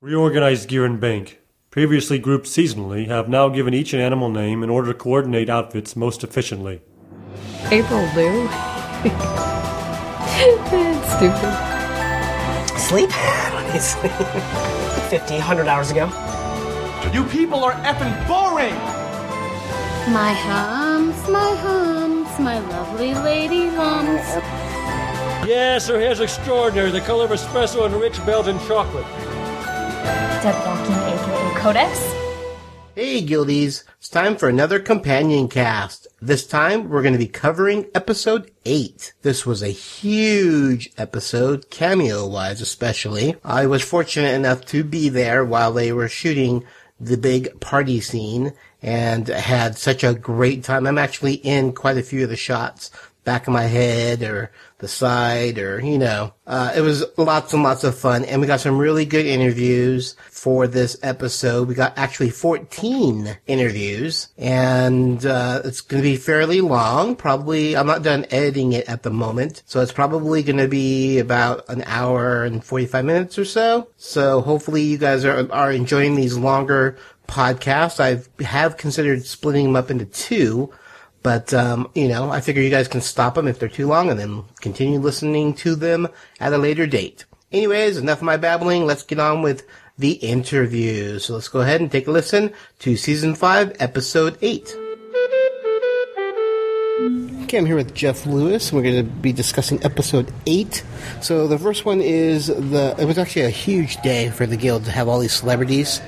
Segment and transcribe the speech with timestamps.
[0.00, 1.40] Reorganized Gear and Bank,
[1.72, 5.96] previously grouped seasonally, have now given each an animal name in order to coordinate outfits
[5.96, 6.82] most efficiently.
[7.72, 8.48] April Lou.
[10.40, 12.78] It's stupid.
[12.78, 13.10] Sleep?
[13.10, 14.12] When I sleep.
[15.10, 16.04] 50, 100 hours ago.
[17.12, 18.74] You people are effing boring!
[20.14, 24.28] My humps, my humps, my lovely lady lumps.
[25.44, 29.06] Yes, her hair's extraordinary, the color of espresso and rich Belgian chocolate.
[30.08, 32.14] Walking, aka Codex.
[32.94, 33.84] Hey, Guildies!
[33.98, 36.06] It's time for another companion cast.
[36.20, 39.12] This time, we're going to be covering episode 8.
[39.22, 43.36] This was a huge episode, cameo-wise especially.
[43.44, 46.64] I was fortunate enough to be there while they were shooting
[46.98, 50.86] the big party scene and had such a great time.
[50.86, 52.90] I'm actually in quite a few of the shots
[53.24, 57.62] back of my head or the side or, you know, uh, it was lots and
[57.62, 58.24] lots of fun.
[58.24, 61.68] And we got some really good interviews for this episode.
[61.68, 67.16] We got actually 14 interviews and, uh, it's going to be fairly long.
[67.16, 69.62] Probably, I'm not done editing it at the moment.
[69.66, 73.88] So it's probably going to be about an hour and 45 minutes or so.
[73.96, 78.00] So hopefully you guys are, are enjoying these longer podcasts.
[78.00, 80.72] I have considered splitting them up into two.
[81.22, 84.08] But, um, you know, I figure you guys can stop them if they're too long
[84.08, 86.08] and then continue listening to them
[86.40, 87.24] at a later date.
[87.50, 88.86] Anyways, enough of my babbling.
[88.86, 89.66] Let's get on with
[89.98, 91.18] the interview.
[91.18, 94.76] So let's go ahead and take a listen to season five, episode eight.
[97.44, 100.84] Okay, I'm here with Jeff Lewis, we're going to be discussing episode eight.
[101.22, 102.94] So the first one is the.
[102.98, 106.02] It was actually a huge day for the guild to have all these celebrities,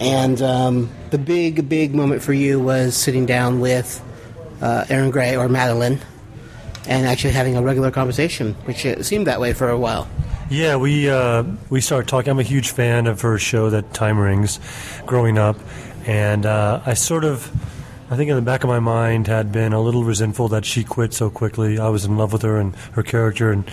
[0.00, 4.00] and um, the big, big moment for you was sitting down with
[4.60, 6.00] uh, Erin Gray or Madeline,
[6.86, 10.08] and actually having a regular conversation, which it seemed that way for a while.
[10.50, 12.30] Yeah, we uh, we started talking.
[12.30, 14.58] I'm a huge fan of her show, that Time Rings,
[15.04, 15.56] growing up,
[16.06, 17.50] and uh, I sort of,
[18.10, 20.84] I think in the back of my mind had been a little resentful that she
[20.84, 21.78] quit so quickly.
[21.78, 23.70] I was in love with her and her character and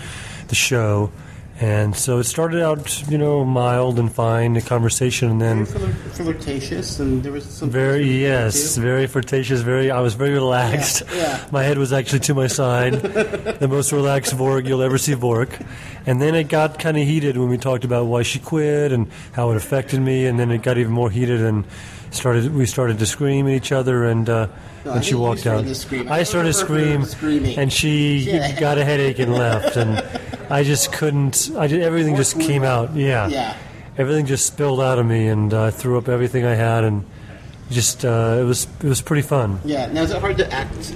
[0.48, 1.10] the show,
[1.58, 7.00] and so it started out, you know, mild and fine, a conversation, and then flirtatious,
[7.00, 9.62] and there was some very yes, very flirtatious.
[9.62, 11.02] Very, I was very relaxed.
[11.08, 11.46] Yeah, yeah.
[11.50, 12.92] My head was actually to my side,
[13.60, 15.58] the most relaxed Vork you'll ever see Vork.
[16.04, 19.10] And then it got kind of heated when we talked about why she quit and
[19.32, 21.64] how it affected me, and then it got even more heated and
[22.10, 22.54] started.
[22.54, 24.46] We started to scream at each other, and uh,
[24.84, 25.64] No, and she walked out.
[25.64, 27.58] I I started to scream, screaming.
[27.58, 28.58] and she Yeah.
[28.58, 30.02] got a headache and left, and
[30.50, 31.50] I just couldn't.
[31.56, 32.94] I did, everything just came out.
[32.94, 33.54] Yeah Yeah.
[33.98, 37.04] everything just spilled out of me, and I threw up everything I had, and
[37.70, 39.58] just uh, it was it was pretty fun.
[39.64, 39.86] Yeah.
[39.92, 40.94] Now is it hard to act?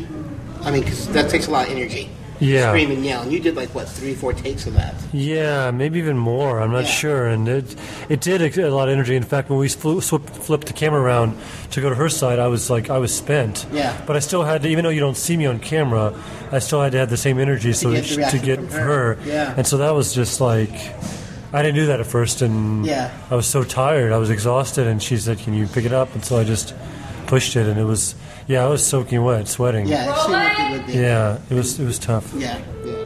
[0.62, 2.10] I mean, because that takes a lot of energy.
[2.40, 2.70] Yeah.
[2.70, 3.22] Scream and yell.
[3.22, 4.94] And you did like what three, four takes of that.
[5.12, 6.60] Yeah, maybe even more.
[6.60, 6.90] I'm not Yeah.
[6.90, 7.76] sure, and it
[8.08, 9.14] it did a lot of energy.
[9.14, 11.36] In fact, when we flew, flipped, the camera around
[11.72, 13.66] to go to her side, I was like I was spent.
[13.72, 13.94] Yeah.
[14.06, 16.14] But I still had to, even though you don't see me on camera,
[16.50, 18.80] I still had to have the same energy so get to get her.
[18.80, 19.18] her.
[19.26, 19.54] Yeah.
[19.56, 20.72] And so that was just like.
[21.52, 23.10] I didn't do that at first, and Yeah.
[23.28, 24.12] I was so tired.
[24.12, 26.74] I was exhausted, and she said, "Can you pick it up?" And so I just
[27.26, 28.14] pushed it, and it was,
[28.50, 29.86] yeah, I was soaking wet, sweating.
[29.86, 30.10] Yeah.
[30.10, 30.92] It seemed like it would be.
[30.94, 32.34] Yeah, it was it was tough.
[32.34, 33.04] Yeah, yeah.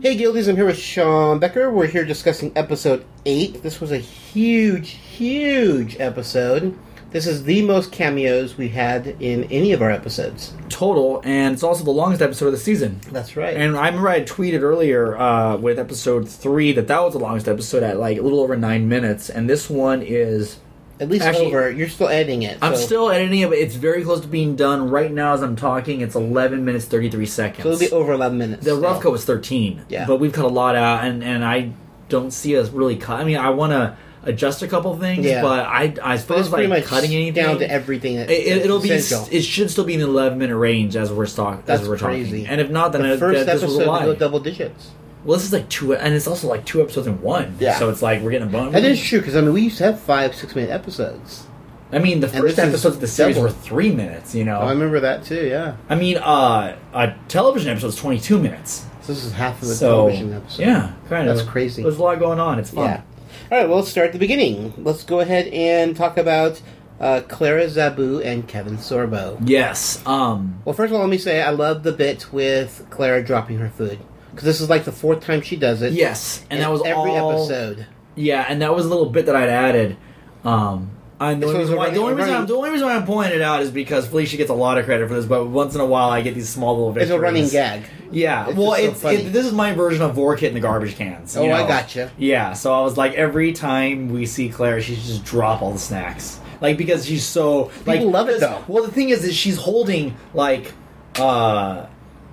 [0.00, 1.72] Hey Guildies, I'm here with Sean Becker.
[1.72, 3.64] We're here discussing episode 8.
[3.64, 6.78] This was a huge, huge episode.
[7.10, 10.52] This is the most cameos we had in any of our episodes.
[10.68, 13.00] total, and it's also the longest episode of the season.
[13.10, 13.56] That's right.
[13.56, 17.48] And I remember I tweeted earlier uh, with episode three that that was the longest
[17.48, 20.58] episode at like a little over nine minutes, and this one is.
[21.00, 21.70] At least Actually- over.
[21.70, 22.58] You're still editing it.
[22.62, 25.42] I'm so- still editing it, but it's very close to being done right now as
[25.42, 26.00] I'm talking.
[26.02, 27.62] It's 11 minutes 33 seconds.
[27.64, 28.64] So it'll be over 11 minutes.
[28.64, 28.80] the still.
[28.80, 30.06] rough cut was 13, Yeah.
[30.06, 31.70] but we've cut a lot out, and and I
[32.08, 33.18] don't see us really cut.
[33.18, 33.94] I mean, I want to
[34.26, 35.42] adjust a couple things, Yeah.
[35.42, 38.16] but I I suppose like much cutting anything down to everything.
[38.16, 38.90] That, It, it, will be.
[38.90, 41.62] It should still be in the 11 minute range as we're talking.
[41.66, 42.42] That's as we're crazy.
[42.42, 42.46] talking.
[42.46, 44.00] And if not, then the it, first that, this was a episode lie.
[44.00, 44.90] to go double digits.
[45.24, 47.56] Well, this is like two, and it's also like two episodes in one.
[47.58, 47.78] Yeah.
[47.78, 48.74] So it's like we're getting a bonus.
[48.74, 51.46] That is true because I mean we used to have five six minute episodes.
[51.92, 53.48] I mean, the first episodes of the series double.
[53.48, 54.34] were three minutes.
[54.34, 54.58] You know.
[54.58, 55.46] Oh, I remember that too.
[55.46, 58.84] Yeah, I mean, uh, a television episode is 22 minutes.
[59.02, 60.62] so this is half of the so television episode.
[60.62, 61.36] yeah, kind of.
[61.36, 61.82] That's crazy.
[61.82, 62.58] There's a lot going on.
[62.58, 62.84] It's fun.
[62.84, 63.02] Yeah.
[63.50, 64.74] All right, well, let's start at the beginning.
[64.76, 66.60] Let's go ahead and talk about
[67.00, 69.38] uh, Clara Zaboo and Kevin Sorbo.
[69.44, 70.04] Yes.
[70.06, 70.60] Um.
[70.64, 73.70] Well, first of all, let me say I love the bit with Clara dropping her
[73.70, 73.98] food
[74.34, 75.92] because this is like the fourth time she does it.
[75.92, 77.86] Yes, and in that was every all- episode.
[78.16, 79.96] Yeah, and that was a little bit that I'd added.
[80.44, 80.90] Um,
[81.20, 83.06] And the So reason why, the, only reason running- I'm, the only reason why I'm
[83.06, 85.74] pointing it out is because Felicia gets a lot of credit for this, but once
[85.74, 87.10] in a while I get these small little victories.
[87.10, 87.84] It's a running gag.
[88.12, 90.96] Yeah, It's well, so it's it, this is my version of Vork hitting the garbage
[90.96, 91.36] cans.
[91.36, 91.66] Oh, I know?
[91.68, 92.10] gotcha.
[92.18, 95.78] Yeah, so I was like, every time we see Claire, she just drop all the
[95.78, 98.62] snacks, like because she's so like People love it though.
[98.68, 100.72] Well, the thing is, is she's holding like
[101.18, 101.86] uh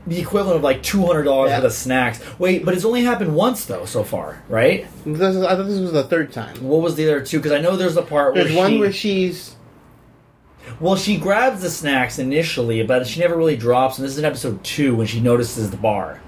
[0.08, 1.58] the equivalent of like two hundred dollars Yeah.
[1.58, 2.20] worth of snacks.
[2.40, 4.88] Wait, but it's only happened once though so far, right?
[5.06, 6.56] This is, I thought this was the third time.
[6.64, 7.38] What was the other two?
[7.38, 9.56] Because I know there's the part There's where one she, where she's
[10.80, 13.98] well, she grabs the snacks initially, but she never really drops.
[13.98, 16.22] And this is in episode two when she notices the bar.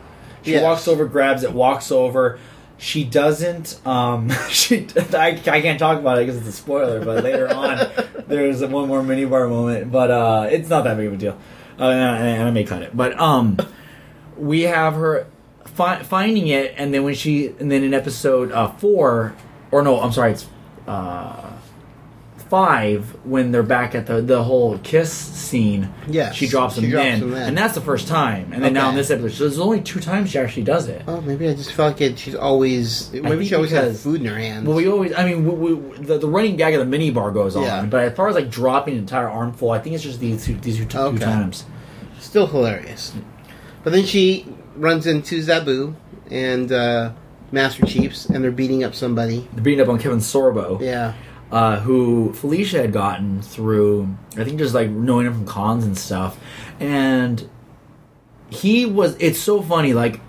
[0.44, 0.64] She Yes.
[0.64, 2.40] walks over, grabs it, walks over.
[2.78, 3.80] She doesn't.
[3.88, 4.88] Um, she.
[5.14, 7.04] I, I can't talk about it because it's a spoiler.
[7.04, 7.88] But later on,
[8.28, 9.92] there's one more mini bar moment.
[9.92, 11.38] But uh, it's not that big of a deal.
[11.80, 12.96] Uh, and, I may cut it.
[12.96, 13.58] But um,
[14.38, 15.28] we have her
[15.66, 19.36] fi- finding it, and then when she, and then in episode uh, four,
[19.72, 20.48] or no, I'm sorry, it's
[20.88, 21.53] uh,
[22.54, 25.92] five when they're back at the the whole kiss scene.
[26.08, 27.48] Yeah, she drops she him drops then, him then.
[27.50, 28.54] and that's the first time.
[28.54, 31.02] And then now in this episode, so there's only two times she actually does it.
[31.08, 34.28] oh maybe I just felt like it, she's always maybe she always has food in
[34.28, 34.68] her hands.
[34.68, 37.32] Well, we always, I mean, we, we, the, the running gag of the mini bar
[37.32, 37.86] goes on, Yeah.
[37.86, 40.54] but as far as like dropping an entire armful, I think it's just these two,
[40.60, 41.66] these two, two times.
[42.20, 43.14] Still hilarious.
[43.84, 44.46] But then she
[44.76, 45.96] runs into Zaboo
[46.30, 47.14] and uh,
[47.52, 49.48] Master Chiefs, and they're beating up somebody.
[49.54, 50.80] They're beating up on Kevin Sorbo.
[50.80, 51.14] Yeah.
[51.54, 55.96] Uh, who Felicia had gotten through, I think just like knowing him from cons and
[55.96, 56.40] stuff.
[56.80, 57.48] And
[58.50, 59.94] he was, it's so funny.
[59.94, 60.20] Like,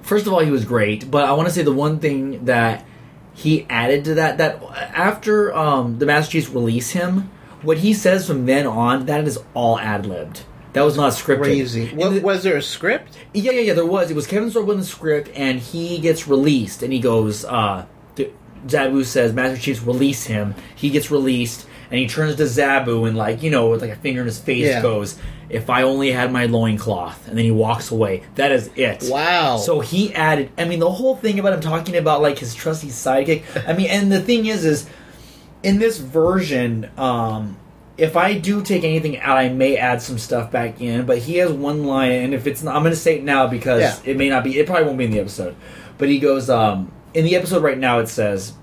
[0.00, 2.86] first of all, he was great, but I want to say the one thing that
[3.34, 8.26] he added to that, that after um, the Master Chiefs release him, what he says
[8.26, 10.44] from then on, that is all ad libbed.
[10.72, 11.42] That was not scripted.
[11.42, 11.88] Crazy.
[11.94, 13.14] What, was there a script?
[13.34, 13.74] yeah, yeah, yeah.
[13.74, 14.10] There was.
[14.10, 17.44] It was Kevin Sorbo in the script, and he gets released, and he goes.
[17.44, 17.84] uh
[18.66, 23.16] Zaboo says, "Master Chief's release him." He gets released, and he turns to Zaboo and,
[23.16, 24.82] like you know, with like a finger in his face, Yeah.
[24.82, 25.16] goes,
[25.48, 28.22] "If I only had my loincloth," and then he walks away.
[28.36, 29.04] That is it.
[29.10, 29.56] Wow.
[29.56, 30.50] So he added.
[30.58, 33.42] I mean, the whole thing about him talking about like his trusty sidekick.
[33.66, 34.86] I mean, and the thing is, is
[35.62, 37.56] in this version, um,
[37.98, 41.04] if I do take anything out, I may add some stuff back in.
[41.04, 43.46] But he has one line, and if it's not, I'm going to say it now
[43.46, 43.94] because Yeah.
[44.12, 44.58] it may not be.
[44.58, 45.54] It probably won't be in the episode.
[45.98, 47.98] But he goes um, in the episode right now.
[47.98, 48.54] It says,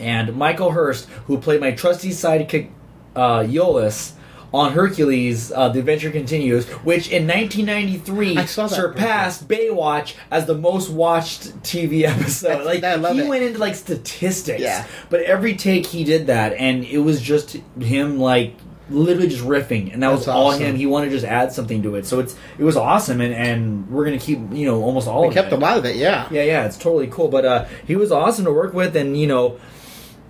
[0.00, 2.70] and Michael Hurst, who played my trusty sidekick
[3.16, 4.12] uh, Iolaus.
[4.52, 10.54] On Hercules, uh, the adventure continues, which in 1993 I saw surpassed Baywatch as the
[10.54, 12.64] most watched TV episode.
[12.64, 13.28] Like I love he it.
[13.28, 14.60] went into like statistics.
[14.60, 14.86] Yeah.
[15.10, 18.54] But every take he did that, and it was just him like
[18.90, 20.62] literally just riffing, and that was all awesome.
[20.62, 20.76] him.
[20.76, 23.88] He wanted to just add something to it, so it's it was awesome, and and
[23.90, 25.54] we're gonna keep you know almost all We of kept it.
[25.54, 26.28] a lot of it, yeah.
[26.30, 27.28] Yeah, yeah, it's totally cool.
[27.28, 29.58] But uh, he was awesome to work with, and you know,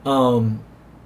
[0.06, 0.60] um,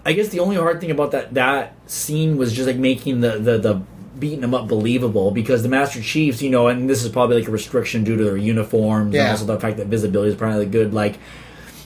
[0.05, 3.39] I guess the only hard thing about that that scene was just like making the
[3.39, 3.83] the the
[4.19, 7.47] beating them up believable because the Master Chiefs, you know, and this is probably like
[7.49, 10.93] a restriction due to their uniforms and also the fact that visibility is probably good.
[10.93, 11.19] Like,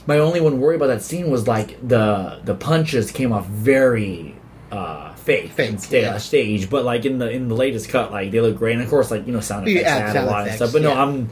[0.07, 4.35] my only one worry about that scene was like the the punches came off very
[4.71, 6.17] uh fake, Fake, and sta- yeah.
[6.17, 8.89] stage, but like in the in the latest cut, like they look great, and of
[8.89, 10.73] course, like you know, sound effects add add a lot effects, of stuff.
[10.73, 11.01] But no, yeah.
[11.03, 11.29] I'm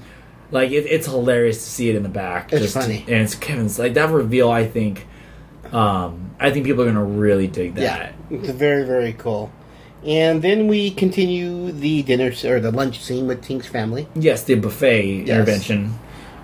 [0.52, 2.52] like it, it's hilarious to see it in the back.
[2.54, 3.00] It's funny.
[3.08, 4.50] and it's Kevin's like that reveal.
[4.52, 5.06] I think,
[5.72, 7.82] um, I think people are gonna really dig that.
[7.82, 9.52] Yeah, it's very very cool.
[10.06, 14.08] And then we continue the dinner or the lunch scene with Tink's family.
[14.16, 15.30] Yes, the buffet Yes.
[15.30, 15.94] intervention.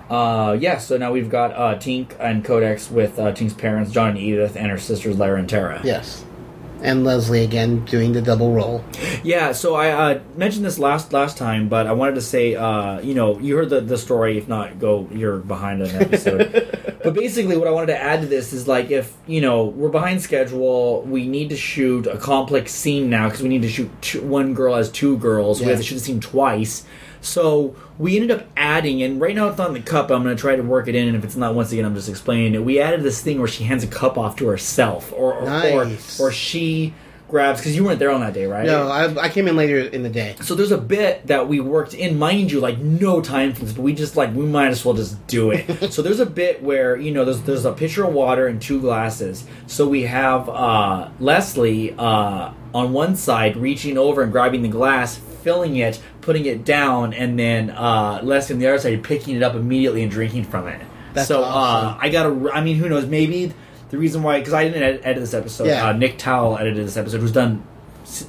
[0.08, 4.10] Uh, yeah, so now we've got uh, Tink and Codex with uh, Tink's parents, John
[4.10, 5.80] and Edith, and her sisters, Lara and Tara.
[5.84, 6.24] Yes,
[6.82, 8.84] and Leslie again doing the double role.
[9.22, 13.00] Yeah, so I uh, mentioned this last last time, but I wanted to say, uh,
[13.00, 14.38] you know, you heard the, the story.
[14.38, 16.98] If not, go you're behind an episode.
[17.02, 19.88] but basically, what I wanted to add to this is like, if you know we're
[19.88, 23.90] behind schedule, we need to shoot a complex scene now because we need to shoot
[24.00, 25.60] two, one girl as two girls.
[25.60, 26.84] We have to shoot the scene twice.
[27.20, 30.10] So we ended up adding, and right now it's not in the cup.
[30.10, 31.94] I'm going to try to work it in, and if it's not, once again, I'm
[31.94, 32.64] just explaining it.
[32.64, 36.20] We added this thing where she hands a cup off to herself, or or, Nice.
[36.20, 36.94] or, or she
[37.28, 38.64] grabs because you weren't there on that day, right?
[38.64, 40.34] No, I, I came in later in the day.
[40.40, 43.74] So there's a bit that we worked in, mind you, like no time for this,
[43.74, 45.92] but we just like we might as well just do it.
[45.92, 48.80] so there's a bit where you know there's there's a pitcher of water and two
[48.80, 49.44] glasses.
[49.66, 55.20] So we have uh, Leslie uh, on one side reaching over and grabbing the glass,
[55.42, 59.36] filling it, putting it down, and then uh, Leslie on the other side you're picking
[59.36, 60.80] it up immediately and drinking from it.
[61.14, 61.94] That's so awesome.
[61.94, 62.50] uh, I gotta.
[62.52, 63.06] I mean, who knows?
[63.06, 63.52] Maybe
[63.90, 65.68] the reason why because I didn't edit, edit this episode.
[65.68, 65.88] Yeah.
[65.88, 67.66] Uh, Nick Towell edited this episode, who's done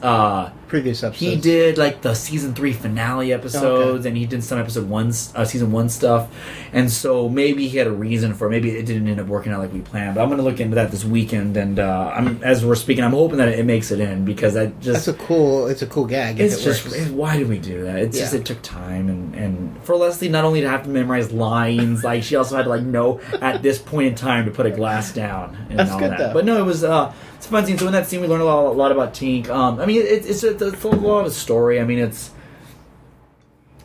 [0.01, 1.19] uh, previous episodes?
[1.19, 5.45] He did like the season three finale episodes, and he did some episode one, uh,
[5.45, 6.29] season one stuff,
[6.73, 8.47] and so maybe he had a reason for.
[8.47, 8.51] it.
[8.51, 10.15] Maybe it didn't end up working out like we planned.
[10.15, 13.03] But I'm going to look into that this weekend, and uh, I'm as we're speaking,
[13.03, 15.67] I'm hoping that it makes it in because I just That's a cool.
[15.67, 16.39] It's a cool gag.
[16.39, 17.97] it's it just it- why did we do that?
[17.99, 21.31] It's just it took time and and for Leslie not only to have to memorize
[21.31, 24.65] lines, like she also had to like know at this point in time to put
[24.65, 26.17] a glass down and That's all good, that.
[26.19, 26.33] though.
[26.33, 27.77] But no, it was uh it's a fun scene.
[27.77, 29.49] So in that scene, we learn a lot, a lot about Tink.
[29.49, 31.79] Um, I mean, it, it's a, it's a lot of story.
[31.81, 32.29] I mean, it's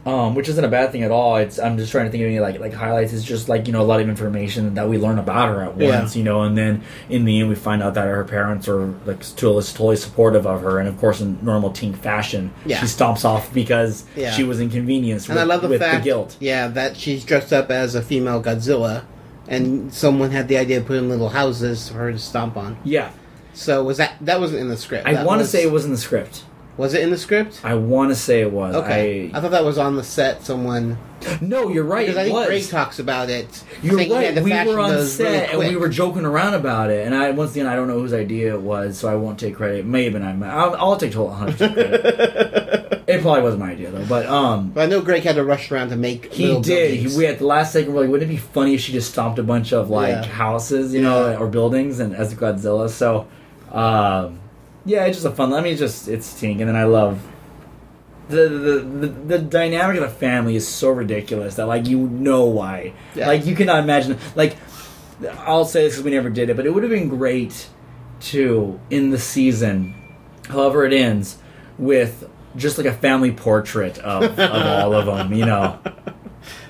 [0.06, 1.37] um, which isn't a bad thing at all.
[1.37, 3.14] It's I'm just trying to think of any like like highlights.
[3.14, 5.78] It's just like you know a lot of information that we learn about her at
[5.80, 6.00] Yeah.
[6.00, 8.84] once, you know, and then in the end we find out that her parents are
[9.06, 12.80] like totally, totally supportive of her, and of course in normal Tink fashion, Yeah.
[12.80, 14.30] she stomps off because Yeah.
[14.32, 16.37] she was inconvenienced and with, I love the with fact, the guilt.
[16.38, 19.04] yeah, that she's dressed up as a female Godzilla,
[19.49, 22.76] and someone had the idea of putting little houses for her to stomp on.
[22.84, 23.08] Yeah,
[23.54, 25.06] So was that that wasn't in the script?
[25.06, 26.44] I want to say it was in the script.
[26.76, 27.61] Was it in the script?
[27.62, 28.75] I want to say it was.
[28.75, 30.42] Okay, I, I, thought that was on the set.
[30.42, 30.99] Someone
[31.40, 32.06] no, you're right.
[32.06, 32.46] because I think was.
[32.46, 33.64] Greg talks about it.
[33.82, 34.42] You're right.
[34.42, 37.06] We were on those really set and we were joking around about it.
[37.06, 39.56] And I once again, I don't know whose idea it was, so I won't take
[39.56, 39.80] credit.
[39.80, 40.50] It may have been I.
[40.50, 43.04] I'll, I'll take total 100 percent credit.
[43.06, 44.06] it probably wasn't my idea though.
[44.06, 46.32] But um, But I know Greg had to rush around to make.
[46.32, 46.94] he did.
[46.94, 49.11] He, we at the last second, we're like, wouldn't it be funny if she just
[49.11, 50.25] stomped a bunch of like Yeah.
[50.25, 52.88] houses, you know, or buildings, and as Godzilla?
[52.90, 53.26] So,
[53.74, 54.40] um,
[54.86, 55.52] yeah, it's just a fun.
[55.52, 57.20] I mean, it's just it's Tink, and then I love.
[58.26, 62.46] The, the, the the dynamic of the family is so ridiculous that like you know
[62.46, 63.26] why Yeah.
[63.28, 64.56] like you cannot imagine like
[65.40, 67.68] I'll say this because we never did it but it would have been great
[68.20, 69.94] to in the season
[70.48, 71.36] however it ends
[71.76, 72.26] with
[72.56, 75.78] just like a family portrait of, of all of them you know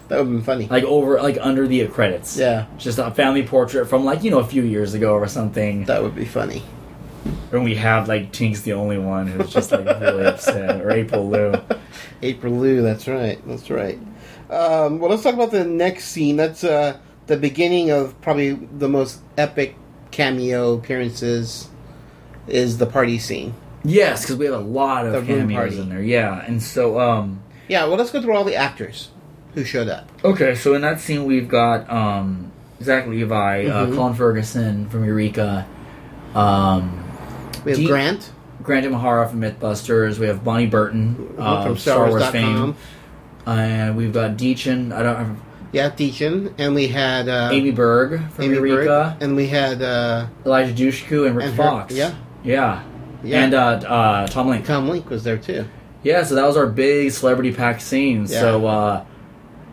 [0.08, 0.66] that would have been funny.
[0.66, 2.66] like over like under the credits Yeah.
[2.78, 6.02] just a family portrait from like you know a few years ago or something That
[6.02, 6.64] would be funny.
[7.52, 11.28] And we have like Tink's the only one who's just like really upset or April
[11.28, 11.54] Lou
[12.22, 13.98] April Lou, that's right, that's right.
[14.50, 16.36] Um, well, let's talk about the next scene.
[16.36, 19.76] That's uh, the beginning of probably the most epic
[20.10, 21.68] cameo appearances.
[22.46, 23.54] Is the party scene?
[23.86, 27.84] yes because we have a lot of cameos in there yeah and so um Yeah.
[27.84, 29.10] Well, let's go through all the actors
[29.54, 30.10] who showed up.
[30.24, 32.50] Okay, so in that scene we've got um,
[32.82, 33.94] Zach Levi, uh, Mhm.
[33.94, 35.66] Colin Ferguson from Eureka,
[36.34, 37.03] um,
[37.64, 40.18] We have Gene- Grant Grant Imahara from MythBusters.
[40.18, 42.32] We have Bonnie Burton uh, from Star Wars StarWars.com.
[42.32, 42.76] fame,
[43.46, 44.92] and we've got Dichen.
[44.92, 45.40] I don't.
[45.72, 49.82] Yeah, Dichen, and we had uh, Amy Berg from Amy Eureka, Berg, and we had
[49.82, 51.94] uh, Eliza Dushku, and Rick and her- Fox.
[51.94, 52.14] yeah.
[52.44, 52.84] yeah,
[53.24, 53.44] Yeah.
[53.44, 54.64] and uh, uh, Tom Lenk.
[54.66, 55.64] Tom Lenk was there too.
[56.04, 58.26] Yeah, so that was our big celebrity pack scene.
[58.28, 58.40] Yeah.
[58.40, 59.04] So uh,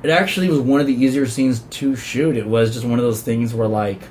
[0.01, 2.35] it actually was one of the easier scenes to shoot.
[2.35, 4.01] It was just one of those things where like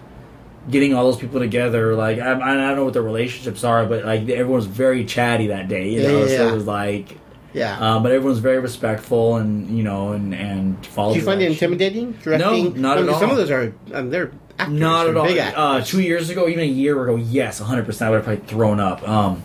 [0.69, 1.95] getting all those people together.
[1.95, 5.47] Like I, I don't know what their relationships are, but like everyone was very chatty
[5.49, 5.91] that day.
[5.91, 6.53] You Yeah, know, yeah, so yeah.
[6.53, 7.17] it was like.
[7.53, 7.77] Yeah.
[7.81, 11.15] Uh, but everyone's very respectful and you know and and followed.
[11.15, 12.13] Did you find it intimidating?
[12.13, 12.81] Directing?
[12.81, 13.39] not at because Some all.
[13.39, 15.27] of those are um, they're actors, Not at all.
[15.57, 17.87] Uh, two years ago, even a year ago, yes, 100.
[17.87, 19.09] percent I would have probably thrown up.
[19.09, 19.43] Um,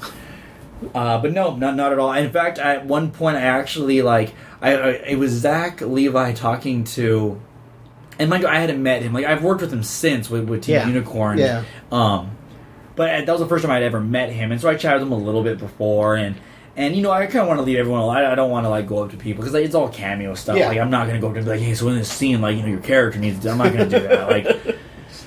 [0.94, 2.12] uh, but no, not not at all.
[2.14, 6.84] In fact, at one point, I actually like I, I it was Zach Levi talking
[6.84, 7.42] to,
[8.20, 9.14] and mind you, I hadn't met him.
[9.14, 10.88] Like I've worked with him since with with Team Yeah.
[10.88, 11.38] Unicorn.
[11.38, 11.64] Yeah.
[11.92, 12.38] Um,
[12.96, 15.08] but that was the first time I'd ever met him, and so I chatted with
[15.08, 16.36] him a little bit before, and
[16.78, 18.02] and you know I kind of want to leave everyone.
[18.02, 18.18] alone.
[18.18, 20.58] I, don't want to like go up to people because like, it's all cameo stuff.
[20.58, 20.70] Yeah.
[20.70, 22.56] Like I'm not gonna go up to be like, hey, so in this scene, like
[22.56, 23.40] you know your character needs.
[23.40, 24.30] To, I'm not gonna do that.
[24.30, 24.78] Like.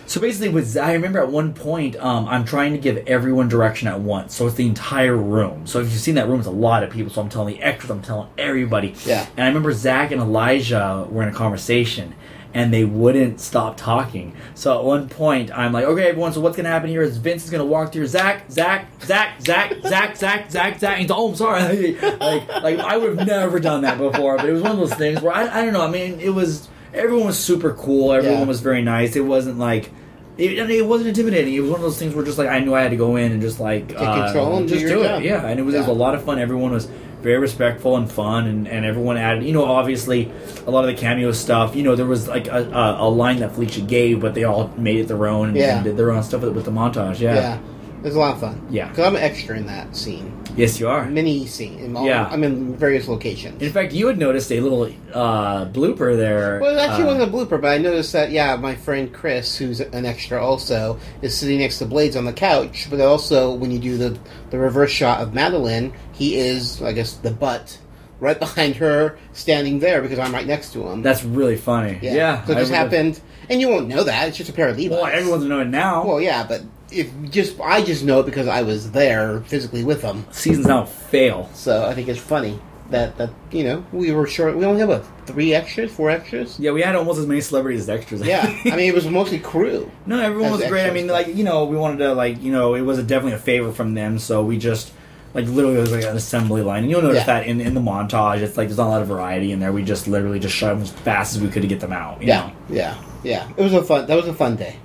[0.07, 3.89] So basically, with I remember at one point, um, I'm trying to give everyone direction
[3.89, 4.35] at once.
[4.35, 5.67] So it's the entire room.
[5.67, 7.13] So if you've seen that room, it's a lot of people.
[7.13, 8.95] So I'm telling the extras, I'm telling everybody.
[9.05, 9.27] Yeah.
[9.37, 12.15] And I remember Zach and Eliza were in a conversation,
[12.59, 14.35] and they wouldn't stop talking.
[14.57, 16.33] So at one point, I'm like, okay, everyone.
[16.33, 18.09] So what's gonna happen here is Vince is gonna walk through.
[18.09, 21.01] Zach, Zach, Zach, Zach, Zach, Zach, Zach, Zach.
[21.01, 21.95] And oh, I'm sorry.
[22.01, 24.95] like, like I would have never done that before, but it was one of those
[24.95, 25.83] things where I, I don't know.
[25.87, 28.13] I mean, it was everyone was super cool.
[28.13, 28.45] Everyone Yeah.
[28.47, 29.15] was very nice.
[29.15, 29.93] It wasn't like.
[30.37, 31.55] It, it wasn't intimidating.
[31.55, 33.15] It was one of those things where just like I knew I had to go
[33.17, 35.21] in and just like Take control uh, and just do job.
[35.23, 35.27] it.
[35.27, 36.39] Yeah, and it was, it was a lot of fun.
[36.41, 36.89] Everyone was
[37.23, 39.43] very respectful and fun, and, and everyone added.
[39.45, 40.31] You know, obviously,
[40.67, 41.75] a lot of the cameo stuff.
[41.77, 44.69] You know, there was like a, a, a line that Felicia gave, but they all
[44.77, 45.77] made it their own and, Yeah.
[45.77, 47.19] and did their own stuff with, with the montage.
[47.21, 47.35] yeah.
[47.35, 47.59] Yeah.
[47.99, 48.67] It was a lot of fun.
[48.71, 48.89] Yeah.
[48.89, 51.05] because I'm an extra in that scene, Yes, you are.
[51.07, 51.79] mini scene.
[51.81, 52.29] In all, Yeah.
[52.31, 53.61] I'm in various locations.
[53.63, 56.61] In fact, you had noticed a little uh, blooper there.
[56.61, 59.57] Well, it actually uh, wasn't a blooper, but I noticed that yeah, my friend Chris,
[59.57, 62.87] who's an extra also, is sitting next to Bladezz on the couch.
[62.91, 64.19] But also, when you do the
[64.51, 67.79] the reverse shot of Madeline, he is, I guess, the butt
[68.21, 71.03] right behind her, standing there because I'm right next to him.
[71.03, 71.99] That's really funny.
[72.03, 74.29] Yeah, So it just happened, and you won't know that.
[74.29, 74.97] It's just a pair of Levi's.
[74.99, 76.05] Well, everyone's knowing now.
[76.07, 80.03] Well, yeah, but if just I just know it because I was there physically with
[80.03, 80.27] them.
[80.31, 81.49] Seasons now fail.
[81.55, 82.59] So I think it's funny
[82.91, 84.57] that that you know we were short.
[84.57, 86.59] We only have a three extras, four extras.
[86.59, 88.23] Yeah, we had almost as many celebrities as extras.
[88.23, 89.91] Yeah, I mean it was mostly crew.
[90.07, 90.87] No, everyone was great.
[90.89, 93.35] I mean, like you know, we wanted to like you know, it was a, definitely
[93.35, 94.19] a favor from them.
[94.19, 94.93] So we just
[95.35, 97.27] like literally it was like an assembly line, and you'll notice Yeah.
[97.41, 99.73] that in in the montage, it's like there's not a lot of variety in there.
[99.73, 102.23] We just literally just shot them as fast as we could to get them out.
[102.23, 102.53] You Yeah, know?
[102.71, 103.49] yeah, yeah.
[103.55, 104.07] It was a fun.
[104.07, 104.77] That was a fun day.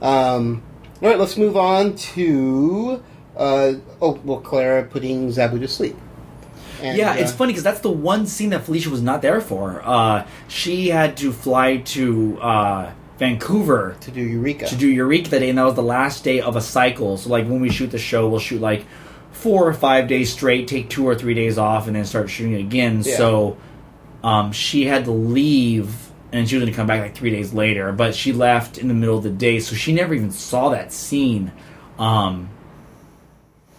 [0.00, 0.62] Um,
[1.02, 3.02] all right, let's move on to.
[3.36, 5.96] Uh, oh, well, Clara putting Zaboo to sleep.
[6.82, 9.40] And, yeah, it's uh, funny because that's the one scene that Felicia was not there
[9.40, 9.82] for.
[9.84, 14.66] Uh, she had to fly to uh, Vancouver to do Eureka.
[14.66, 17.16] to do Eureka that day, and that was the last day of a cycle.
[17.16, 18.86] So, like, when we shoot the show, we'll shoot like
[19.30, 22.54] four or five days straight, take two or three days off, and then start shooting
[22.54, 23.02] again.
[23.04, 23.16] Yeah.
[23.16, 23.58] So,
[24.22, 27.52] um, she had to leave, and she was going to come back like three days
[27.52, 30.68] later, but she left in the middle of the day, so she never even saw
[30.70, 31.52] that scene.
[31.98, 32.48] Um,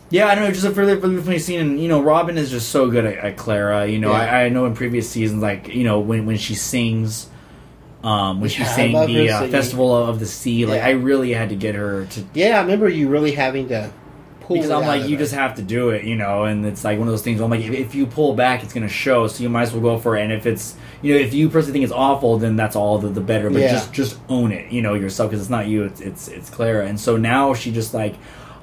[0.10, 2.52] yeah, I don't know, just a really, really funny scene, and you know, Robin is
[2.52, 3.88] just so good at, at Clara.
[3.88, 4.18] You know, Yeah.
[4.20, 7.30] I, I know in previous seasons, like you know, when when she sings,
[8.04, 9.48] um, when she Yeah, I sang the uh.
[9.48, 10.88] Festival of the Sea, like Yeah.
[10.88, 13.92] I really had to get her to Yeah, I remember you really having to
[14.54, 17.08] because I'm like, you just have to do it, you know, and it's like one
[17.08, 17.40] of those things.
[17.40, 19.74] Where I'm like, if, if you pull back, it's gonna show, so you might as
[19.74, 20.22] well go for it.
[20.24, 23.10] And if it's, you know, if you personally think it's awful, then that's all the,
[23.10, 23.50] the better.
[23.50, 23.72] But Yeah.
[23.74, 26.86] just just own it, you know, yourself, because it's not you, it's it's it's Clara.
[26.88, 28.16] And so now she just like.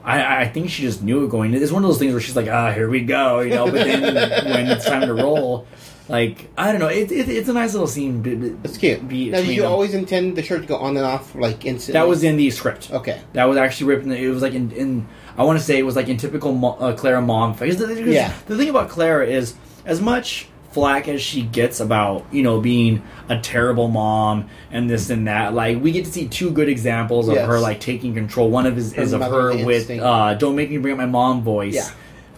[0.04, 1.52] I, I think she just knew it going.
[1.52, 3.66] It's one of those things where she's like, "Ah, here we go," you know.
[3.66, 4.02] But then
[4.46, 5.66] when it's time to roll,
[6.08, 8.22] like I don't know, it, it, it's a nice little scene.
[8.22, 9.06] be- be- It's cute.
[9.06, 9.72] be- now, did you them.
[9.72, 11.92] always intend the shirt to go on and off like instantly?
[12.00, 12.90] That was in the script.
[12.90, 13.20] Okay.
[13.34, 14.10] That was actually written.
[14.12, 14.70] It was like in.
[14.70, 15.06] in
[15.38, 17.80] I want to say it was like in typical Mo, uh, Clara mom face.
[17.80, 18.32] Yeah.
[18.46, 19.54] The thing about Clara is,
[19.86, 25.08] as much flack as she gets about you know being a terrible mom and this
[25.10, 27.46] and that, like we get to see two good examples of Yes.
[27.46, 28.50] her like taking control.
[28.50, 31.06] One of is, Her is of her with uh, "Don't make me bring up my
[31.06, 31.74] mom" voice.
[31.76, 31.88] Yeah.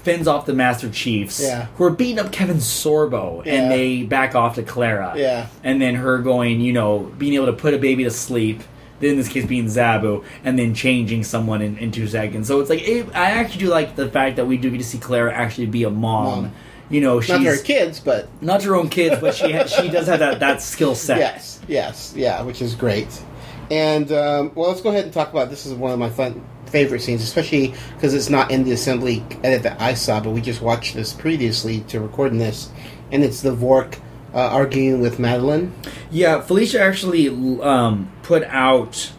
[0.05, 1.67] Fends off the Master Chiefs, Yeah.
[1.77, 3.53] who are beating up Kevin Sorbo, Yeah.
[3.55, 5.47] and they back off to Clara Yeah.
[5.65, 8.63] and then her going, you know, being able to put a baby to sleep.
[9.01, 12.47] In this case, being Zaboo, and then changing someone in, in two seconds.
[12.49, 14.85] So it's like it, I actually do like the fact that we do get to
[14.85, 16.25] see Clara actually be a mom.
[16.25, 16.53] Mom.
[16.91, 19.89] You know, she's not her kids, but not her own kids, but she ha- she
[19.89, 21.19] does have that, that skill set.
[21.19, 23.23] yes, yes, yeah, which is great.
[23.71, 25.67] And um, well, let's go ahead and talk about this.
[25.67, 29.63] Is one of my fun favorite scenes, especially because it's not in the assembly edit
[29.63, 32.71] that I saw, but we just watched this previously to recording this,
[33.13, 33.99] and it's the Vork
[34.35, 35.73] uh, arguing with Madeline.
[36.11, 37.29] Yeah, Felicia actually
[37.63, 39.11] um, put out.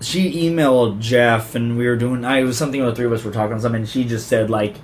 [0.00, 2.24] She emailed Jeff, and we were doing.
[2.24, 3.82] I it was something the three of us were talking something.
[3.82, 4.74] And she just said like,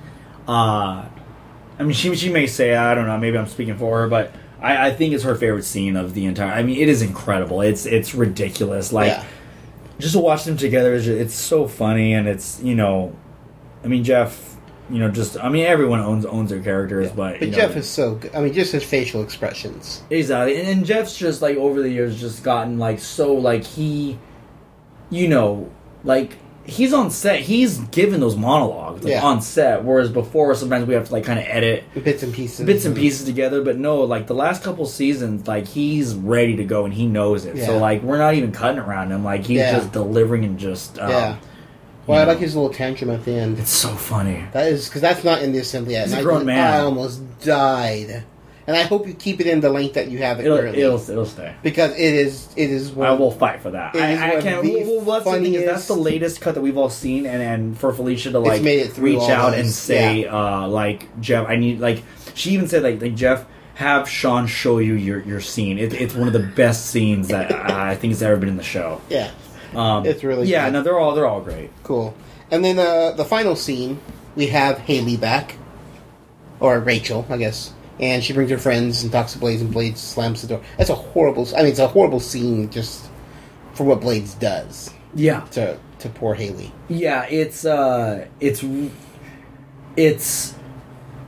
[0.46, 1.04] uh,
[1.76, 3.18] I mean, she she may say I don't know.
[3.18, 6.26] Maybe I'm speaking for her, but I, I think it's her favorite scene of the
[6.26, 6.52] entire.
[6.52, 7.60] I mean, it is incredible.
[7.60, 8.92] It's it's ridiculous.
[8.92, 9.24] Like yeah,
[9.98, 13.14] just to watch them together is it's so funny, and it's you know,
[13.84, 14.56] I mean Jeff.
[14.90, 17.76] You know, just I mean, everyone owns owns their characters, but but you know, Jeff
[17.76, 18.14] is so.
[18.14, 18.34] good.
[18.34, 20.02] I mean, just his facial expressions.
[20.10, 24.18] Exactly, and, and Jeff's just like over the years just gotten like so like he,
[25.10, 25.70] you know,
[26.04, 27.40] like he's on set.
[27.40, 29.24] He's given those monologues like, Yeah.
[29.24, 32.64] on set, whereas before sometimes we have to like kind of edit Bits and pieces.
[32.66, 33.62] bits and pieces together.
[33.62, 37.44] But no, like the last couple seasons, like he's ready to go and he knows
[37.46, 37.56] it.
[37.56, 37.66] Yeah.
[37.66, 39.24] So like we're not even cutting around him.
[39.24, 39.72] Like he's Yeah.
[39.78, 41.36] just delivering and just um, Yeah.
[42.08, 43.58] Well, I like his little tantrum at the end.
[43.58, 44.44] It's so funny.
[44.52, 46.04] That is because that's not in the assembly yet.
[46.06, 46.72] He's a And I grown man.
[46.74, 48.24] I almost died,
[48.66, 50.82] and I hope you keep it in the length that you have it It'll currently
[50.82, 51.54] it'll, it'll stay.
[51.62, 53.06] because it is it is one.
[53.06, 53.94] I will fight for that.
[53.94, 54.62] I, I can't.
[54.62, 57.26] the Well, well, that's the thing is that's the latest cut that we've all seen,
[57.26, 61.20] and and for Felicia to like made it reach out those, and say, uh, like
[61.20, 62.02] Jeff, I need like
[62.34, 63.44] she even said like like Jeff.
[63.74, 65.78] Have Sean show you your, your scene.
[65.78, 68.62] It, it's one of the best scenes that I think has ever been in the
[68.64, 69.00] show.
[69.08, 69.30] yeah,
[69.74, 70.66] Um, It's really yeah.
[70.66, 70.72] good.
[70.74, 71.70] No, they're all they're all great.
[71.82, 72.14] cool.
[72.50, 74.00] And then uh, the final scene,
[74.34, 75.56] we have Haley back,
[76.60, 79.98] or Rachel, I guess, and she brings her friends and talks to Bladezz, and Bladezz
[79.98, 80.62] slams the door.
[80.78, 81.46] That's a horrible.
[81.54, 83.06] I mean, it's a horrible scene just
[83.74, 86.72] for what Bladezz does Yeah, to to poor Haley.
[86.88, 87.26] yeah.
[87.28, 88.64] It's uh, it's
[89.96, 90.54] it's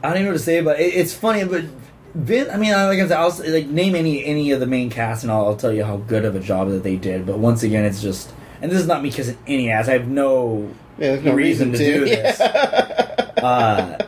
[0.03, 1.44] I don't even know what to say, but it, it's funny.
[1.44, 1.64] But
[2.14, 4.90] Vin, I mean, like I said, I'll s- like name any any of the main
[4.90, 7.24] cast, and I'll, I'll tell you how good of a job that they did.
[7.26, 9.88] But once again, it's just, and this is not me kissing any ass.
[9.88, 10.68] I have no,
[10.98, 12.40] Yeah, there's no reason, reason to, do this.
[12.40, 13.98] uh,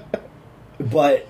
[0.80, 1.28] but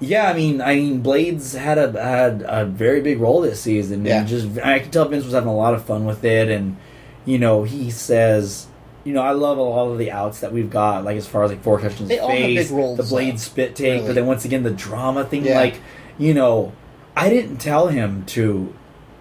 [0.00, 4.04] yeah, I mean, I mean, Bladezz had a had a very big role this season.
[4.04, 4.20] Yeah.
[4.20, 6.76] and just I can tell Vince was having a lot of fun with it, and
[7.24, 8.66] you know, he says.
[9.02, 11.42] You know, I love a lot of the outs that we've got, like as far
[11.42, 13.38] as like four questions They all have big roles, the blade though.
[13.38, 14.06] spit take, Really.
[14.08, 15.46] but then once again the drama thing.
[15.46, 15.54] Yeah.
[15.58, 15.80] Like,
[16.20, 16.72] you know,
[17.16, 18.72] I didn't tell him to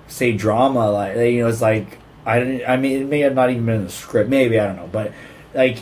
[0.08, 0.92] say drama.
[0.92, 2.70] Like you know, it's like I didn't.
[2.70, 4.30] I mean, it may have not even been in the script.
[4.30, 5.14] Maybe I don't know, but
[5.56, 5.80] like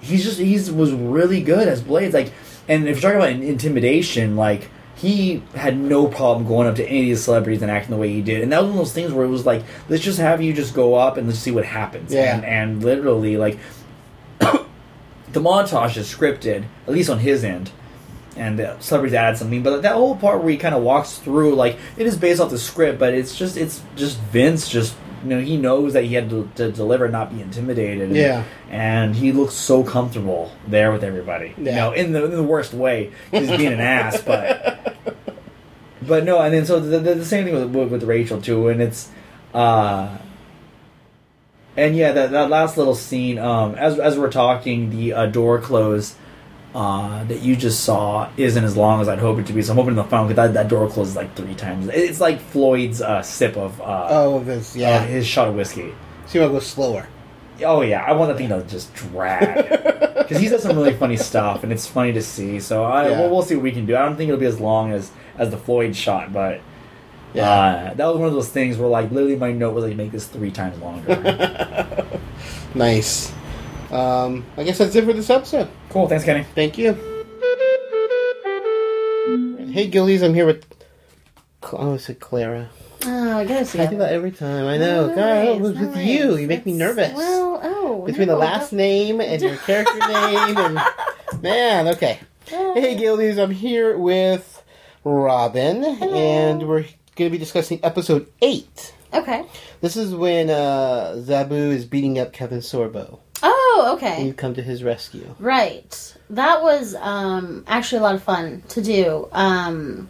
[0.00, 2.14] he's just he's was really good as Bladezz.
[2.14, 2.32] Like,
[2.66, 6.86] and if you're talking about in- intimidation, like he had no problem going up to
[6.86, 8.42] any of these celebrities and acting the way he did.
[8.42, 10.54] And that was one of those things where it was like, let's just have you
[10.54, 12.12] just go up and let's see what happens.
[12.12, 12.36] Yeah.
[12.36, 13.58] And, and literally, like,
[14.38, 17.70] the montage is scripted, at least on his end.
[18.36, 21.54] And the celebrities add something, but that whole part where he kind of walks through,
[21.54, 25.28] like it is based off the script, but it's just it's just Vince just you
[25.30, 28.02] know he knows that he had to, to deliver, and not be intimidated.
[28.08, 28.42] And, Yeah.
[28.70, 31.54] and he looks so comfortable there with everybody.
[31.56, 31.70] Yeah.
[31.70, 34.96] You know, in the in the worst way, he's being an ass, but
[36.02, 38.68] but no, and then so the, the, the same thing with, with with Rachel too,
[38.68, 39.08] and it's
[39.54, 40.18] uh
[41.76, 45.60] and yeah, that that last little scene, um, as as we're talking, the uh, door
[45.60, 46.16] close.
[46.74, 49.62] Uh, that you just saw isn't as long as I'd hope it to be.
[49.62, 51.86] So I'm hoping the final because that, that door closes like three times.
[51.86, 55.04] It's like Floyd's uh, sip of uh, Oh, this, uh, yeah.
[55.04, 55.94] his shot of whiskey.
[56.26, 57.06] See if I go slower.
[57.64, 59.54] Oh yeah, I want that thing to just drag
[60.18, 62.58] because he's got some really funny stuff, and it's funny to see.
[62.58, 63.20] So I, Yeah.
[63.20, 63.94] we'll, we'll see what we can do.
[63.96, 66.60] I don't think it'll be as long as as the Floyd shot, but
[67.34, 67.48] Yeah.
[67.48, 70.10] uh, that was one of those things where like literally my note was like make
[70.10, 72.04] this three times longer.
[72.74, 73.32] Nice.
[73.94, 75.68] Um, I guess that's it for this episode.
[75.90, 76.44] cool, thanks, Kenny.
[76.54, 76.92] Thank you.
[79.72, 80.64] Hey, Guildies, I'm here with.
[81.64, 82.68] Cl- Oh, I said Clara.
[83.06, 83.82] Oh, I gotta.
[83.82, 84.66] I do that every time.
[84.66, 85.08] I know.
[85.08, 86.06] God, Nice, it was with nice.
[86.06, 86.36] you.
[86.36, 87.16] You make me That's- nervous.
[87.16, 88.02] Well, oh.
[88.06, 90.78] Between the no, last name and your character name, and
[91.42, 92.20] man, okay.
[92.46, 94.62] Hey, Guildies, I'm here with
[95.04, 96.82] Robin, and we're
[97.16, 98.94] going to be discussing episode eight.
[99.14, 99.44] Okay.
[99.80, 104.26] This is when uh, Zaboo is beating up Kevin Sorbo, Oh, and okay.
[104.26, 105.34] you come to his rescue.
[105.38, 106.16] Right.
[106.30, 109.28] That was um, actually a lot of fun to do.
[109.32, 110.08] Um,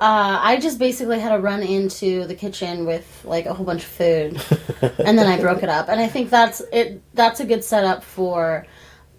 [0.00, 3.82] uh, I just basically had to run into the kitchen with like a whole bunch
[3.82, 4.42] of food,
[4.98, 5.90] and then I broke it up.
[5.90, 7.02] And I think that's it.
[7.12, 8.66] That's a good setup for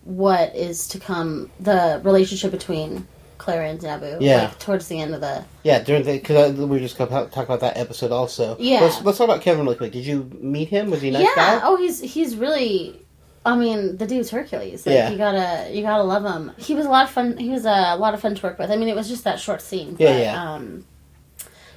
[0.04, 1.52] what is to come.
[1.60, 3.08] The relationship between
[3.38, 4.18] Clara and Zaboo.
[4.22, 4.44] Yeah.
[4.44, 5.44] Like, towards the end of the.
[5.64, 8.56] Yeah, during the because we were just going to talk about that episode also.
[8.60, 8.82] Yeah.
[8.82, 9.92] Let's, let's talk about Kevin really quick.
[9.92, 10.90] Did you meet him?
[10.90, 11.36] Was he a nice yeah.
[11.36, 11.62] guy?
[11.64, 13.00] Oh, he's he's really.
[13.46, 14.86] I mean, the dude's Hercules.
[14.86, 15.10] Like, Yeah.
[15.10, 16.52] You gotta you gotta love him.
[16.58, 17.38] He was a lot of fun.
[17.38, 18.70] He was a lot of fun to work with.
[18.70, 19.96] I mean, it was just that short scene.
[20.00, 20.54] Yeah, but, yeah.
[20.54, 20.86] Um,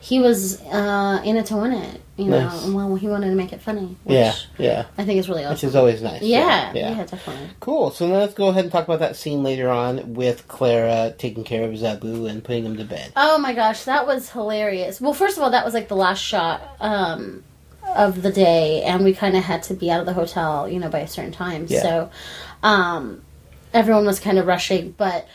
[0.01, 2.03] he was uh, in it to win it.
[2.19, 2.67] You know, Nice.
[2.67, 3.97] well, he wanted to make it funny.
[4.05, 4.85] Which Yeah, yeah.
[4.99, 5.55] I think it's really awesome.
[5.55, 6.21] Which is always nice.
[6.21, 6.91] yeah, yeah.
[6.91, 7.49] yeah, definitely.
[7.61, 7.91] Cool.
[7.91, 11.43] So now let's go ahead and talk about that scene later on with Clara taking
[11.43, 13.13] care of Zaboo and putting him to bed.
[13.17, 15.01] Oh my gosh, that was hilarious.
[15.01, 17.43] Well, first of all, that was like the last shot um,
[17.95, 20.79] of the day, and we kind of had to be out of the hotel, you
[20.79, 21.67] know, by a certain time.
[21.69, 21.83] Yeah.
[21.83, 22.11] So
[22.63, 23.23] um,
[23.73, 25.27] everyone was kind of rushing, but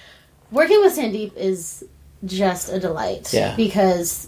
[0.52, 1.84] working with Sandeep is
[2.26, 3.34] just a delight.
[3.34, 3.56] Yeah.
[3.56, 4.28] Because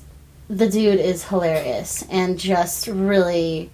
[0.49, 3.69] the dude is hilarious and just really,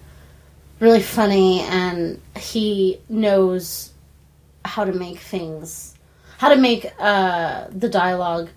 [0.80, 3.92] really funny, and he knows
[4.64, 5.94] how to make things,
[6.38, 8.48] how to make uh, the dialogue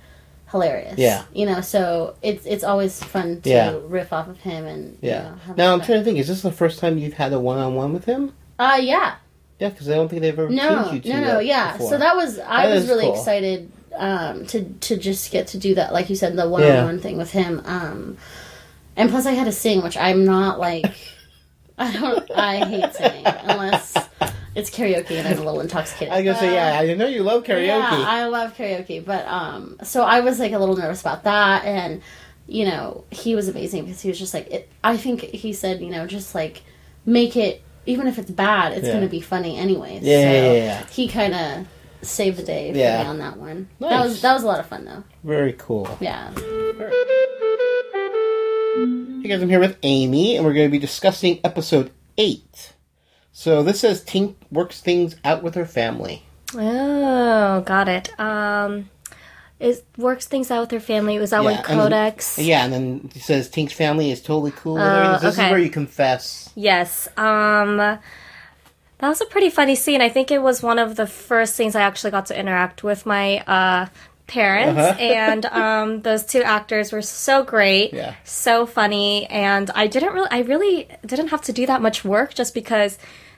[0.51, 0.97] hilarious.
[0.97, 1.23] Yeah.
[1.33, 3.77] You know, so it's it's always fun to Yeah.
[3.85, 5.21] riff off of him and you Yeah.
[5.47, 5.85] know, now I'm fun.
[5.87, 6.19] trying to think.
[6.19, 8.33] Is this the first time you've had a one-on-one with him?
[8.59, 9.15] Uh yeah.
[9.59, 11.73] Yeah, because I don't think they've ever No, you no, no, yeah.
[11.73, 11.89] before.
[11.91, 13.13] So that was I That was really cool.
[13.15, 17.17] excited um to to just get to do that like you said the one-on-one thing
[17.17, 18.17] with him um
[18.95, 20.93] and plus I had to sing which I'm not like
[21.77, 23.97] I don't I hate singing unless
[24.55, 26.13] it's karaoke and I'm a little intoxicated.
[26.13, 27.67] I was gonna say, yeah, I know you love karaoke.
[27.67, 31.63] Yeah, I love karaoke, but um, so I was like a little nervous about that,
[31.65, 32.01] and
[32.47, 35.79] you know, he was amazing because he was just like, it, I think he said,
[35.81, 36.63] you know, just like
[37.05, 38.93] make it, even if it's bad, it's Yeah.
[38.93, 40.03] going to be funny anyways.
[40.03, 40.85] Yeah, so yeah, yeah.
[40.87, 41.67] He kind of
[42.07, 43.03] saved the day for Yeah.
[43.03, 43.69] me on that one.
[43.79, 45.03] That was that was a lot of fun though.
[45.23, 45.97] Very cool.
[46.01, 46.31] Yeah.
[49.21, 52.73] Hey guys, I'm here with Amy, and we're going to be discussing episode eight.
[53.33, 56.23] So this says Tink works things out with her family.
[56.53, 58.19] Oh, got it.
[58.19, 58.89] Um,
[59.59, 61.17] it works things out with her family.
[61.17, 62.37] Was that and then- Codex?
[62.37, 64.77] yeah, and then it says Tink's family is totally cool.
[64.77, 65.19] Oh.
[65.21, 65.45] This okay.
[65.47, 66.49] is where you confess.
[66.55, 67.07] Yes.
[67.15, 67.99] Um, that
[69.01, 70.01] was a pretty funny scene.
[70.01, 73.05] I think it was one of the first scenes I actually got to interact with
[73.05, 73.87] my uh,
[74.31, 74.99] parents, Uh-huh.
[74.99, 78.15] and um, those two actors were so great, Yeah.
[78.23, 82.33] so funny, and I didn't really, I really didn't have to do that much work
[82.33, 82.97] just because.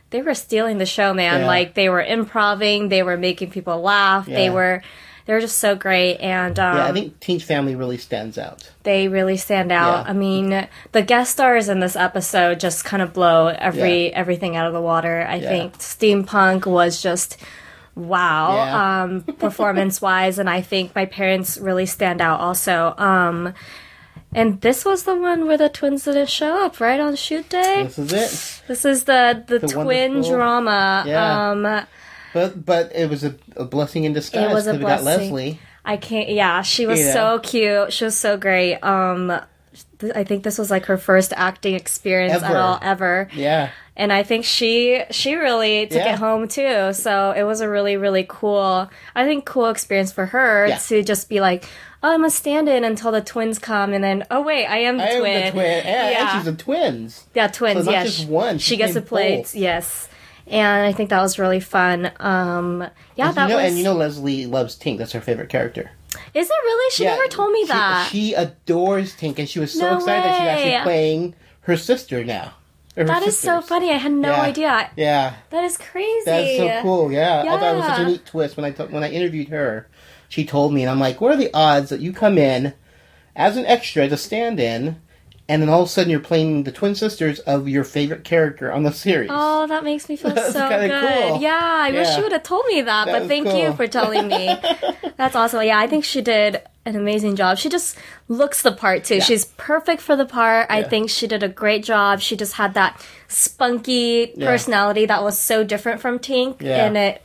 [0.10, 1.39] They were stealing the show, man.
[1.41, 1.47] Yeah.
[1.47, 4.27] Like they were improving, they were making people laugh.
[4.27, 4.84] They were,
[5.25, 8.69] they were just so great, and um, Yeah, I think Tink's family really stands out.
[8.84, 10.06] they really stand out.
[10.06, 10.12] Yeah.
[10.12, 14.19] I mean, the guest stars in this episode just kind of blow every Yeah.
[14.19, 15.25] everything out of the water.
[15.27, 15.49] I Yeah.
[15.49, 17.38] think steampunk was just
[17.95, 19.03] wow Yeah.
[19.03, 22.95] um, performance wise, and I think my parents really stand out also.
[22.97, 23.53] Um,
[24.36, 27.84] And this was the one where the twins didn't show up, right on shoot day.
[27.84, 28.63] This is it.
[28.67, 31.03] This is the the, The twin wonderful- drama.
[31.06, 31.51] Yeah.
[31.51, 31.86] Um,
[32.34, 34.49] But but it was a, a blessing in disguise.
[34.49, 35.32] It was a 'cause we got blessing.
[35.34, 35.60] Leslie.
[35.86, 36.29] I can't.
[36.29, 37.13] Yeah, she was Yeah.
[37.13, 37.93] so cute.
[37.93, 38.79] She was so great.
[38.82, 39.38] Um,
[39.99, 43.27] th- I think this was like her first acting experience at all ever.
[43.36, 43.69] Yeah.
[43.95, 46.13] And I think she she really took Yeah.
[46.13, 46.93] it home too.
[46.93, 50.77] So it was a really really cool, I think cool experience for her Yeah.
[50.77, 51.65] to just be like,
[52.01, 55.03] oh, I'm a stand-in until the twins come, and then oh wait, I am the
[55.03, 55.45] I am twin.
[55.45, 55.84] the twin.
[55.86, 57.23] Yeah, she's a twins.
[57.34, 57.86] Yeah, twins.
[57.86, 59.45] So yeah, just she- one, She, she gets to play.
[59.53, 60.10] Yes,
[60.47, 62.12] and I think that was really fun.
[62.19, 63.65] Um, yeah, And that you know, was.
[63.69, 64.97] And you know Leslie loves Tink.
[64.97, 65.91] That's her favorite character.
[66.34, 66.91] is it really?
[66.91, 68.10] She Yeah, never told me she- that.
[68.12, 72.23] She adores Tink, and she was so No excited that she's actually playing her sister
[72.23, 72.53] now.
[72.95, 73.91] That is so funny.
[73.91, 74.41] I had no Yeah.
[74.41, 74.89] idea.
[74.95, 76.21] Yeah, That is crazy.
[76.25, 77.12] that's so cool.
[77.12, 77.41] Yeah.
[77.41, 79.88] I thought it was such a neat twist when I t- when I interviewed her.
[80.29, 82.73] She told me, and I'm like, "What are the odds that you come in
[83.36, 84.97] as an extra to stand in,
[85.49, 88.71] and then all of a sudden you're playing the twin sisters of your favorite character
[88.71, 90.91] on the series?" Oh, that makes me feel so good.
[90.91, 91.41] cool.
[91.41, 92.17] Yeah, I wish Yeah.
[92.17, 93.58] you would have told me that, That but thank cool.
[93.60, 94.56] you for telling me.
[95.17, 95.63] That's awesome.
[95.63, 97.58] Yeah, I think she did an amazing job.
[97.58, 99.21] She just looks the part too.
[99.21, 100.67] She's perfect for the part.
[100.69, 102.19] I think she did a great job.
[102.19, 104.47] She just had that spunky Yeah.
[104.47, 106.86] personality that was so different from Tink, Yeah.
[106.86, 107.21] and it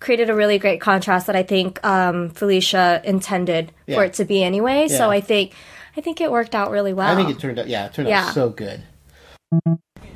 [0.00, 3.96] created a really great contrast that I think um, Felicia intended Yeah.
[3.96, 4.88] for it to be anyway.
[4.88, 5.52] So I think
[5.96, 7.12] I think it worked out really well.
[7.12, 7.68] I think it turned out.
[7.68, 8.26] Yeah, it turned Yeah.
[8.26, 8.82] out so good.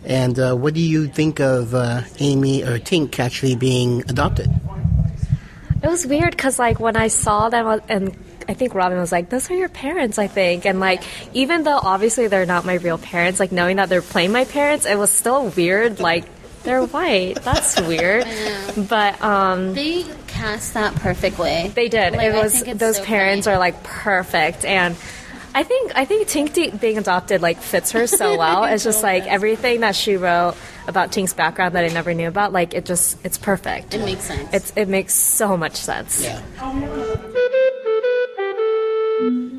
[0.05, 4.51] And uh, what do you think of uh, Amy or Tink actually being adopted?
[5.83, 8.17] It was weird because, like, when I saw them, uh, and
[8.49, 11.03] I think Robin was like, "Those are your parents," I think, and like,
[11.35, 14.87] even though obviously they're not my real parents, like knowing that they're playing my parents,
[14.87, 16.01] it was still weird.
[16.01, 16.25] Like,
[16.63, 17.43] they're white.
[17.43, 18.25] That's weird.
[18.89, 21.69] But um, They cast that perfectly.
[21.75, 22.15] they did.
[22.15, 23.57] Like, it was those so parents funny.
[23.57, 24.97] are like perfect, and
[25.57, 28.65] I think I think Tink de- being adopted like fits her so well.
[28.65, 30.55] It's just like everything that she wrote
[30.87, 32.53] about Tink's background that I never knew about.
[32.53, 33.95] Like, it just it's perfect.
[33.95, 34.53] It makes sense.
[34.53, 36.23] It's it makes so much sense.
[36.23, 36.43] Yeah.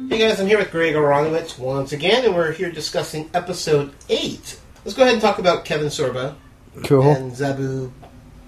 [0.09, 4.59] Hey guys, I'm here with Greg Aronowitz once again, and we're here discussing episode 8.
[4.85, 6.35] Let's go ahead and talk about Kevin Sorbo
[6.85, 7.01] Cool.
[7.09, 7.91] and Zaboo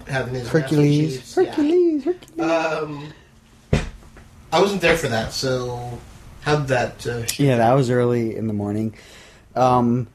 [0.06, 1.16] having his Hercules.
[1.16, 1.48] Master Chiefs.
[1.56, 2.04] Hercules.
[2.04, 2.40] Hercules.
[2.40, 3.12] Um,
[4.52, 5.98] I wasn't there for that, so
[6.42, 7.22] how'd that uh.
[7.38, 8.94] Yeah, that was early in the morning.
[9.54, 10.06] Um,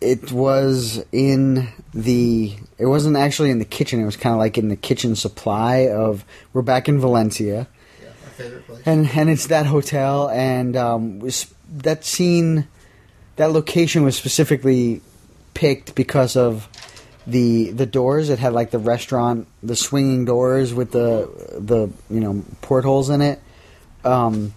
[0.00, 2.54] it was in the.
[2.78, 4.00] It wasn't actually in the kitchen.
[4.00, 6.24] It was kind of like in the kitchen supply of.
[6.52, 7.66] We're back in Valencia,
[8.02, 8.82] Yeah, my favorite place.
[8.86, 12.68] and and it's that hotel, and um, was that scene,
[13.36, 15.00] that location was specifically
[15.54, 16.68] picked because of
[17.26, 18.28] the the doors.
[18.28, 23.22] It had like the restaurant, the swinging doors with the the you know portholes in
[23.22, 23.40] it.
[24.04, 24.52] Um,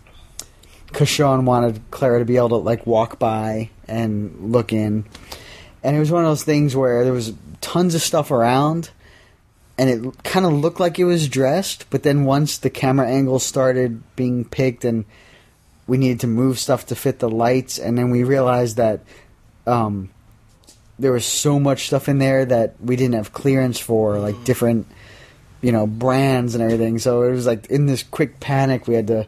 [0.90, 5.06] because Sean wanted Clara to be able to like walk by and look in,
[5.84, 8.90] and it was one of those things where there was tons of stuff around,
[9.78, 13.46] and it kind of looked like it was dressed, but then once the camera angles
[13.46, 15.06] started being picked and
[15.88, 19.02] we needed to move stuff to fit the lights, and then we realized that
[19.66, 20.10] um,
[21.00, 24.86] there was so much stuff in there that we didn't have clearance for, like different,
[25.62, 27.00] you know, brands and everything.
[27.00, 29.26] So it was like in this quick panic, we had to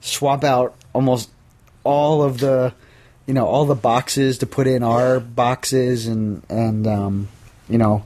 [0.00, 1.30] swap out almost
[1.84, 2.74] all of the,
[3.24, 7.28] you know, all the boxes to put in our boxes and and um,
[7.68, 8.04] you know,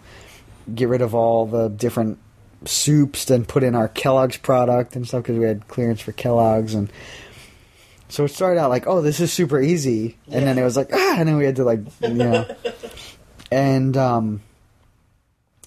[0.75, 2.19] get rid of all the different
[2.67, 6.75] soups and put in our Kellogg's product and stuff because we had clearance for Kellogg's
[6.75, 6.93] and.
[8.11, 10.91] So it started out like, oh, this is super easy, and then it was like,
[10.93, 12.45] ah, and then we had to like, you know,
[13.51, 14.43] and um,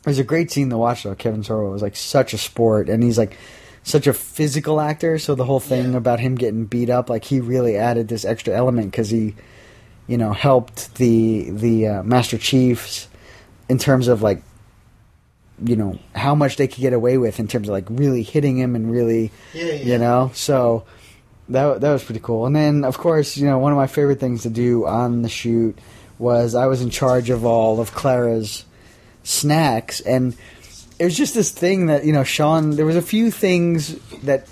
[0.02, 1.16] it was a great scene to watch though.
[1.16, 3.36] Kevin Sorbo was like such a sport, and he's like
[3.86, 5.18] such a physical actor.
[5.20, 5.98] So the whole thing Yeah.
[5.98, 9.36] about him getting beat up, like he really added this extra element because he,
[10.08, 13.08] you know, helped the the uh, Master Chiefs
[13.70, 14.42] in terms of like,
[15.64, 18.58] you know, how much they could get away with in terms of like really hitting
[18.58, 19.72] him and really, Yeah, yeah.
[19.74, 20.84] you know, so.
[21.48, 22.48] That, that was pretty cool.
[22.48, 25.30] And then, of course, you know, one of my favorite things to do on the
[25.30, 25.78] shoot
[26.18, 28.66] was I was in charge of all of Clara's
[29.22, 30.00] snacks.
[30.02, 30.36] And
[31.00, 34.48] it was just this thing that, you know, Sean, there was a few things that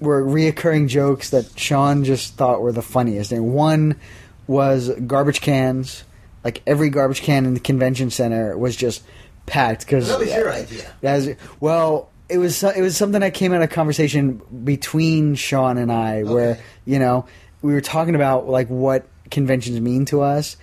[0.00, 3.32] were reoccurring jokes that Sean just thought were the funniest.
[3.32, 3.98] And one
[4.46, 6.04] was garbage cans.
[6.44, 9.02] Like every garbage can in the convention center was just
[9.46, 10.90] packed because That was your idea.
[11.02, 15.90] as well, it was it was something that came out of conversation between Sean and
[15.90, 16.60] I, where Okay.
[16.84, 17.26] you know
[17.62, 20.56] we were talking about like what conventions mean to us,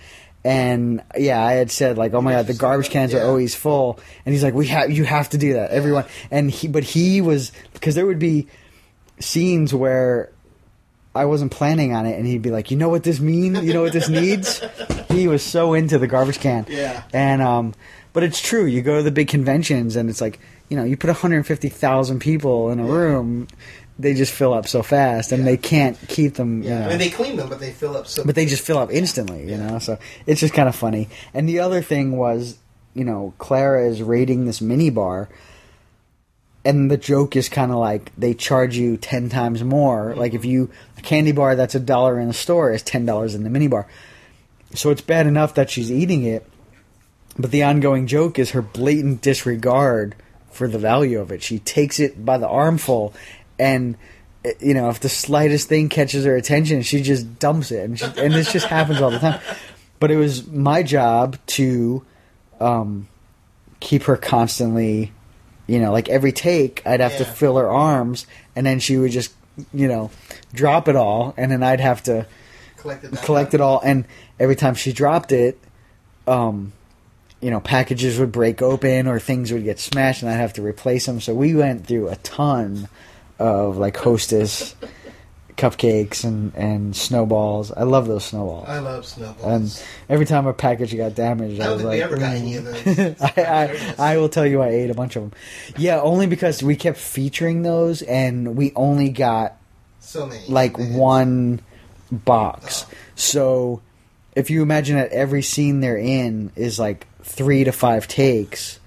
[0.46, 3.20] and yeah, I had said like, oh my god, the garbage cans Yeah.
[3.20, 6.50] are always full, and he's like, we have you have to do that, everyone, and
[6.50, 8.46] he but he was because there would be
[9.18, 10.30] scenes where
[11.14, 13.64] I wasn't planning on it, and he'd be like, "You know what this means?
[13.64, 14.62] You know what this needs?"
[15.08, 16.66] he was so into the garbage can.
[16.68, 17.02] Yeah.
[17.12, 17.74] And um,
[18.12, 18.66] but it's true.
[18.66, 22.70] You go to the big conventions, and it's like you know, you put 150,000 people
[22.72, 23.46] in a room,
[23.98, 25.50] they just fill up so fast, and Yeah.
[25.50, 26.62] they can't keep them.
[26.62, 28.24] Yeah, You know, I mean they clean them, but they fill up so.
[28.24, 29.78] but they just fill up instantly, you know.
[29.78, 31.08] So it's just kind of funny.
[31.32, 32.58] And the other thing was,
[32.94, 35.28] you know, Clara is raiding this mini bar,
[36.64, 40.14] and the joke is kind of like they charge you ten times more.
[40.14, 40.50] Like if mm-hmm.
[40.50, 43.50] you a candy bar that's a dollar in the store is ten dollars in the
[43.50, 43.86] mini bar.
[44.74, 46.46] So it's bad enough that she's eating it,
[47.38, 50.16] but the ongoing joke is her blatant disregard
[50.50, 51.42] for the value of it.
[51.42, 53.14] She takes it by the armful,
[53.58, 53.96] and
[54.44, 57.98] eh, you know if the slightest thing catches her attention, she just dumps it, and,
[57.98, 59.40] she, and this just happens all the time.
[59.98, 62.04] But it was my job to
[62.60, 63.08] um,
[63.80, 65.12] keep her constantly,
[65.66, 69.12] you know, like every take, I'd have to fill her arms, and then she would
[69.12, 69.32] just,
[69.72, 70.10] you know,
[70.52, 72.26] drop it all, and then I'd have to
[72.76, 73.80] collected that collect it all.
[73.82, 74.04] And
[74.38, 75.58] every time she dropped it,
[76.26, 76.72] um,
[77.40, 80.62] you know, packages would break open or things would get smashed, and I'd have to
[80.62, 81.20] replace them.
[81.20, 82.88] So we went through a ton
[83.38, 84.74] of like Hostess
[85.56, 87.72] cupcakes and and snowballs.
[87.72, 88.68] I love those snowballs.
[88.68, 89.44] I love snowballs.
[89.44, 92.56] And every time a package got damaged, I I, was like, we ever got any
[92.56, 93.20] of those.
[93.20, 93.32] I,
[93.98, 95.32] I, I will tell you, I ate a bunch of them.
[95.76, 99.56] Yeah, only because we kept featuring those, and we only got
[100.00, 100.46] so many.
[100.48, 101.60] like one
[102.12, 102.84] box.
[102.86, 102.94] Oh.
[103.14, 103.82] So
[104.34, 108.78] if you imagine that every scene they're in is like three to five takes,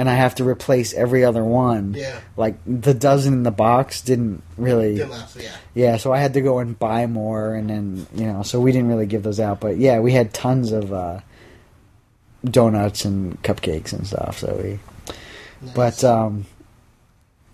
[0.00, 1.92] and I have to replace every other one.
[1.92, 2.18] Yeah.
[2.34, 4.94] Like the dozen in the box didn't really.
[4.94, 5.54] Didn't last, yeah.
[5.74, 8.72] Yeah, so I had to go and buy more, and then you know, so we
[8.72, 9.60] didn't really give those out.
[9.60, 11.20] But yeah, we had tons of uh,
[12.42, 14.38] donuts and cupcakes and stuff.
[14.38, 14.78] So we,
[15.60, 15.74] Nice.
[15.74, 16.46] but um,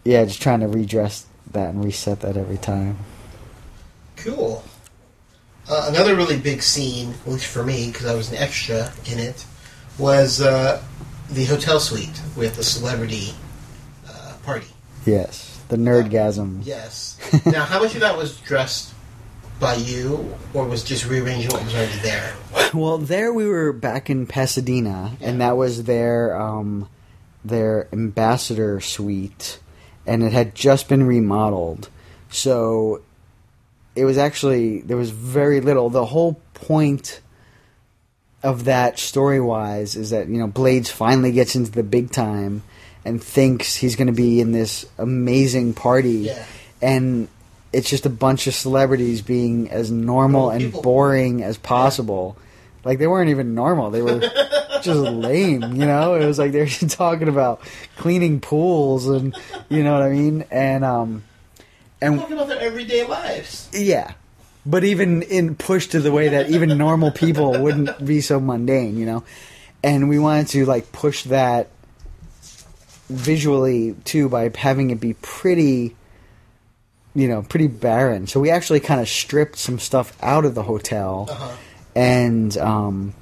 [0.04, 2.96] yeah, just trying to redress that and reset that every time.
[4.18, 4.62] Cool.
[5.68, 9.18] Uh, another really big scene, at least for me, because I was an extra in
[9.18, 9.44] it,
[9.98, 10.80] was uh,
[11.30, 13.34] the hotel suite with the celebrity
[14.08, 14.68] uh, party.
[15.04, 16.60] Yes, the nerdgasm.
[16.64, 17.18] Yes.
[17.46, 18.92] now, how much of that was dressed
[19.58, 22.34] by you, or was just rearranging what was already there?
[22.74, 26.88] Well, there we were back in Pasadena, and that was their um,
[27.44, 29.60] their ambassador suite,
[30.04, 31.88] and it had just been remodeled.
[32.28, 33.02] So
[33.94, 35.88] it was actually there was very little.
[35.88, 37.20] The whole point
[38.46, 42.62] of that story wise is that you know Bladezz finally gets into the big time
[43.04, 46.44] and thinks he's going to be in this amazing party, Yeah.
[46.82, 47.28] and
[47.72, 50.82] it's just a bunch of celebrities being as normal and people.
[50.82, 52.36] boring as possible.
[52.84, 54.20] Like they weren't even normal; they were
[54.82, 55.62] just lame.
[55.74, 57.60] You know, it was like they were talking about
[57.96, 59.36] cleaning pools and
[59.68, 60.44] you know what I mean.
[60.50, 61.24] And um,
[62.00, 63.68] and Talking about their everyday lives.
[63.72, 64.12] yeah.
[64.66, 68.98] But even in pushed to the way that even normal people wouldn't be so mundane,
[68.98, 69.24] you know?
[69.84, 71.68] And we wanted to like push that
[73.08, 75.94] visually too by having it be pretty
[77.14, 78.26] you know, pretty barren.
[78.26, 81.56] So we actually kind of stripped some stuff out of the hotel.
[81.94, 83.14] And um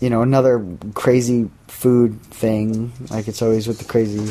[0.00, 4.30] you know, another crazy food thing, like it's always with the crazy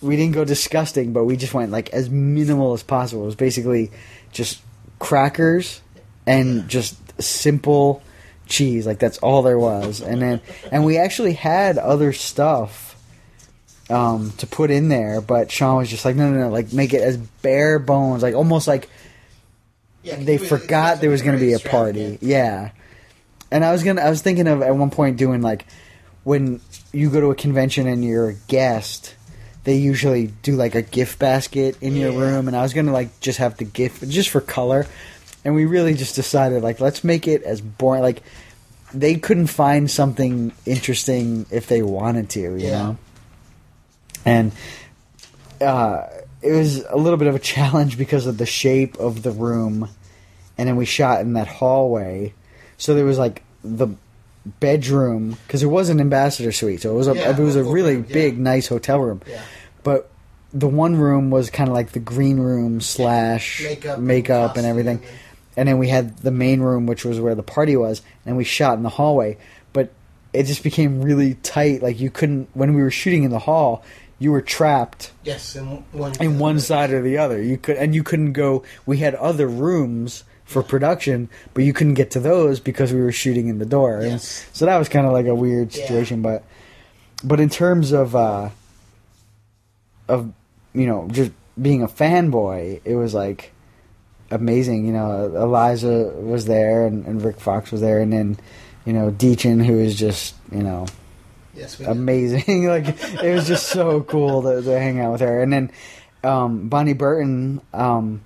[0.00, 3.22] we didn't go disgusting, but we just went like as minimal as possible.
[3.22, 3.90] It was basically
[4.30, 4.60] just
[4.98, 5.80] crackers
[6.26, 8.02] and just simple
[8.46, 8.86] cheese.
[8.86, 10.00] Like that's all there was.
[10.00, 10.40] And then
[10.72, 12.84] and we actually had other stuff
[13.90, 16.92] um, to put in there, but Sean was just like, no, no, no, like make
[16.92, 18.88] it as bare bones, like almost like
[20.02, 22.18] Yeah, they was- forgot there was going to be a party.
[22.20, 22.72] Yeah,
[23.50, 25.64] and I was gonna, I was thinking of at one point doing like
[26.24, 26.60] when
[26.92, 29.14] you go to a convention and you're a guest,
[29.68, 32.18] they usually do like a gift basket in your Yeah.
[32.20, 34.86] room, and I was gonna like just have the gift just for color,
[35.44, 38.22] and we really just decided like let's make it as boring like.
[38.94, 42.70] They couldn't find something interesting if they wanted to, you Yeah.
[42.78, 42.96] know.
[44.24, 44.52] And
[45.60, 46.04] uh,
[46.40, 49.90] it was a little bit of a challenge because of the shape of the room,
[50.56, 52.32] and then we shot in that hallway.
[52.78, 53.88] So there was like the
[54.60, 57.64] bedroom because it was an ambassador suite, so it was a Yeah, it was a
[57.64, 58.14] really room, yeah.
[58.14, 59.22] big, nice hotel room.
[59.28, 59.40] Yeah.
[59.82, 60.10] But
[60.52, 64.66] the one room was kind of like the green room slash Makeup makeup, and and
[64.66, 64.96] everything.
[64.98, 65.06] and-
[65.56, 68.44] And then we had the main room, which was where the party was, and we
[68.44, 69.36] shot in the hallway.
[69.72, 69.90] But
[70.32, 71.82] it just became really tight.
[71.82, 73.82] Like you couldn't when we were shooting in the hall,
[74.20, 77.42] you were trapped Yes, in one, in one side or the other.
[77.42, 78.62] You could and you couldn't go.
[78.86, 83.12] We had other rooms for production, but you couldn't get to those because we were
[83.12, 84.00] shooting in the door.
[84.00, 85.82] And so that was kind of like a weird Yeah.
[85.82, 86.22] situation.
[86.22, 86.42] But
[87.22, 88.48] but in terms of uh,
[90.08, 90.32] of
[90.74, 93.52] you know just being a fanboy, it was like
[94.30, 94.86] amazing.
[94.86, 98.38] You know, Eliza was there and, and Rick Fox was there, and then
[98.86, 100.86] you know Dichen, who is just you know
[101.54, 102.66] Yes, amazing.
[102.68, 102.86] like
[103.22, 105.42] it was just so cool to, to hang out with her.
[105.42, 105.70] And then
[106.24, 108.22] um, Bonnie Burton, um,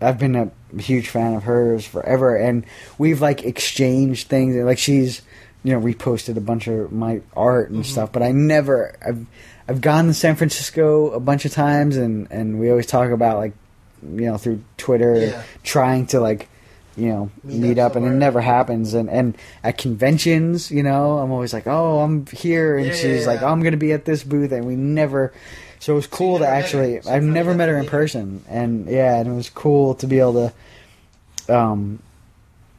[0.00, 2.64] I've been a huge fan of hers forever, and
[2.98, 4.56] we've like exchanged things.
[4.56, 5.22] Like she's
[5.64, 7.90] you know reposted a bunch of my art and mm-hmm.
[7.90, 9.26] stuff, but I never I've
[9.68, 13.38] I've gone to San Francisco a bunch of times, and and we always talk about
[13.38, 13.52] like
[14.02, 15.42] you know through Twitter Yeah.
[15.64, 16.48] trying to like
[16.96, 20.82] you know Meet meet, up up, and it never happens and and at conventions you
[20.82, 23.76] know i'm always like oh i'm here and Yeah, yeah, she's like oh, i'm gonna
[23.76, 25.32] be at this booth and we never
[25.80, 29.28] so it was cool to actually i've never met her in person and yeah and
[29.28, 30.52] it was cool to be able
[31.48, 31.98] to um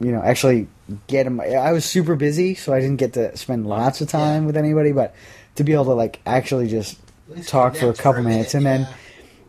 [0.00, 0.66] you know actually
[1.06, 4.42] get him i was super busy so i didn't get to spend lots of time
[4.42, 4.46] Yeah.
[4.46, 5.14] with anybody but
[5.56, 6.98] to be able to like actually just
[7.46, 8.94] talk for a couple a minutes minute, and then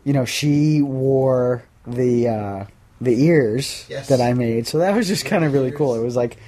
[0.04, 2.64] you know, she wore the uh,
[3.00, 4.08] the ears Yes.
[4.08, 5.94] that I made, so that was just kind of really cool.
[5.94, 6.38] It was like,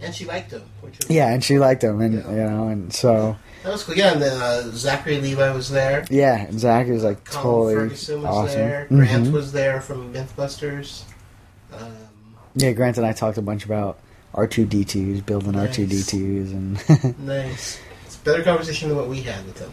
[0.00, 0.62] and she liked them.
[1.08, 2.30] Yeah, and she liked them, and Yeah.
[2.30, 3.94] you know, and so that was cool.
[3.96, 6.04] Yeah, and then uh, Zachary Levi was there.
[6.10, 7.44] yeah, and Zach was like Colin
[7.74, 8.58] totally Ferguson was awesome.
[8.60, 8.86] there.
[8.88, 9.32] Grant Mhm.
[9.32, 11.02] was there from MythBusters.
[11.72, 11.92] Um,
[12.54, 13.98] Yeah, Grant and I talked a bunch about
[14.34, 16.74] R two D twos, building R two D twos, and
[17.26, 17.78] nice.
[18.06, 19.70] It's a better conversation than what we had with him.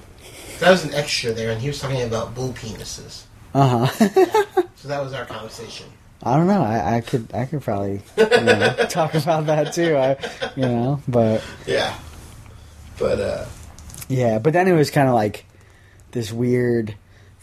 [0.60, 3.24] That was an extra there, and he was talking about bull penises.
[3.54, 4.10] uh huh.
[4.76, 5.88] So that was our conversation.
[6.24, 6.62] I don't know.
[6.64, 9.96] I, I could I could probably you know, talk about that too.
[9.98, 10.18] I
[10.56, 11.96] you know, but Yeah.
[13.00, 13.46] But, uh,
[14.08, 15.46] Yeah, but then it was kind of like
[16.12, 16.96] this weird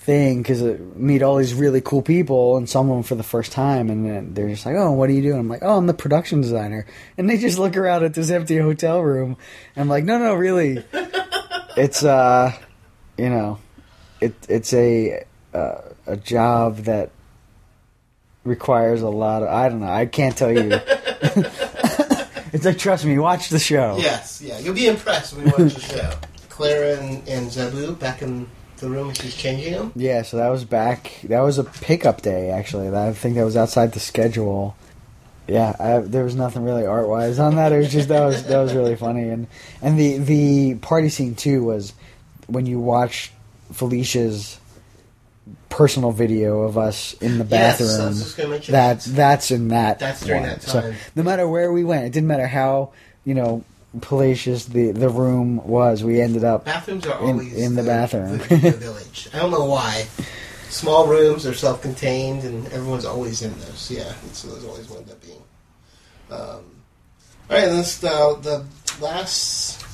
[0.05, 0.62] thing because
[0.95, 4.05] meet all these really cool people and some of them for the first time, and
[4.05, 6.41] then they're just like, "Oh, what are you doing?" I'm like, "Oh, I'm the production
[6.41, 6.87] designer,"
[7.19, 9.37] and they just look around at this empty hotel room.
[9.75, 10.85] And I'm like, "No, no, really,
[11.77, 12.53] it's uh,
[13.17, 13.59] you know,
[14.21, 17.11] it it's a uh, a job that."
[18.45, 20.69] requires a lot of I don't know I can't tell you
[22.53, 25.73] it's like trust me watch the show yes, yeah, you'll be impressed when you watch
[25.73, 26.11] the show.
[26.55, 28.47] Clara and, and Zaboo back in
[28.77, 29.93] the room, she's changing them.
[29.97, 31.21] Yeah, so that was back.
[31.25, 32.89] That was a pickup day, actually.
[32.95, 34.77] I think that was outside the schedule.
[35.49, 37.73] Yeah, I, there was nothing really art wise on that.
[37.73, 39.47] It was just that was that was really funny, and
[39.83, 41.93] and the the party scene too was
[42.47, 43.33] when you watch
[43.73, 44.59] Felicia's
[45.69, 48.51] personal video of us in the Yes, bathroom.
[48.51, 49.15] mention that that.
[49.17, 49.99] that's in that.
[49.99, 50.51] That's during one.
[50.51, 52.93] that So no matter where we went, it didn't matter how
[53.25, 53.65] you know
[54.01, 56.03] palatious the the room was.
[56.05, 58.38] We ended up Bathrooms are In- always in the bathroom.
[58.38, 59.28] The, the village.
[59.32, 60.07] I don't know why.
[60.70, 63.90] Small rooms are self-contained, and everyone's always in those.
[63.90, 65.42] Yeah, so those always wind up being.
[66.30, 66.38] Um,
[67.49, 68.64] all right, this uh, the
[69.01, 69.84] last.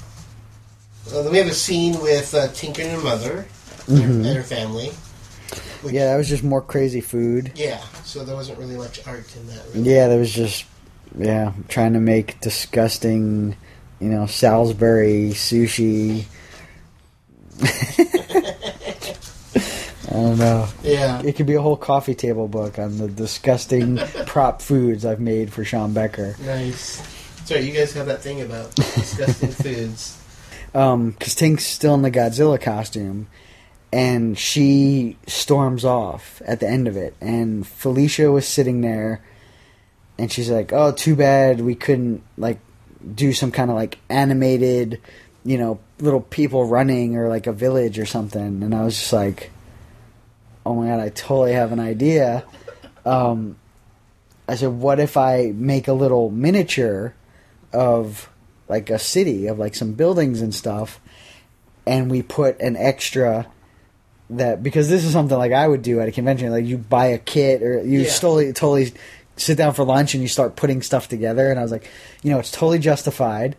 [1.12, 3.46] Uh, then we have a scene with uh, Tinker and her mother
[3.88, 4.90] and her family.
[5.82, 7.52] Which, yeah, that was just more crazy food.
[7.56, 7.80] yeah.
[8.04, 9.64] So there wasn't really much art in that.
[9.74, 9.90] Really.
[9.92, 10.64] Yeah, there was just
[11.18, 13.56] yeah, trying to make disgusting,
[14.00, 16.24] you know, Salisbury sushi.
[20.10, 20.66] I don't know.
[20.82, 21.22] Yeah.
[21.22, 23.96] It could be a whole coffee table book on the disgusting
[24.26, 26.34] prop foods I've made for Sean Becker.
[26.44, 27.00] Nice.
[27.44, 27.60] Sorry.
[27.60, 30.16] You guys have that thing about disgusting foods.
[30.74, 33.28] Um, cause Tink's still in the Godzilla costume,
[33.92, 39.20] and she storms off at the end of it, and Felicia was sitting there,
[40.16, 42.60] and she's like, "Oh, too bad we couldn't like
[43.14, 45.00] do some kind of like animated,
[45.44, 49.12] you know, little people running or like a village or something." And I was just
[49.12, 49.50] like,
[50.66, 52.44] "Oh my god, I totally have an idea."
[53.04, 53.56] Um,
[54.48, 57.14] I said, "What if I make a little miniature
[57.72, 58.28] of
[58.68, 61.00] like a city of like some buildings and stuff,
[61.86, 63.46] and we put an extra
[64.28, 67.06] that because this is something like I would do at a convention, like you buy
[67.06, 68.10] a kit or you Yeah.
[68.12, 68.92] totally totally
[69.40, 71.88] sit down for lunch and you start putting stuff together, and I was like,
[72.22, 73.56] you know, it's totally justified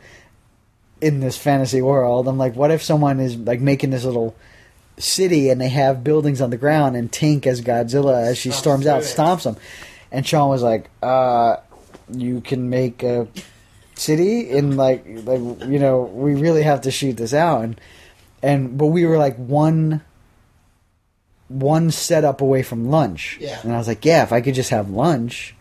[1.02, 2.28] in this fantasy world.
[2.28, 4.36] I'm like, what if someone is like making this little
[4.98, 8.54] city and they have buildings on the ground and Tink as Godzilla as she Stomps
[8.54, 9.58] storms out stomps them,
[10.12, 11.58] and Sean was like, uh,
[12.12, 13.28] you can make a
[13.96, 17.80] city in like like you know we really have to shoot this out and
[18.42, 20.02] and but we were like one
[21.50, 23.60] one setup away from lunch Yeah.
[23.62, 25.54] and i was like yeah if i could just have lunch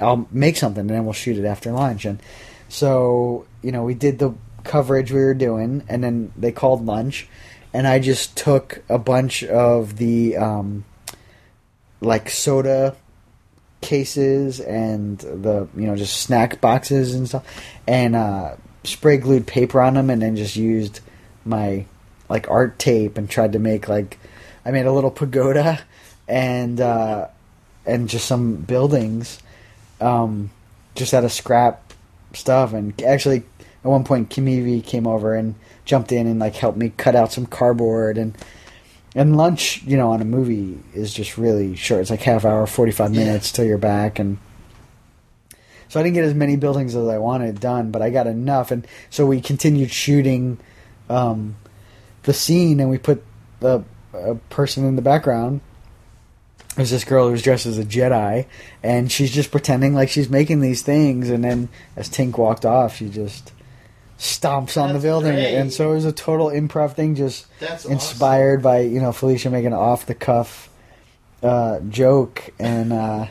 [0.00, 2.04] i'll make something and then we'll shoot it after lunch.
[2.04, 2.20] And
[2.68, 4.34] so you know we did the
[4.64, 7.28] coverage we were doing and then they called lunch.
[7.72, 10.84] And i just took a bunch of the um
[12.00, 12.96] like soda
[13.80, 17.44] cases and the you know just snack boxes and stuff
[17.86, 21.00] and uh spray glued paper on them and then just used
[21.44, 21.84] my
[22.28, 24.18] like art tape and tried to make like
[24.64, 25.80] I made a little pagoda
[26.26, 27.28] and uh
[27.86, 29.38] and just some buildings,
[30.04, 30.50] um,
[30.94, 31.92] just out of scrap
[32.34, 32.72] stuff.
[32.72, 33.44] And actually,
[33.82, 37.16] at one point, Kim Evey came over and jumped in and like helped me cut
[37.16, 38.36] out some cardboard and.
[39.16, 42.00] And lunch, you know, on a movie is just really short.
[42.00, 44.38] It's like half hour, forty five minutes till you're back, and
[45.88, 48.72] so I didn't get as many buildings as I wanted done, but I got enough,
[48.72, 50.58] and so we continued shooting
[51.08, 51.54] um,
[52.24, 53.22] the scene, and we put
[53.60, 55.60] the a person in the background.
[56.76, 58.46] There's this girl who's dressed as a Jedi,
[58.82, 62.96] and she's just pretending like she's making these things, and then as Tink walked off,
[62.96, 63.52] she just
[64.18, 65.54] stomps on the building, great.
[65.54, 69.50] and so it was a total improv thing, just That's inspired by you know Felicia
[69.50, 70.68] making an off the cuff
[71.42, 73.26] uh, joke, and uh,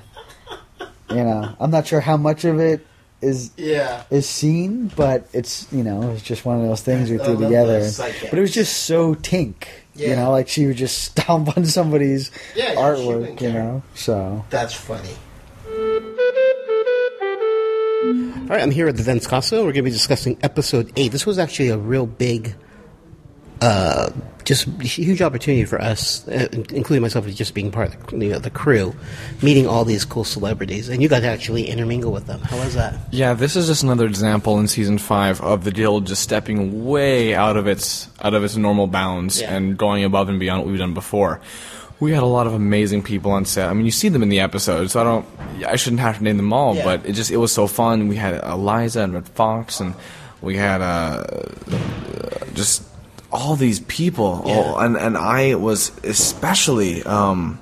[1.09, 2.85] you know I'm not sure how much of it
[3.23, 4.03] is Yeah.
[4.11, 7.35] is seen, but it's you know it's just one of those things we I threw
[7.35, 7.79] uh, together.
[7.79, 7.97] those.
[7.97, 9.65] But it was just so tink,
[9.95, 13.81] you know, like she would just stomp on somebody's Yeah, yeah, artwork, you know.
[13.95, 15.09] So That's funny.
[18.43, 19.59] All right, I'm here at the Vince Caso.
[19.59, 21.11] We're going to be discussing episode eight.
[21.13, 22.53] This was actually a real big,
[23.63, 24.09] uh,
[24.43, 28.39] just huge opportunity for us, uh, including myself, just being part of the, you know,
[28.39, 28.93] the crew,
[29.41, 32.41] meeting all these cool celebrities, and you got to actually intermingle with them.
[32.41, 32.95] How was that?
[33.11, 37.33] Yeah, this is just another example in season five of the deal just stepping way
[37.33, 39.55] out of its out of its normal bounds Yeah.
[39.55, 41.39] and going above and beyond what we've done before.
[42.01, 43.69] We had a lot of amazing people on set.
[43.69, 45.25] I mean, you see them in the episodes, so I don't,
[45.65, 46.83] I shouldn't have to name them all, Yeah.
[46.83, 48.09] but it just it was so fun.
[48.09, 49.93] We had Eliza and Rick Fox, and
[50.41, 51.23] we had uh,
[52.55, 52.83] just
[53.33, 57.59] all these people, all, and and I was especially um,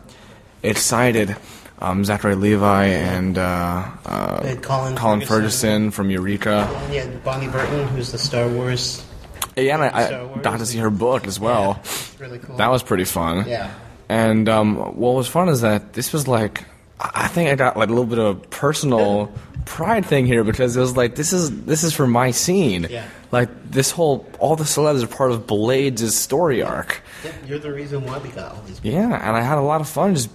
[0.61, 1.35] excited.
[1.79, 5.27] Um, Zachary Levi and uh, uh, Colin Colin Ferguson.
[5.27, 6.69] Ferguson from Eureka.
[6.91, 9.03] Yeah, Bonnie Burton, who's the Star Wars.
[9.55, 11.81] Yeah, and I, I got to see her book as well.
[12.19, 12.57] Really cool.
[12.57, 13.49] That was pretty fun.
[13.49, 13.73] Yeah.
[14.07, 16.65] And um, what was fun is that this was like,
[16.99, 19.33] I I think I got like a little bit of personal
[19.65, 22.87] pride thing here because it was like this is this is for my scene.
[22.89, 23.07] Yeah.
[23.31, 27.01] Like this whole all the celebs are part of Bladezz' story arc.
[27.23, 28.81] Yep, you're the reason why we got all these.
[28.83, 30.29] Yeah, and I had a lot of fun just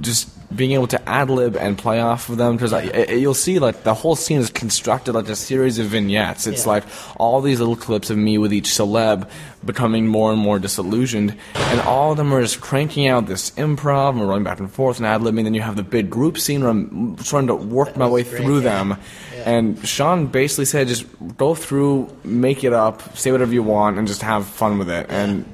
[0.00, 2.72] just being able to ad lib and play off of them because
[3.10, 6.46] you'll see like the whole scene is constructed like a series of vignettes.
[6.46, 6.72] It's Yeah.
[6.72, 6.84] like
[7.16, 9.28] all these little clips of me with each celeb
[9.64, 14.10] becoming more and more disillusioned, and all of them are just cranking out this improv
[14.10, 15.42] and running back and forth and ad libbing.
[15.44, 18.42] Then you have the big group scene where I'm trying to work my way great,
[18.42, 18.84] through yeah.
[18.84, 18.96] them.
[19.44, 24.06] And Sean basically said, just go through, make it up, say whatever you want, and
[24.06, 25.06] just have fun with it.
[25.08, 25.44] And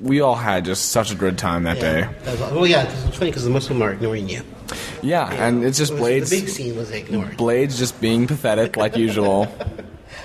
[0.00, 2.08] we all had just such a good time that day.
[2.24, 4.42] That was, well, yeah, it's funny because most of them are ignoring you.
[5.02, 6.30] Yeah, and it's just It was- Bladezz.
[6.30, 7.36] The big scene was ignored.
[7.36, 9.48] Bladezz just being pathetic like usual.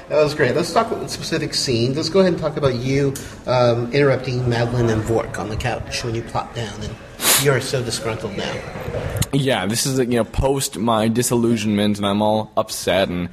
[0.09, 0.55] That was great.
[0.55, 1.97] Let's talk about specific scenes.
[1.97, 3.13] Let's go ahead and talk about you
[3.45, 6.95] um, interrupting Madeline and Vork on the couch when you plop down, and
[7.43, 8.53] you're so disgruntled now.
[9.33, 13.27] Yeah, this is you know post my disillusionment, and I'm all upset, and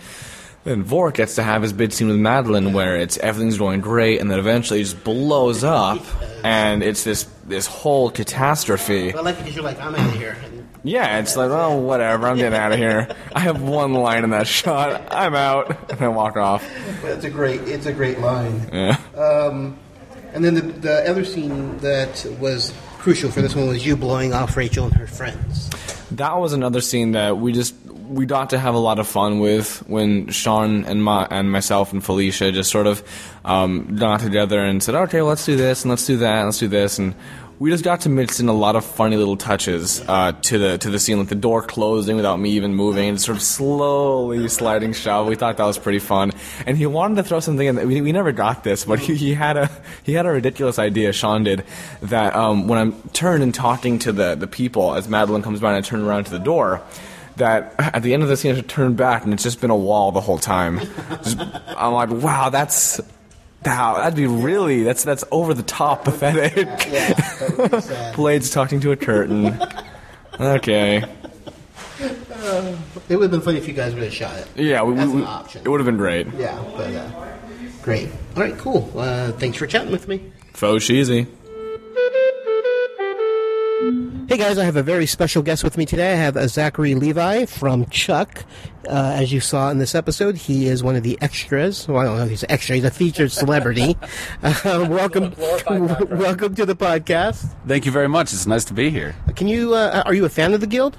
[0.64, 4.20] then Vork gets to have his big scene with Madeline where it's everything's going great,
[4.20, 6.00] and then eventually it just blows up,
[6.42, 9.12] and it's this this whole catastrophe.
[9.12, 10.36] But I like it because you're like, I'm out of here.
[10.42, 13.14] And Yeah, it's like oh whatever, I'm getting out of here.
[13.34, 15.12] I have one line in that shot.
[15.12, 16.66] I'm out, and I walk off.
[17.04, 18.68] it's a great, it's a great line.
[18.72, 18.98] Yeah.
[19.16, 19.78] Um,
[20.32, 24.32] and then the, the other scene that was crucial for this one was you blowing
[24.32, 25.70] off Rachel and her friends.
[26.12, 27.74] That was another scene that we just
[28.14, 31.92] we got to have a lot of fun with when Sean and my and myself
[31.92, 33.02] and Felicia just sort of
[33.44, 36.58] um, got together and said, "Okay, let's do this and let's do that and let's
[36.58, 37.14] do this," and
[37.58, 40.78] we just got to mix in a lot of funny little touches uh, to the
[40.78, 44.48] to the scene, like the door closing without me even moving and sort of slowly
[44.48, 45.26] sliding shut.
[45.26, 46.32] We thought that was pretty fun,
[46.66, 47.88] and he wanted to throw something in.
[47.88, 49.70] We, we never got this, but he, he had a
[50.02, 51.12] he had a ridiculous idea.
[51.12, 51.64] Sean did
[52.02, 55.74] that um, when I'm turned and talking to the the people as Madeline comes by
[55.74, 56.82] and I turn around to the door
[57.37, 59.70] that at the end of the scene I should turn back and it's just been
[59.70, 60.80] a wall the whole time.
[61.22, 63.01] Just, I'm like, wow, that's
[63.64, 66.55] wow, that'd be really that's that's over the top pathetic.
[68.14, 69.61] Bladezz talking to a curtain.
[70.39, 71.05] Okay.
[73.09, 74.49] It would have been funny if you guys would have shot it.
[74.57, 75.62] Yeah, we, That's we, an option.
[75.64, 76.26] it would have been great.
[76.35, 77.11] Yeah, but uh,
[77.82, 78.09] great.
[78.37, 78.91] All right, cool.
[78.95, 80.30] Uh, thanks for chatting with me.
[80.53, 81.26] Faux cheesy.
[84.28, 86.12] Hey guys, I have a very special guest with me today.
[86.12, 88.44] I have uh, Zachary Levi from Chuck.
[88.88, 91.86] Uh, as you saw in this episode, he is one of the extras.
[91.86, 92.76] Well, I don't know if he's an extra.
[92.76, 93.96] He's a featured celebrity.
[94.42, 94.54] uh,
[94.90, 95.34] welcome,
[95.68, 97.54] welcome to the podcast.
[97.66, 98.32] Thank you very much.
[98.32, 99.14] It's nice to be here.
[99.36, 99.74] Can you?
[99.74, 100.96] Uh, are you a fan of the guild?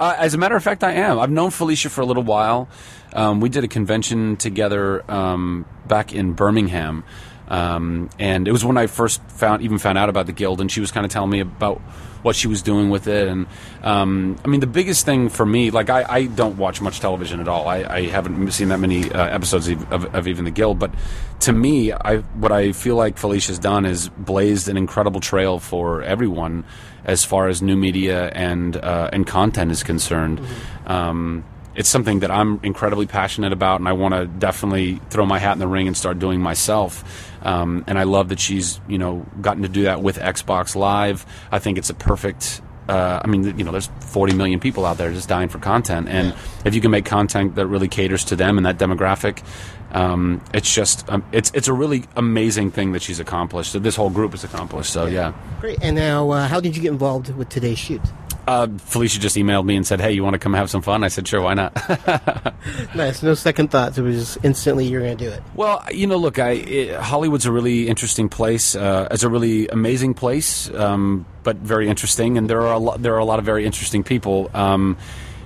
[0.00, 1.18] Uh, as a matter of fact, I am.
[1.20, 2.68] I've known Felicia for a little while.
[3.12, 7.04] Um, we did a convention together um, back in Birmingham
[7.48, 10.70] Um, and it was when I first found even found out about the guild, and
[10.70, 11.80] she was kind of telling me about
[12.22, 13.28] what she was doing with it.
[13.28, 13.46] And
[13.82, 17.40] um, I mean, the biggest thing for me, like I, I don't watch much television
[17.40, 17.68] at all.
[17.68, 20.78] I, I haven't seen that many uh, episodes of, of, of even the Guild.
[20.78, 20.92] But
[21.40, 26.02] to me, I what I feel like Felicia's done is blazed an incredible trail for
[26.02, 26.64] everyone
[27.04, 30.40] as far as new media and uh, and content is concerned.
[30.86, 31.44] Um,
[31.76, 35.52] it's something that I'm incredibly passionate about, and I want to definitely throw my hat
[35.52, 37.04] in the ring and start doing myself.
[37.46, 41.24] Um, and I love that she's you know gotten to do that with Xbox Live.
[41.52, 42.60] I think it's a perfect.
[42.88, 46.08] Uh, I mean, you know, there's 40 million people out there just dying for content,
[46.08, 46.34] and
[46.64, 49.44] if you can make content that really caters to them and that demographic,
[49.92, 53.72] um, it's just um, it's it's a really amazing thing that she's accomplished.
[53.72, 54.92] That this whole group has accomplished.
[54.92, 55.32] So yeah.
[55.60, 55.78] Great.
[55.82, 58.02] And now, uh, how did you get involved with today's shoot?
[58.46, 61.02] Uh, Felicia just emailed me and said, "Hey, you want to come have some fun?"
[61.02, 61.74] I said, "Sure, why not?"
[62.94, 63.22] Nice.
[63.22, 63.98] No second thoughts.
[63.98, 65.42] It was just instantly you're going to do it.
[65.54, 68.74] Well, you know, look, I it, Hollywood's a really interesting place.
[68.74, 73.02] Uh, it's a really amazing place, um, but very interesting, and there are a lot,
[73.02, 74.50] there are a lot of very interesting people.
[74.54, 74.96] Um,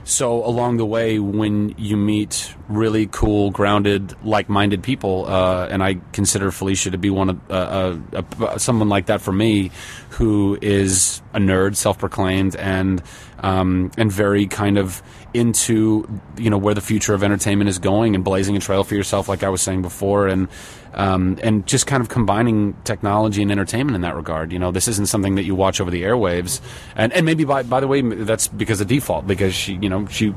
[0.05, 6.01] so along the way, when you meet really cool, grounded, like-minded people, uh, and I
[6.13, 9.71] consider Felicia to be one of uh, uh, someone like that for me,
[10.11, 13.03] who is a nerd, self-proclaimed, and
[13.41, 18.15] um, and very kind of into you know where the future of entertainment is going
[18.15, 20.49] and blazing a trail for yourself, like I was saying before, and
[20.95, 24.53] um, and just kind of combining technology and entertainment in that regard.
[24.53, 26.61] You know, this isn't something that you watch over the airwaves,
[26.97, 30.07] and and maybe by by the way, that's because of default, because she you know
[30.07, 30.35] she.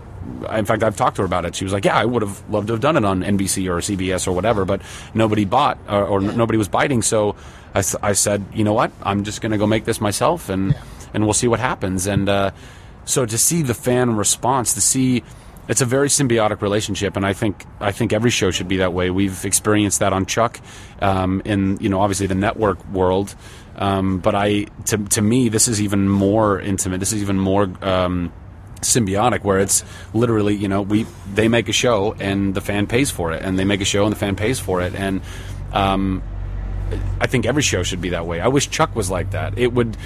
[0.51, 1.55] In fact, I've talked to her about it.
[1.55, 3.79] She was like, "Yeah, I would have loved to have done it on NBC or
[3.79, 4.81] CBS or whatever, but
[5.13, 7.35] nobody bought or, or nobody was biting." So
[7.75, 8.91] I, I said, "You know what?
[9.01, 10.75] I'm just going to go make this myself, and
[11.13, 12.51] and we'll see what happens." And uh,
[13.05, 15.23] so to see the fan response, to see
[15.67, 18.93] it's a very symbiotic relationship, and I think I think every show should be that
[18.93, 19.09] way.
[19.09, 20.59] We've experienced that on Chuck,
[21.01, 23.33] um, in you know obviously the network world,
[23.77, 26.99] um, but I to to me this is even more intimate.
[26.99, 27.69] This is even more.
[27.81, 28.31] Um,
[28.81, 29.81] symbiotic where it's
[30.13, 33.57] literally you know we they make a show and the fan pays for it and
[33.57, 35.21] they make a show and the fan pays for it and
[35.71, 36.21] um,
[37.19, 38.39] I think every show should be that way.
[38.39, 39.57] I wish Chuck was like that.
[39.57, 39.97] It would,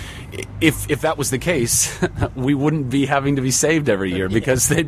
[0.62, 1.98] if if that was the case,
[2.36, 4.84] we wouldn't be having to be saved every year because the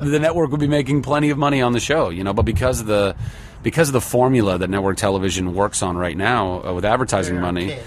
[0.00, 2.32] network would be making plenty of money on the show, you know.
[2.32, 3.16] But because of the
[3.62, 7.78] because of the formula that network television works on right now uh, with advertising money,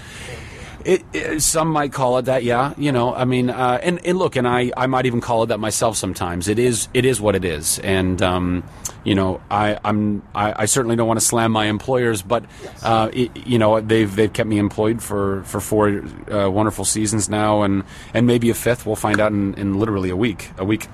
[0.86, 2.72] it, it, some might call it that, yeah.
[2.78, 5.46] You know, I mean, uh, and, and look, and I, I might even call it
[5.46, 6.46] that myself sometimes.
[6.46, 8.62] It is it is what it is, and um,
[9.02, 12.44] you know, I I'm I, I certainly don't want to slam my employers, but
[12.84, 17.28] uh, it, you know, they've they've kept me employed for for four uh, wonderful seasons
[17.28, 17.82] now, and
[18.14, 18.86] and maybe a fifth.
[18.86, 20.50] We'll find out in, in literally a week.
[20.56, 20.86] A week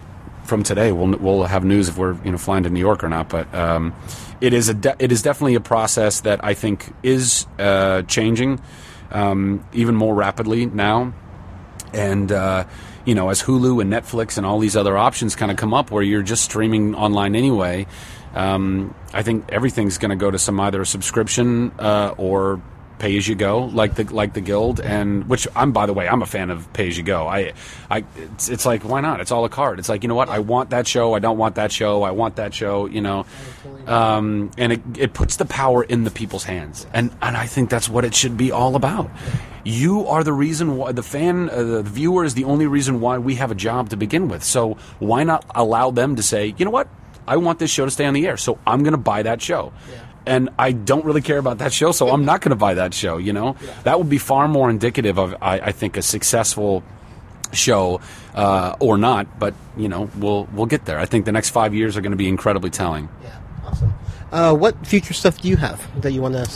[0.45, 3.11] from today, we'll we'll have news if we're you know flying to New York or
[3.11, 3.29] not.
[3.29, 3.95] But um,
[4.41, 8.59] it is a de- it is definitely a process that I think is uh, changing
[9.13, 11.13] um, even more rapidly now.
[11.93, 12.65] And uh,
[13.05, 15.91] you know, as Hulu and Netflix and all these other options kind of come up,
[15.91, 17.87] where you're just streaming online anyway,
[18.35, 22.63] um, I think everything's going to go to some either subscription uh, or
[23.03, 26.09] pay as you go, like the like the Guild, and which I'm by the way,
[26.09, 27.27] I'm a fan of pay as you go.
[27.27, 27.53] I,
[27.91, 29.21] I, it's, it's like why not?
[29.21, 29.81] It's all a card.
[29.81, 30.29] It's like you know what?
[30.29, 31.13] I want that show.
[31.15, 32.05] I don't want that show.
[32.05, 32.87] I want that show.
[32.87, 33.27] You know,
[33.89, 37.71] um, and it, it puts the power in the people's hands, and and I think
[37.71, 39.11] that's what it should be all about.
[39.65, 43.19] You are the reason why the fan, uh, the viewer is the only reason why
[43.19, 44.43] we have a job to begin with.
[44.45, 46.89] So why not allow them to say, you know what?
[47.27, 49.41] I want this show to stay on the air, so I'm going to buy that
[49.41, 49.73] show.
[50.27, 52.95] And I don't really care about that show, so I'm not going to buy that
[52.95, 53.19] show.
[53.19, 56.83] You know, that would be far more indicative of, I, I think, a successful
[57.53, 58.01] show
[58.35, 59.39] uh, or not.
[59.39, 60.99] But you know, we'll we'll get there.
[60.99, 63.09] I think the next five years are going to be incredibly telling.
[63.23, 63.95] Yeah, awesome.
[64.31, 66.49] Uh, what future stuff do you have that you want to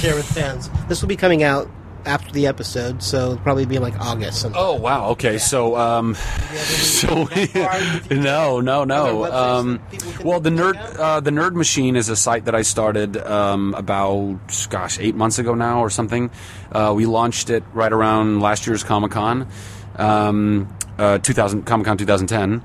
[0.00, 0.70] share with fans?
[0.88, 1.68] This will be coming out
[2.04, 4.40] after the episode, so it'll probably be in like August.
[4.40, 4.62] sometime.
[4.62, 5.10] Oh wow!
[5.10, 6.14] Okay, so um,
[6.54, 7.24] so
[8.10, 9.24] no, no, no.
[9.32, 9.80] Um,
[10.24, 14.38] well, the nerd uh, the Nerd Machine is a site that I started um, about
[14.70, 16.30] gosh eight months ago now or something.
[16.72, 19.48] Uh, we launched it right around last year's Comic Con,
[19.96, 20.68] um,
[20.98, 22.62] uh, 2000 Comic Con 2010.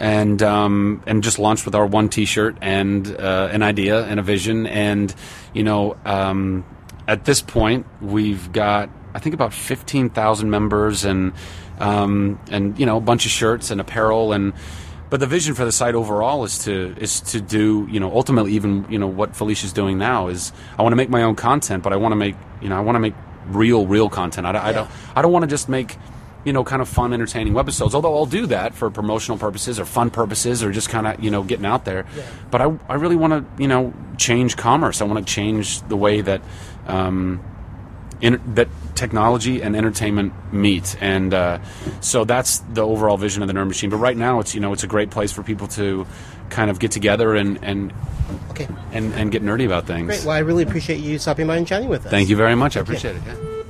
[0.00, 4.22] And um, and just launched with our one T-shirt and uh, an idea and a
[4.22, 5.14] vision, and
[5.52, 6.64] you know, um,
[7.08, 11.32] at this point we've got I think about fifteen thousand members and
[11.78, 14.52] um, and you know a bunch of shirts and apparel and
[15.10, 18.52] but the vision for the site overall is to is to do you know ultimately
[18.52, 21.82] even you know what Felicia's doing now is I want to make my own content
[21.82, 23.14] but I want to make you know I want to make
[23.46, 24.46] real real content.
[24.46, 25.96] I, I don't I don't want to just make
[26.44, 27.94] you know, kind of fun, entertaining webisodes.
[27.94, 31.30] Although I'll do that for promotional purposes or fun purposes or just kind of, you
[31.30, 32.04] know, getting out there.
[32.50, 35.00] But I, I really want to, you know, change commerce.
[35.00, 36.42] I want to change the way that,
[36.86, 37.40] um,
[38.20, 40.96] in, that technology and entertainment meet.
[41.00, 41.58] And uh,
[42.00, 43.90] so that's the overall vision of the Nerd Machine.
[43.90, 46.06] But right now, it's, you know, it's a great place for people to
[46.50, 47.92] kind of get together and, and,
[48.50, 48.68] Okay.
[48.92, 50.06] and, and get nerdy about things.
[50.06, 50.24] Great.
[50.24, 52.10] Well, I really appreciate you stopping by and chatting with us.
[52.10, 52.76] Thank you very much.
[52.76, 52.82] I you.
[52.82, 53.22] appreciate it.
[53.26, 53.61] Yeah.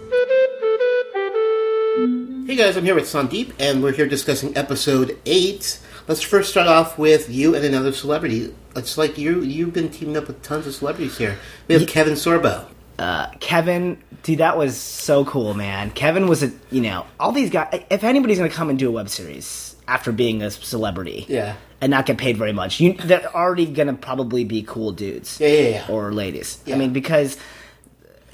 [2.52, 5.80] Hey guys, I'm here with Sandeep, and we're here discussing episode eight.
[6.06, 8.54] Let's first start off with you and another celebrity.
[8.76, 11.38] It's like you you've been teaming up with tons of celebrities here.
[11.66, 12.66] We have Kevin Sorbo.
[12.98, 15.92] Uh, Kevin, dude, that was so cool, man.
[15.92, 17.84] Kevin was a, you know, all these guys.
[17.88, 21.54] If anybody's gonna come and do a web series after being a celebrity, Yeah.
[21.80, 25.48] and not get paid very much, you they're already gonna probably be cool dudes, Yeah,
[25.48, 25.86] yeah, yeah.
[25.88, 26.58] or ladies.
[26.66, 26.74] Yeah.
[26.74, 27.38] I mean, because.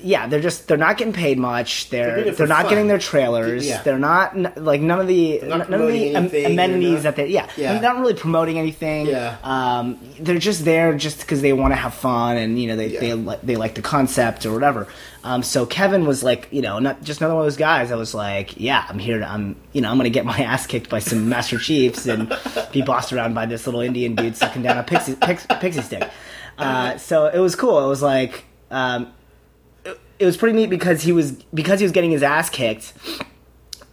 [0.01, 1.91] Yeah, they're just they're not getting paid much.
[1.91, 2.71] They're They're they're, not fun.
[2.71, 3.67] getting their trailers.
[3.67, 3.83] Yeah.
[3.83, 7.49] They're not like none of the none of the anything, amenities not- that they yeah,
[7.57, 7.73] Yeah.
[7.73, 9.07] they're not really promoting anything.
[9.07, 9.37] Yeah.
[9.43, 12.97] Um, they're just there just because they want to have fun and you know they
[12.97, 14.87] they li- they like the concept or whatever.
[15.25, 17.91] Um, so Kevin was like you know not just another one of those guys.
[17.91, 20.67] I was like yeah I'm here to I'm you know I'm gonna get my ass
[20.67, 22.33] kicked by some Master Chiefs and
[22.73, 26.09] be bossed around by this little Indian dude sucking down a pixie pix, pixie stick.
[26.59, 27.85] Uh, so it was cool.
[27.85, 28.45] It was like.
[28.71, 29.13] Um,
[30.19, 32.93] it was pretty neat because he was because he was getting his ass kicked,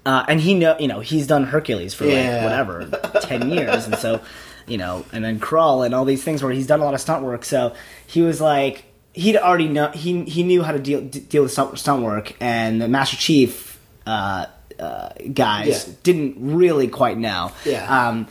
[0.06, 2.34] uh, and he know you know he's done Hercules for Yeah.
[2.36, 4.22] like whatever ten years, and so
[4.68, 7.02] you know, and then Crawl and all these things where he's done a lot of
[7.02, 7.46] stunt work.
[7.46, 7.74] So
[8.08, 11.52] he was like he'd already know he he knew how to deal d- deal with
[11.52, 14.46] stunt, stunt work, and the Master Chief uh,
[14.80, 15.94] uh, guys Yeah.
[16.04, 17.52] didn't really quite know.
[17.64, 18.08] Yeah.
[18.08, 18.28] Um,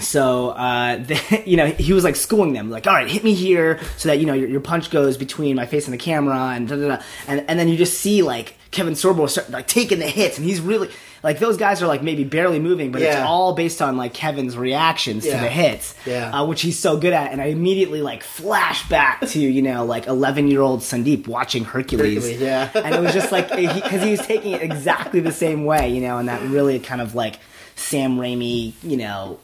[0.00, 3.34] so uh, they, you know he was like schooling them like all right hit me
[3.34, 6.36] here so that you know your, your punch goes between my face and the camera
[6.54, 7.02] and da, da, da.
[7.28, 10.46] and and then you just see like Kevin Sorbo start like taking the hits and
[10.46, 10.88] he's really
[11.22, 14.56] like those guys are like maybe barely moving but it's all based on like Kevin's
[14.56, 15.36] reactions Yeah.
[15.36, 16.30] to the hits Yeah.
[16.40, 19.84] uh, which he's so good at and I immediately like flash back to you know
[19.84, 22.68] like 11 year old Sandeep watching Hercules, Hercules, yeah.
[22.74, 26.00] and it was just like because he, was taking it exactly the same way you
[26.00, 27.38] know and that really kind of like
[27.76, 29.40] Sam Raimi, you know,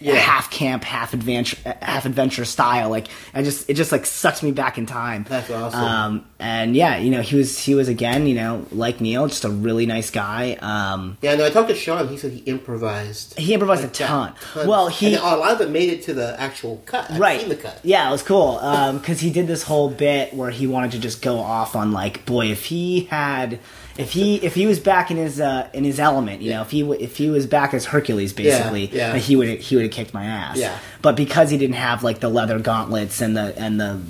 [0.00, 0.14] Yeah.
[0.14, 2.88] half camp, half adventure, half adventure style.
[2.88, 5.26] Like I just, it just like sucks me back in time.
[5.28, 5.80] That's awesome.
[5.80, 9.44] Um, and yeah, you know, he was, he was again, you know, like Neil, just
[9.44, 10.56] a really nice guy.
[10.60, 12.08] Um, Yeah, no, I talked to Sean.
[12.08, 13.38] He said he improvised.
[13.38, 14.34] he improvised like a ton.
[14.54, 14.66] Tons.
[14.66, 17.10] Well, he And a lot of it made it to the actual cut.
[17.10, 17.78] I've right the cut.
[17.82, 18.54] yeah it was cool
[18.98, 22.24] because he did this whole bit where he wanted to just go off on like
[22.24, 23.58] boy if he had
[23.98, 26.70] if he if he was back in his uh, in his element you know if
[26.70, 29.12] he if he was back as Hercules basically yeah.
[29.12, 30.78] then he would he would have kicked my ass Yeah.
[31.02, 34.00] but because he didn't have like the leather gauntlets and the and the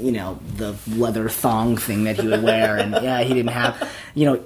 [0.00, 3.90] you know the leather thong thing that he would wear and yeah he didn't have
[4.14, 4.42] you know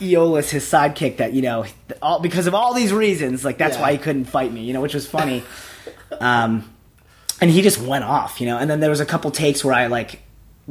[0.00, 1.64] Iolaus, his sidekick, that you know,
[2.02, 3.82] all because of all these reasons, like that's Yeah.
[3.82, 5.44] why he couldn't fight me, you know, which was funny.
[6.20, 6.68] um,
[7.40, 8.58] and he just went off, you know.
[8.58, 10.20] And then there was a couple takes where I like,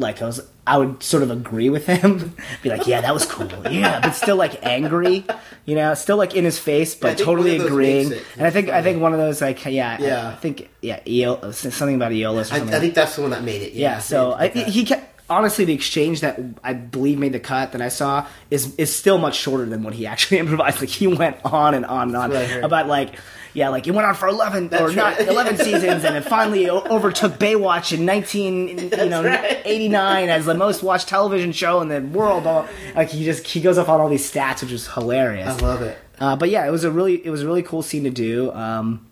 [0.01, 3.25] like I was, I would sort of agree with him, be like, "Yeah, that was
[3.25, 5.25] cool, yeah," but still like angry,
[5.65, 8.13] you know, still like in his face, but think totally one of those agreeing.
[8.37, 10.29] And I think I think one of those like, yeah, I- Yeah.
[10.29, 12.57] I, think yeah, Eol, something about Iolaus I.
[12.57, 13.73] I think that's the one that made it.
[13.73, 17.81] Yeah, so I, he kept honestly the exchange that I believe made the cut that
[17.81, 20.79] I saw is is still much shorter than what he actually improvised.
[20.81, 22.63] Like he went on and on and on That's heard.
[22.63, 23.15] about like
[23.53, 26.69] yeah, like it went on for eleven or That's not eleven seasons, and it finally
[26.69, 29.61] overtook Baywatch in nineteen you know right.
[29.65, 32.45] eighty nine as the most watched television show in the world.
[32.47, 35.47] All- Like he just he goes off on all these stats, which is hilarious.
[35.49, 35.97] I love it.
[36.19, 38.51] Uh, but yeah, it was a really it was a really cool scene to do.
[38.53, 39.05] Um,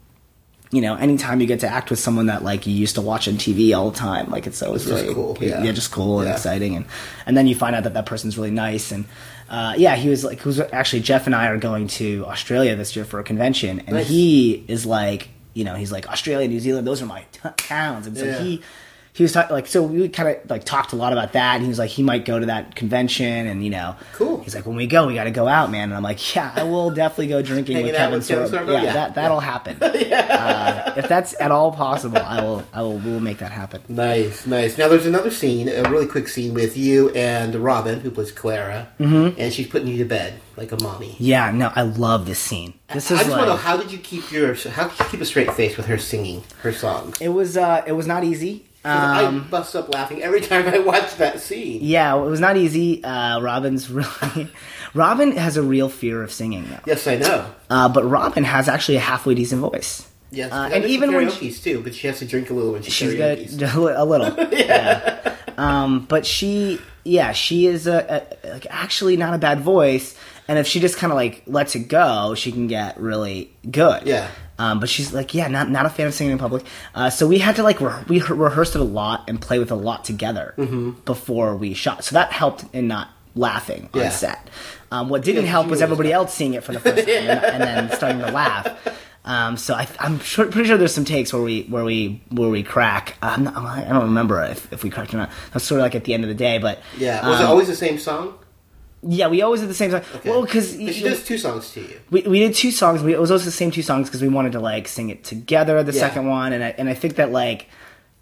[0.72, 3.28] you know, anytime you get to act with someone that like you used to watch
[3.28, 5.72] on TV all the time, like it's always It's really cool, yeah.
[5.72, 6.86] just cool and exciting, and
[7.26, 9.06] and then you find out that that person's really nice, and
[9.50, 12.76] uh, yeah, he was like, he was actually Jeff and I are going to Australia
[12.76, 14.08] this year for a convention, and Nice.
[14.08, 18.06] he is like, you know, he's like Australia, New Zealand, those are my t- towns,
[18.06, 18.40] and so Yeah.
[18.44, 18.62] he.
[19.20, 19.84] He was talking like so.
[19.84, 22.24] We kind of like talked a lot about that, and he was like, he might
[22.24, 24.42] go to that convention, and you know, Cool.
[24.44, 25.90] He's like, when we go, we got to go out, man.
[25.90, 28.72] And I'm like, yeah, I will definitely go drinking with Kevin with Kevin Sorbo.
[28.72, 28.94] Yeah, Yeah.
[28.94, 29.76] that that'll happen.
[29.84, 32.64] uh, if that's at all possible, I will.
[32.72, 32.98] I will.
[32.98, 33.82] We will make that happen.
[33.90, 34.78] Nice, nice.
[34.78, 38.88] Now there's another scene, a really quick scene with you and Robin, who plays Clara,
[39.02, 39.38] mm-hmm.
[39.38, 41.18] and she's putting you to bed like a mommy.
[41.20, 42.74] Yeah, no, I love this scene.
[42.94, 44.98] This I is I just want to know how did you keep your how did
[44.98, 47.20] you keep a straight face with her singing her songs?
[47.20, 47.58] it was.
[47.58, 48.66] Uh, it was not easy.
[48.90, 51.80] I Um, bust up laughing every time I watch that scene.
[51.82, 53.04] yeah, it was not easy.
[53.04, 54.50] Uh, Robin's really.
[54.94, 56.80] Robin has a real fear of singing, though.
[56.86, 57.46] Yes, I know.
[57.70, 60.08] Uh, but Robin has actually a halfway decent voice.
[60.32, 62.82] Yes, Uh, and even when she's too, but she has to drink a little when
[62.84, 68.68] she she's got a little yeah, um but she yeah she is a, a like
[68.70, 70.16] actually not a bad voice
[70.48, 74.04] and if she just kind of like lets it go, she can get really good.
[74.06, 74.30] Yeah.
[74.60, 76.64] Um, but she's like, yeah, not not a fan of singing in public.
[76.94, 79.58] Uh, so we had to like re- we re- rehearsed it a lot and play
[79.58, 81.04] with a lot together Mhm.
[81.06, 82.04] before we shot.
[82.04, 84.10] So that helped in not laughing on Yeah.
[84.10, 84.50] set.
[84.92, 87.44] Um, what didn't Yeah, help was everybody else seeing it for the first time and,
[87.46, 88.68] and then starting to laugh.
[89.24, 92.50] Um, so I, I'm sure, pretty sure there's some takes where we where we where
[92.50, 93.16] we crack.
[93.22, 95.30] Not, I don't remember if, if we cracked or not.
[95.54, 97.26] That's sort of like at the end of the day, but Yeah.
[97.30, 98.34] Was it um, always the same song?
[99.02, 100.02] Yeah, we always did the same song.
[100.26, 102.00] Well, because she does two songs to you.
[102.12, 103.02] we, we did two songs.
[103.02, 105.24] We, it was also the same two songs because we wanted to like sing it
[105.24, 105.82] together.
[105.84, 106.00] The Yeah.
[106.02, 107.68] second one, and I, and I think that like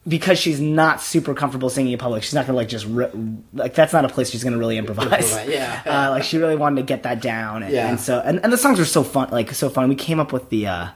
[0.08, 3.10] because she's not super comfortable singing in public, she's not gonna like just ri-
[3.54, 5.32] like that's not a place she's gonna really improvise.
[5.48, 5.82] Yeah.
[5.86, 7.90] uh, like she really wanted to get that down, and, Yeah.
[7.90, 9.90] and so and, and the songs were so fun, like so fun.
[9.90, 10.88] We came up with the uh,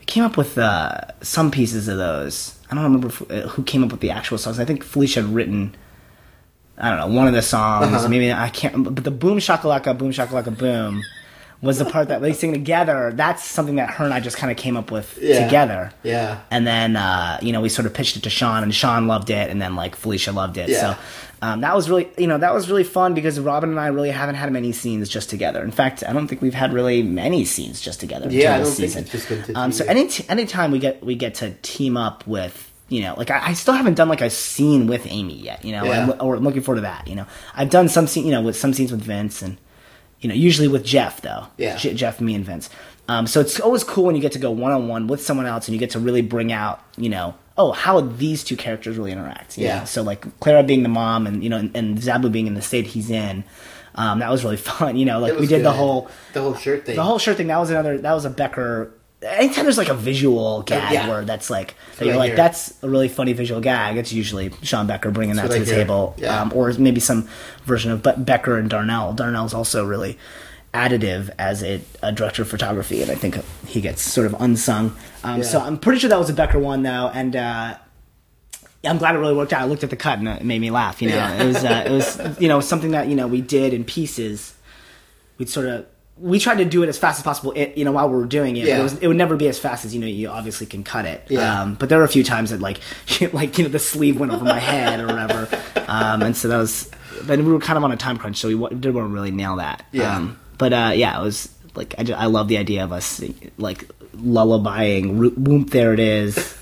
[0.00, 2.58] we came up with uh, some pieces of those.
[2.70, 4.58] I don't remember uh, who came up with the actual songs.
[4.58, 5.76] I think Felicia had written.
[6.80, 7.86] I don't know one of the songs.
[7.92, 8.08] Uh-huh.
[8.08, 8.82] Maybe I can't.
[8.94, 11.02] But the boom shakalaka boom shakalaka boom
[11.62, 13.12] was the part that they sing together.
[13.14, 15.44] That's something that her and I just kind of came up with Yeah.
[15.44, 15.92] together.
[16.02, 16.40] Yeah.
[16.50, 19.28] And then uh, you know we sort of pitched it to Sean, and Sean loved
[19.30, 20.70] it, and then like Felicia loved it.
[20.70, 20.94] Yeah.
[20.94, 21.00] So
[21.42, 24.10] um, that was really you know that was really fun because Robin and I really
[24.10, 25.62] haven't had many scenes just together.
[25.62, 28.28] In fact, I don't think we've had really many scenes just together.
[28.30, 29.02] Yeah, I this don't think season.
[29.02, 31.98] it's just been to um, so any t- anytime we get we get to team
[31.98, 32.69] up with.
[32.90, 35.64] You know, like I, I still haven't done like a scene with Amy yet.
[35.64, 36.10] You know, Yeah.
[36.10, 37.08] I'm, or I'm looking forward to that.
[37.08, 39.56] You know, I've done some scene, you know, with some scenes with Vince, and
[40.20, 41.46] you know, usually with Jeff though.
[41.56, 41.76] Yeah.
[41.76, 42.68] Je- Jeff, me, and Vince.
[43.08, 45.46] Um, so it's always cool when you get to go one on one with someone
[45.46, 48.96] else, and you get to really bring out, you know, oh, how these two characters
[48.96, 49.56] really interact.
[49.58, 49.80] Yeah.
[49.80, 49.84] know?
[49.84, 52.62] So like Clara being the mom, and you know, and, and Zaboo being in the
[52.62, 53.44] state he's in.
[53.94, 54.96] Um, that was really fun.
[54.96, 56.96] You know, like we did the whole the whole shirt thing.
[56.96, 57.46] the whole shirt thing.
[57.48, 57.98] That was another.
[57.98, 58.92] That was a Becker.
[59.22, 61.08] Anytime there's like a visual gag yeah.
[61.08, 62.36] where that's like That's that you're I like hear.
[62.36, 63.96] that's a really funny visual gag.
[63.98, 65.84] It's usually Sean Becker bringing That's that to what the hear.
[65.84, 66.40] table, Yeah.
[66.40, 67.28] um, or maybe some
[67.64, 69.12] version of but Becker and Darnell.
[69.12, 70.16] Darnell's also really
[70.72, 74.96] additive as a, a director of photography, and I think he gets sort of unsung.
[75.22, 75.42] Um, Yeah.
[75.44, 77.36] So I'm pretty sure that was a Becker one though, and.
[77.36, 77.76] Uh,
[78.82, 79.60] I'm glad it really worked out.
[79.60, 81.02] I looked at the cut and it made me laugh.
[81.02, 83.74] You know, it was uh, it was you know something that you know we did
[83.74, 84.54] in pieces.
[85.36, 85.84] We'd sort of
[86.20, 87.52] we tried to do it as fast as possible.
[87.56, 88.78] It, you know, while we were doing it, Yeah.
[88.80, 90.06] it, was, it would never be as fast as you know.
[90.06, 91.24] You obviously can cut it.
[91.28, 91.62] Yeah.
[91.62, 92.80] Um, but there were a few times that like
[93.32, 95.48] like you know the sleeve went over my head or whatever,
[95.88, 96.90] um, and so that was.
[97.22, 99.30] Then we were kind of on a time crunch, so we didn't want to really
[99.30, 99.84] nail that.
[99.92, 100.16] Yeah.
[100.16, 103.22] Um, but uh, yeah, it was like I, ju- I love the idea of us
[103.58, 105.18] like lullabying.
[105.20, 106.56] "Ro- Whoop, there it is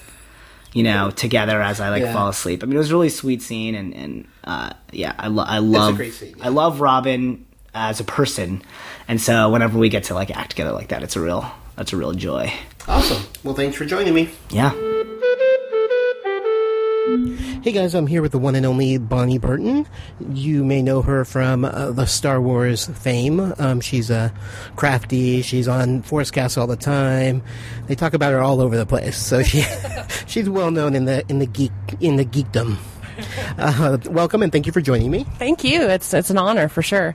[0.74, 2.12] you know, together as I like Yeah.
[2.12, 2.62] fall asleep.
[2.62, 5.58] I mean, it was a really sweet scene, and and uh, yeah, I, lo- I
[5.58, 6.44] love scene, yeah.
[6.44, 7.46] I love Robin
[7.78, 8.60] as a person,
[9.06, 11.92] and so whenever we get to like act together like that, it's a real that's
[11.92, 12.52] a real joy.
[12.88, 13.22] Awesome.
[13.44, 14.30] Well, thanks for joining me.
[14.50, 14.72] Yeah.
[17.62, 19.86] Hey guys, I'm here with the one and only Bonnie Burton.
[20.32, 23.54] You may know her from uh, the Star Wars fame.
[23.58, 24.30] Um, she's uh,
[24.76, 25.42] crafty.
[25.42, 27.42] She's on Forcecast all the time.
[27.86, 29.16] They talk about her all over the place.
[29.16, 29.64] So she
[30.26, 32.76] she's well known in the in the geek in the geekdom.
[33.58, 35.24] Uh, welcome and thank you for joining me.
[35.38, 35.82] Thank you.
[35.82, 37.14] It's it's an honor for sure.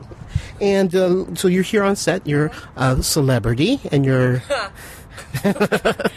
[0.60, 2.28] And uh, so you're here on set.
[2.28, 4.44] You're a celebrity, and you're.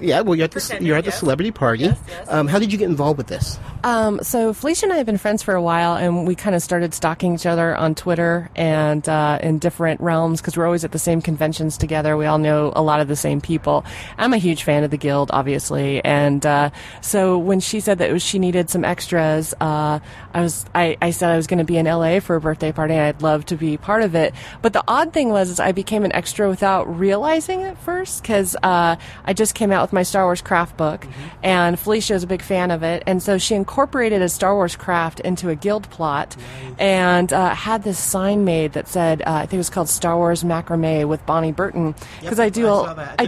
[0.00, 1.90] Yeah, well, you're at the you're at the celebrity party.
[2.28, 3.58] Um, how did you get involved with this?
[3.84, 6.62] Um, so Felicia and I have been friends for a while, and we kind of
[6.62, 10.92] started stalking each other on Twitter and uh, in different realms because we're always at
[10.92, 12.16] the same conventions together.
[12.16, 13.84] We all know a lot of the same people.
[14.18, 18.10] I'm a huge fan of the Guild, obviously, and uh, so when she said that
[18.10, 20.00] it was, she needed some extras, uh,
[20.34, 22.72] I was I, I said I was going to be in LA for a birthday
[22.72, 24.34] party, and I'd love to be part of it.
[24.62, 28.41] But the odd thing was, is I became an extra without realizing it first because
[28.62, 31.06] uh, I just came out with my Star Wars craft book,
[31.42, 34.76] and Felicia is a big fan of it, and so she incorporated a Star Wars
[34.76, 36.36] craft into a guild plot,
[36.78, 40.16] and uh, had this sign made that said, uh, I think it was called Star
[40.16, 42.62] Wars macrame with Bonnie Burton, because I do.
[42.66, 43.24] a- I-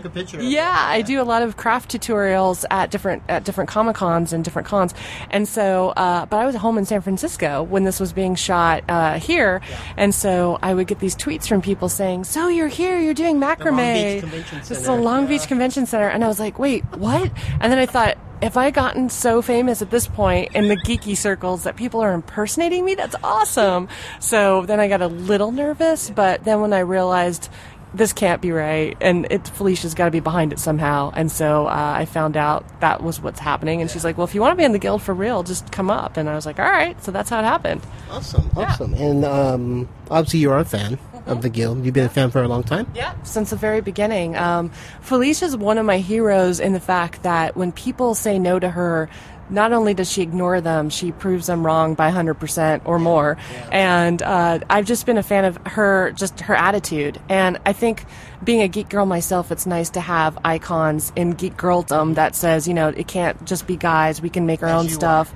[0.50, 4.44] yeah, I do a lot of craft tutorials at different at different comic cons and
[4.44, 4.94] different cons,
[5.30, 5.90] and so.
[5.96, 9.60] Uh, but I was home in San Francisco when this was being shot uh, here,
[9.96, 12.98] and so I would get these tweets from people saying, "So you're here?
[12.98, 14.20] You're doing macrame?"
[14.68, 17.30] This is the Long Beach Convention Center, and I was like, "Wait, what?"
[17.60, 18.18] And then I thought.
[18.42, 22.12] If I gotten so famous at this point in the geeky circles that people are
[22.12, 23.88] impersonating me, that's awesome.
[24.20, 27.48] So then I got a little nervous, but then when I realized
[27.94, 31.12] this can't be right, and it Felicia's got to be behind it somehow.
[31.14, 34.34] And so uh, I found out that was what's happening, and she's like, "Well, if
[34.34, 36.44] you want to be in the guild for real, just come up." And I was
[36.44, 37.80] like, "All right." So that's how it happened.
[38.10, 38.94] Awesome, awesome.
[38.94, 40.98] And um, obviously, you're a fan.
[41.26, 41.84] Of the guild.
[41.84, 42.86] You've been a fan for a long time.
[42.94, 44.36] Yeah, since the very beginning.
[44.36, 44.70] Um,
[45.00, 49.08] Felicia's one of my heroes in the fact that when people say no to her,
[49.50, 53.36] not only does she ignore them, she proves them wrong by 100% or more.
[53.70, 57.20] And uh, I've just been a fan of her, just her attitude.
[57.28, 58.04] And I think
[58.42, 62.66] being a geek girl myself, it's nice to have icons in geek girldom that says,
[62.66, 64.22] you know, it can't just be guys.
[64.22, 65.32] We can make our own stuff.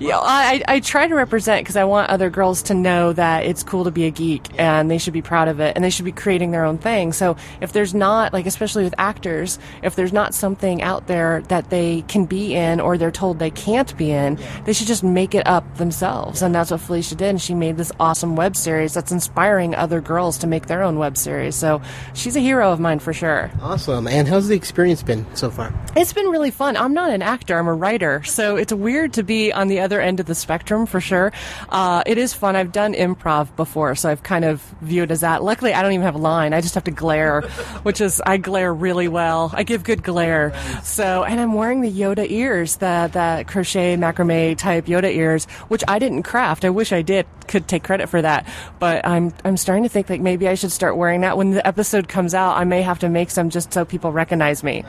[0.00, 3.62] Yeah, I, I try to represent because I want other girls to know that it's
[3.62, 6.04] cool to be a geek and they should be proud of it and they should
[6.04, 7.12] be creating their own thing.
[7.12, 11.70] So if there's not, like, especially with actors, if there's not something out there that
[11.70, 15.34] they can be in or they're told they can't be in, they should just make
[15.34, 16.42] it up themselves.
[16.42, 17.28] And that's what Felicia did.
[17.30, 20.98] And she made this awesome web series that's inspiring other girls to make their own
[20.98, 21.56] web series.
[21.56, 21.82] So
[22.14, 23.50] she's a hero of mine for sure.
[23.60, 24.06] Awesome.
[24.06, 25.72] And how's the experience been so far?
[25.96, 26.76] It's been really fun.
[26.76, 28.22] I'm not an actor, I'm a writer.
[28.24, 31.32] So it's weird to be on the other end of the spectrum for sure.
[31.68, 32.56] Uh, it is fun.
[32.56, 35.42] I've done improv before, so I've kind of viewed as that.
[35.42, 36.52] Luckily, I don't even have a line.
[36.52, 37.40] I just have to glare,
[37.82, 39.50] which is, I glare really well.
[39.54, 40.52] I give good glare.
[40.82, 45.82] So, and I'm wearing the Yoda ears, the, the crochet macrame type Yoda ears, which
[45.88, 46.64] I didn't craft.
[46.64, 48.46] I wish I did, could take credit for that.
[48.78, 51.66] But I'm, I'm starting to think like maybe I should start wearing that when the
[51.66, 52.56] episode comes out.
[52.56, 54.84] I may have to make some just so people recognize me.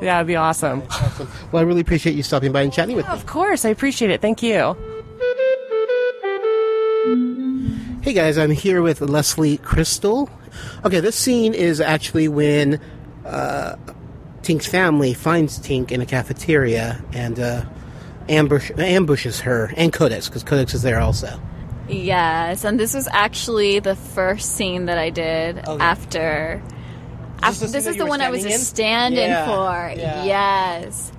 [0.00, 0.82] Yeah, it'd be awesome.
[1.52, 3.12] Well, I really appreciate you stopping by and chatting with me.
[3.12, 4.20] Of course, I appreciate it.
[4.20, 4.76] Thank you.
[8.02, 10.30] Hey guys, I'm here with Leslie Crystal.
[10.84, 12.80] Okay, this scene is actually when
[13.26, 13.76] uh,
[14.42, 17.64] Tink's family finds Tink in a cafeteria and uh,
[18.28, 21.40] ambush ambushes her and Codex because Codex is there also.
[21.88, 25.72] Yes, and this was actually the first scene that I did after.
[25.74, 26.62] Is after
[27.42, 29.30] scene this is the one I was a standing in?
[29.30, 29.98] Yeah, for.
[30.00, 30.24] yeah.
[30.24, 31.12] Yes,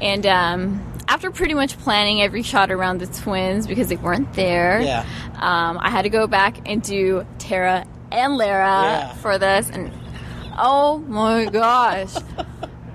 [0.00, 4.80] and um, after pretty much planning every shot around the twins because they weren't there,
[4.82, 5.04] Yeah.
[5.34, 9.12] um, I had to go back and do Tara and Lara Yeah.
[9.14, 9.90] for this, and
[10.58, 12.14] oh my gosh.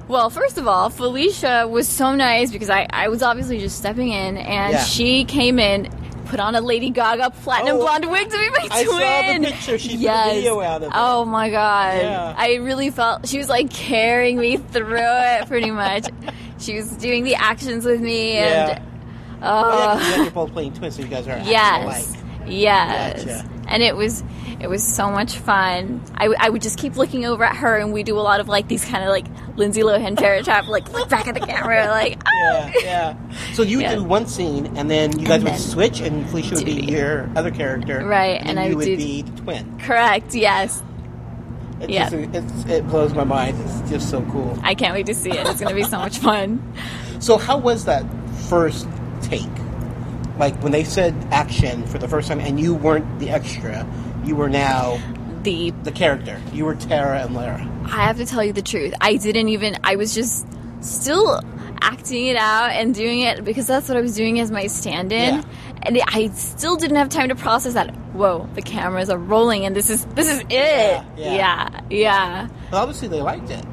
[0.10, 4.08] Well, first of all, Felicia was so nice because I, I was obviously just stepping
[4.08, 4.82] in, and Yeah.
[4.86, 5.90] she came in,
[6.28, 9.44] put on a Lady Gaga platinum Oh, blonde wig to be my I twin.
[9.44, 9.78] saw the picture.
[9.80, 10.34] She yes.
[10.36, 10.94] video out of it.
[10.96, 11.98] Oh my god!
[11.98, 12.34] Yeah.
[12.38, 16.06] I really felt she was like carrying me through it, pretty much.
[16.60, 18.70] she was doing the actions with me, Yeah.
[18.78, 18.84] and
[19.40, 22.18] Oh, yeah, uh, you guys are both playing twins, so you guys are Yes.
[22.48, 23.24] Yes.
[23.24, 23.50] Gotcha.
[23.68, 24.24] And it was
[24.60, 26.02] it was so much fun.
[26.16, 28.40] I, w- I would just keep looking over at her, and we do a lot
[28.40, 31.42] of like these kind of like Lindsay Lohan Parent Trap, like look back at the
[31.42, 32.80] camera, like Yeah, ah!
[32.84, 33.16] yeah.
[33.54, 33.96] So you Yeah.
[33.96, 37.52] do one scene, and then you guys would switch, and Felicia would be your other
[37.52, 39.80] character, Right, And, and I you would do- be the twin.
[39.80, 40.34] correct.
[40.34, 40.82] Yes,
[41.82, 42.10] It Yeah.
[42.10, 43.60] just, it's, it blows my mind.
[43.62, 44.58] It's just so cool.
[44.64, 45.46] I can't wait to see it.
[45.46, 46.62] It's gonna be so much fun.
[47.20, 48.04] So how was that
[48.50, 48.88] first
[49.22, 49.44] take?
[50.40, 53.88] Like when they said action for the first time, and you weren't the extra,
[54.24, 55.00] you were now
[55.44, 56.40] the the character.
[56.54, 57.62] You were Tara and Lara.
[57.86, 58.94] I have to tell you the truth.
[59.02, 59.78] I didn't even.
[59.84, 60.46] I was just
[60.82, 61.42] still
[61.82, 65.36] acting it out and doing it because that's what I was doing as my stand-in.
[65.36, 65.44] Yeah.
[65.84, 67.96] And I still didn't have time to process that.
[68.14, 70.52] Whoa, the cameras are rolling, and this is this is it.
[70.52, 71.80] Yeah, Yeah, yeah.
[71.90, 72.48] yeah.
[72.72, 73.64] But obviously they liked it.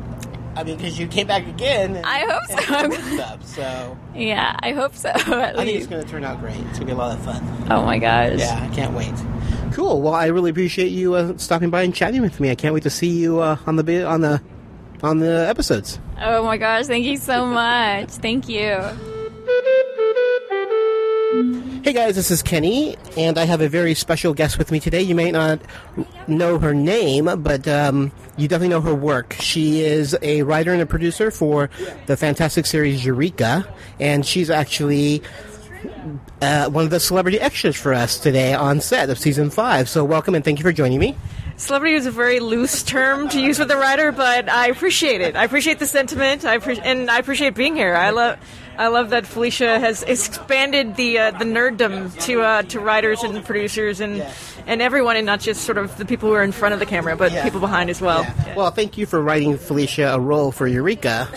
[0.56, 2.00] I mean, because you came back again.
[2.04, 2.90] I hope so.
[3.14, 3.46] stuff.
[3.46, 5.08] So Yeah, I hope so.
[5.10, 6.56] At I think it's going to turn out great.
[6.56, 7.42] It's going to be a lot of fun.
[7.70, 8.38] Oh my gosh.
[8.38, 9.12] Yeah, I can't wait.
[9.72, 10.00] Cool.
[10.02, 12.50] Well, I really appreciate you uh, stopping by and chatting with me.
[12.50, 14.40] I can't wait to see you uh, on the on the
[15.02, 15.98] on the episodes.
[16.20, 16.86] Oh my gosh!
[16.86, 18.10] Thank you so much.
[18.10, 18.78] Thank you.
[21.84, 25.02] Hey guys, this is Kenny, and I have a very special guest with me today.
[25.02, 25.60] You may not
[26.26, 29.36] know her name, but um, you definitely know her work.
[29.38, 31.68] She is a writer and a producer for
[32.06, 33.68] the fantastic series Eureka,
[34.00, 35.22] and she's actually
[36.40, 39.86] uh, one of the celebrity extras for us today on set of season five.
[39.86, 41.14] So welcome and thank you for joining me.
[41.58, 45.36] Celebrity is a very loose term to use with a writer, but I appreciate it.
[45.36, 46.46] I appreciate the sentiment.
[46.46, 47.94] I appre- and I appreciate being here.
[47.94, 48.38] I love.
[48.78, 53.44] I love that Felicia has expanded the uh, the nerddom to uh, to writers and
[53.44, 54.24] producers and
[54.66, 56.86] and everyone, and not just sort of the people who are in front of the
[56.86, 58.26] camera, but people behind as well.
[58.56, 61.28] Well, thank you for writing Felicia a role for Eureka,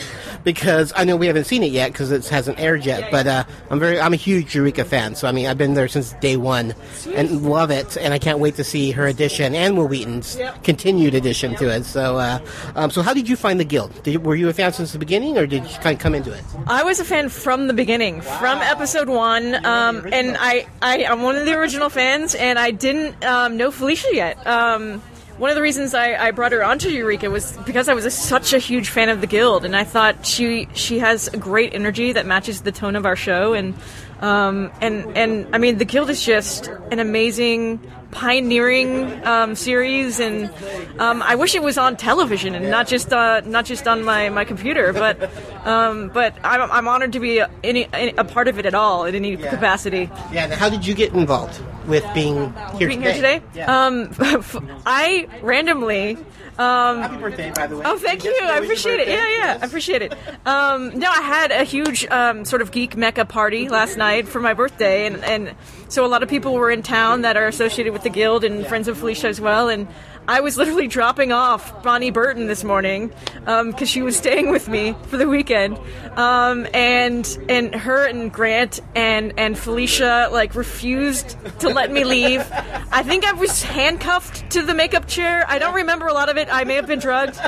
[0.43, 3.11] because I know we haven't seen it yet because it hasn't aired yet.
[3.11, 5.15] But uh, I'm very, I'm a huge Eureka fan.
[5.15, 6.73] So I mean, I've been there since day one
[7.13, 11.13] and love it, and I can't wait to see her edition and Wil Wheaton's continued
[11.15, 11.83] addition to it.
[11.83, 12.39] So, uh,
[12.75, 14.03] um, so how did you find the guild?
[14.03, 16.31] Did, were you a fan since the beginning, or did you kind of come into
[16.31, 16.43] it?
[16.67, 21.21] I was a fan from the beginning, from episode one, um, and I, I I'm
[21.21, 24.47] one of the original fans, and I didn't um, know Felicia yet.
[24.47, 25.01] Um,
[25.37, 28.11] one of the reasons I, I brought her onto Eureka was because I was a,
[28.11, 31.73] such a huge fan of the guild, and I thought she she has a great
[31.73, 33.75] energy that matches the tone of our show, and
[34.19, 37.79] um, and and I mean the guild is just an amazing
[38.11, 40.51] pioneering um, series, and
[40.99, 44.29] um, I wish it was on television and not just uh, not just on my,
[44.29, 44.93] my computer.
[44.93, 45.29] But
[45.65, 49.05] um, but I'm, I'm honored to be a, any, a part of it at all
[49.05, 50.09] in any capacity.
[50.31, 50.53] Yeah.
[50.55, 53.13] How did you get involved with being here Being today?
[53.31, 54.11] here today, um,
[54.85, 56.17] I randomly.
[56.59, 57.83] Um, Happy birthday, by the way.
[57.85, 58.35] Oh, thank you.
[58.41, 59.07] I appreciate it.
[59.07, 60.13] Yeah, yeah, I appreciate it.
[60.43, 64.41] Um, no, I had a huge um, sort of geek mecca party last night for
[64.41, 65.55] my birthday, and, and
[65.87, 68.65] so a lot of people were in town that are associated with the guild and
[68.65, 69.87] friends of Felicia as well, and.
[70.29, 73.13] I was literally dropping off Bonnie Burton this morning
[73.45, 75.79] because she was staying with me for the weekend,
[76.17, 82.45] um, and and her and Grant and and Felicia like refused to let me leave.
[82.91, 85.45] I think I was handcuffed to the makeup chair.
[85.47, 86.49] I don't remember a lot of it.
[86.51, 87.39] I may have been drugged,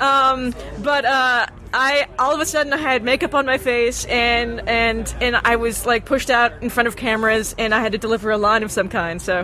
[0.00, 4.66] um, but uh, I all of a sudden I had makeup on my face and
[4.68, 7.98] and and I was like pushed out in front of cameras and I had to
[7.98, 9.20] deliver a line of some kind.
[9.20, 9.40] So,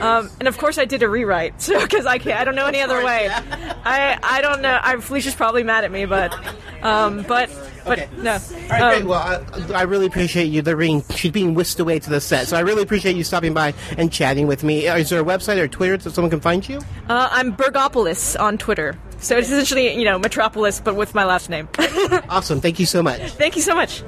[0.00, 1.54] um, and of course I did a rewrite.
[1.70, 3.28] So because I can't, I don't know any other way.
[3.30, 4.78] I I don't know.
[4.82, 6.34] I, Felicia's probably mad at me, but
[6.82, 7.48] um, but
[7.86, 8.32] but no.
[8.32, 9.02] All right, great.
[9.02, 10.60] Um, Well, I, I really appreciate you.
[10.62, 13.54] They're being she's being whisked away to the set, so I really appreciate you stopping
[13.54, 14.86] by and chatting with me.
[14.86, 16.78] Is there a website or Twitter so someone can find you?
[17.08, 18.98] Uh, I'm Bergopolis on Twitter.
[19.20, 21.68] So it's essentially, you know, Metropolis, but with my last name.
[22.28, 22.60] awesome.
[22.60, 23.20] Thank you so much.
[23.32, 24.02] Thank you so much.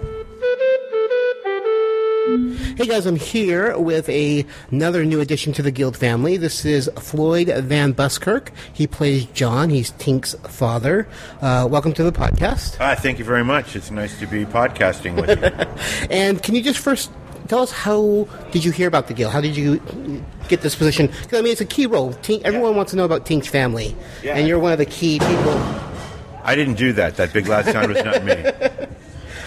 [2.77, 6.39] Hey guys, I'm here with a, another new addition to the Guild family.
[6.39, 8.51] This is Floyd Van Buskirk.
[8.73, 9.69] He plays John.
[9.69, 11.07] He's Tink's father.
[11.43, 12.77] Uh, welcome to the podcast.
[12.81, 13.77] Ah, thank you very much.
[13.77, 16.09] It's nice to be podcasting with you.
[16.11, 17.11] And can you just first
[17.53, 19.31] tell us how did you hear about the Guild?
[19.31, 19.79] How did you
[20.49, 21.09] get this position?
[21.09, 22.15] 'Cause, I mean, it's a key role.
[22.23, 24.37] Tink, everyone wants to know about Tink's family, Yeah.
[24.37, 25.61] and you're one of the key people.
[26.45, 27.17] I didn't do that.
[27.19, 28.37] That big loud sound was not me.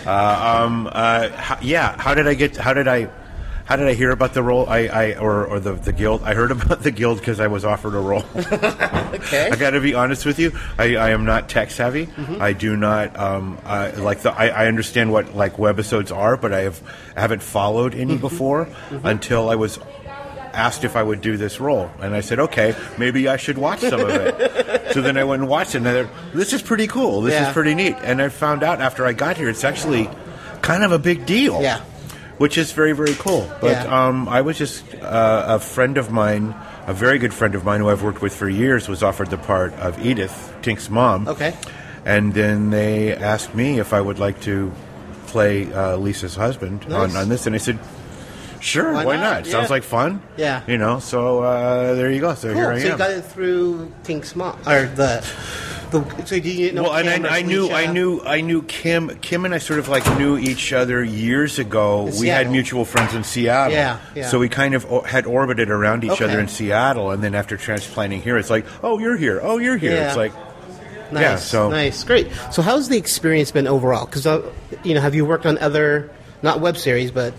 [0.08, 1.96] Uh, um, uh, how, yeah.
[1.98, 2.56] How did I get?
[2.58, 3.08] How did I?
[3.66, 4.70] How did I hear about the role?
[4.70, 6.22] I, I or, or the the guild.
[6.24, 8.24] I heard about the guild because I was offered a role.
[8.36, 9.50] okay.
[9.52, 10.52] I got to be honest with you.
[10.78, 12.06] I, I am not tech savvy.
[12.06, 12.40] Mhm.
[12.42, 14.32] I do not um, I, like the.
[14.32, 16.82] I, I understand what like webisodes are, but I have
[17.16, 18.70] I haven't followed any before
[19.04, 19.80] until I was
[20.54, 23.80] asked if I would do this role, and I said, okay, maybe I should watch
[23.82, 24.88] some of it.
[24.94, 27.22] so then I went and watched it, and I thought, this is pretty cool.
[27.22, 27.48] This Yeah.
[27.48, 27.98] is pretty neat.
[28.04, 30.10] And I found out after I got here, it's actually
[30.62, 31.62] kind of a big deal.
[31.62, 31.82] Yeah.
[32.38, 33.50] Which is very, very cool.
[33.62, 34.08] But Yeah.
[34.08, 36.54] um, I was just uh, a friend of mine,
[36.86, 39.38] a very good friend of mine who I've worked with for years, was offered the
[39.38, 41.28] part of Edith, Tink's mom.
[41.28, 41.54] Okay.
[42.04, 44.72] And then they asked me if I would like to
[45.28, 47.16] play uh, Lisa's husband Nice.
[47.16, 47.80] on, on this, and I said,
[48.66, 49.44] "Sure, Why why, not?
[49.44, 49.48] not?
[49.48, 50.62] Sounds like fun." Yeah.
[50.68, 52.34] You know, so uh, there you go.
[52.36, 52.58] So Cool.
[52.62, 52.98] here I so you am.
[52.98, 55.24] got it through Tink's mom, or the.
[55.92, 56.84] the so do you know?
[56.84, 59.10] well, and I, I knew, I knew, I knew Kim.
[59.20, 62.10] Kim and I sort of like knew each other years ago.
[62.20, 63.74] We had mutual friends in Seattle.
[63.74, 64.28] Yeah, yeah.
[64.28, 66.26] So we kind of o- had orbited around each Okay.
[66.26, 69.40] other in Seattle, and then after transplanting here, it's like, oh, you're here.
[69.42, 69.92] Oh, you're here.
[69.96, 70.08] Yeah.
[70.08, 70.34] It's like,
[71.12, 71.36] Nice, yeah.
[71.36, 72.32] So nice, great.
[72.52, 74.06] So, how's the experience been overall?
[74.08, 74.42] Because uh,
[74.84, 76.10] you know, have you worked on other
[76.42, 77.32] not web series but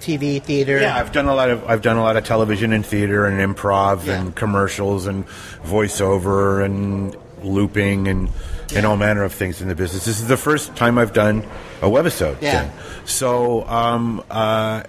[0.00, 0.80] TV, theater?
[0.80, 3.38] Yeah, I've done a lot of I've done a lot of television and theater and
[3.56, 4.20] improv Yeah.
[4.20, 5.26] and commercials and
[5.64, 8.28] voiceover and looping and
[8.74, 10.04] and all manner of things in the business.
[10.04, 11.44] This is the first time I've done
[11.82, 12.62] a webisode Yeah.
[12.62, 12.72] thing.
[13.04, 14.82] So um, uh,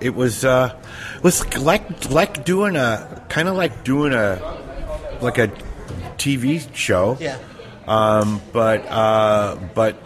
[0.00, 0.74] it was uh,
[1.22, 4.40] was like like doing a kind of like doing a
[5.20, 5.50] like a
[6.16, 7.16] TV show.
[7.20, 7.36] Yeah.
[7.86, 9.96] Um, but uh, but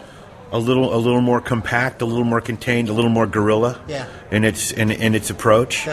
[0.53, 4.05] a little a little more compact, a little more contained, a little more guerrilla Yeah.
[4.31, 5.87] in its in, in its approach,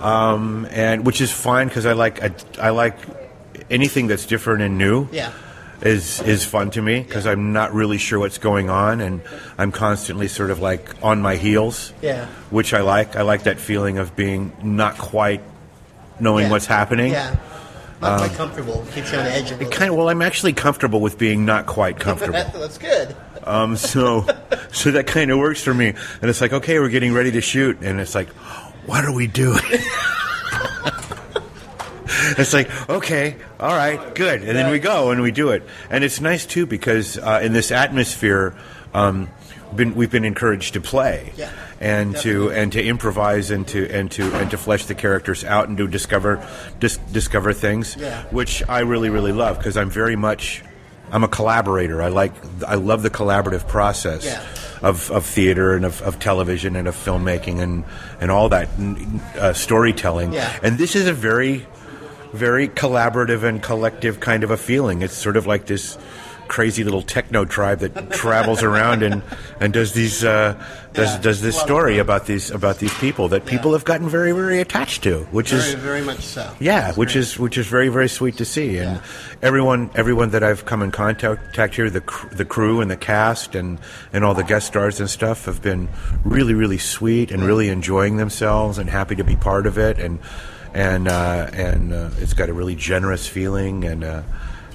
[0.00, 2.96] um, and which is fine because I like I, I like
[3.70, 5.08] anything that's different and new.
[5.12, 5.32] Yeah.
[5.82, 9.20] Is is fun to me because I'm not really sure what's going on and
[9.58, 11.92] I'm constantly sort of like on my heels.
[12.00, 12.26] Yeah.
[12.50, 13.16] Which I like.
[13.16, 15.42] I like that feeling of being not quite
[16.20, 16.50] knowing Yeah.
[16.52, 17.12] what's happening.
[17.12, 17.36] Yeah.
[18.00, 18.86] Not Um, quite comfortable.
[18.94, 19.50] Keeps you on the edge.
[19.52, 22.32] It kind of well, I'm actually comfortable with being not quite comfortable.
[22.54, 23.14] That's good.
[23.44, 24.26] Um, so,
[24.72, 25.88] so that kind of works for me.
[25.88, 28.28] And it's like, okay, we're getting ready to shoot, and it's like,
[28.86, 29.60] what are we doing?
[32.38, 36.04] it's like, okay, all right, good, and then we go and we do it, and
[36.04, 38.54] it's nice too because uh, in this atmosphere,
[38.92, 39.28] um,
[39.74, 41.32] been, we've been encouraged to play.
[41.36, 41.50] Yeah.
[41.80, 45.68] And to and to improvise and to and to and to flesh the characters out
[45.68, 46.46] and to discover
[46.80, 48.22] dis- discover things, Yeah.
[48.30, 50.62] which I really really love because I'm very much
[51.14, 52.02] I'm a collaborator.
[52.02, 52.32] I like
[52.66, 54.42] I love the collaborative process Yeah.
[54.82, 57.84] of, of theater and of, of television and of filmmaking and
[58.20, 58.68] and all that
[59.38, 60.32] uh, storytelling.
[60.32, 60.58] Yeah.
[60.62, 61.66] And this is a very
[62.32, 65.02] very collaborative and collective kind of a feeling.
[65.02, 65.96] It's sort of like this
[66.48, 69.22] crazy little techno tribe that travels around and,
[69.60, 70.54] and does these uh,
[70.92, 74.60] does does this story about these about these people that people have gotten very very
[74.60, 76.54] attached to, which very, is very much so.
[76.60, 79.00] yeah, which is which is very very sweet to see, and
[79.42, 83.54] everyone everyone that I've come in contact here, the cr- the crew and the cast
[83.54, 83.78] and
[84.12, 85.88] and all the guest stars and stuff have been
[86.24, 90.20] really really sweet and really enjoying themselves and happy to be part of it, and
[90.74, 94.04] and uh, and uh, it's got a really generous feeling and.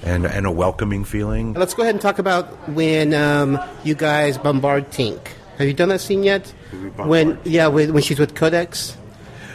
[0.03, 1.53] And, and a welcoming feeling.
[1.53, 5.19] Let's go ahead and talk about when um, you guys bombard Tink.
[5.57, 6.47] Have you done that scene yet?
[6.95, 8.95] When yeah, when, when she's with Codex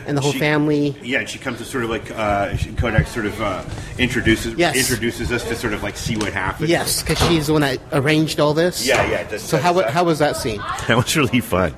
[0.07, 0.95] and the whole She- family.
[1.03, 3.65] Yeah, and she comes to sort of like uh, she- Codex sort of uh,
[3.99, 4.77] introduces Yes.
[4.77, 6.69] introduces us to sort of like see what happens.
[6.69, 8.87] Yes, because she's the one that arranged all this.
[8.87, 10.59] Yeah, yeah, that's- so how that's- how was that scene?
[10.89, 11.75] that was really fun.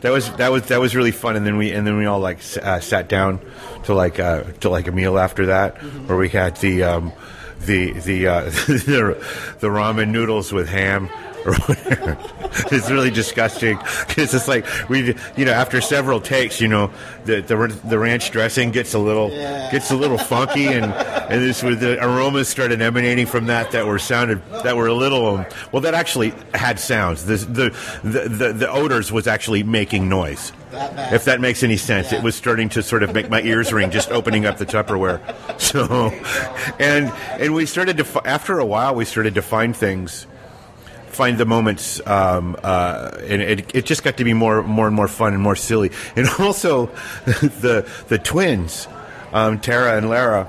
[0.00, 1.36] That was that was that was really fun.
[1.36, 3.40] And then we and then we all like uh, sat down
[3.84, 5.76] to like uh, to like a meal after that,
[6.08, 7.12] where we had the um,
[7.60, 9.24] the the, uh, the
[9.60, 11.08] the ramen noodles with ham.
[12.72, 13.78] it's really disgusting
[14.16, 16.90] it's like we, you know, after several takes, you know,
[17.24, 21.62] the the, the ranch dressing gets a little gets a little funky, and and this
[21.62, 25.46] with the aromas started emanating from that that were sounded that were a little um,
[25.72, 27.26] well that actually had sounds.
[27.26, 27.70] The the
[28.02, 30.52] the, the, the odors was actually making noise.
[30.72, 33.90] If that makes any sense, it was starting to sort of make my ears ring
[33.90, 35.20] just opening up the Tupperware.
[35.58, 36.12] So,
[36.78, 37.10] and
[37.40, 40.26] and we started to fi- after a while we started to find things
[41.16, 44.94] find the moments, um, uh, and it, it just got to be more, more and
[44.94, 45.90] more fun and more silly.
[46.14, 46.86] And also,
[47.24, 48.86] the the twins,
[49.32, 50.46] um, Tara and Lara,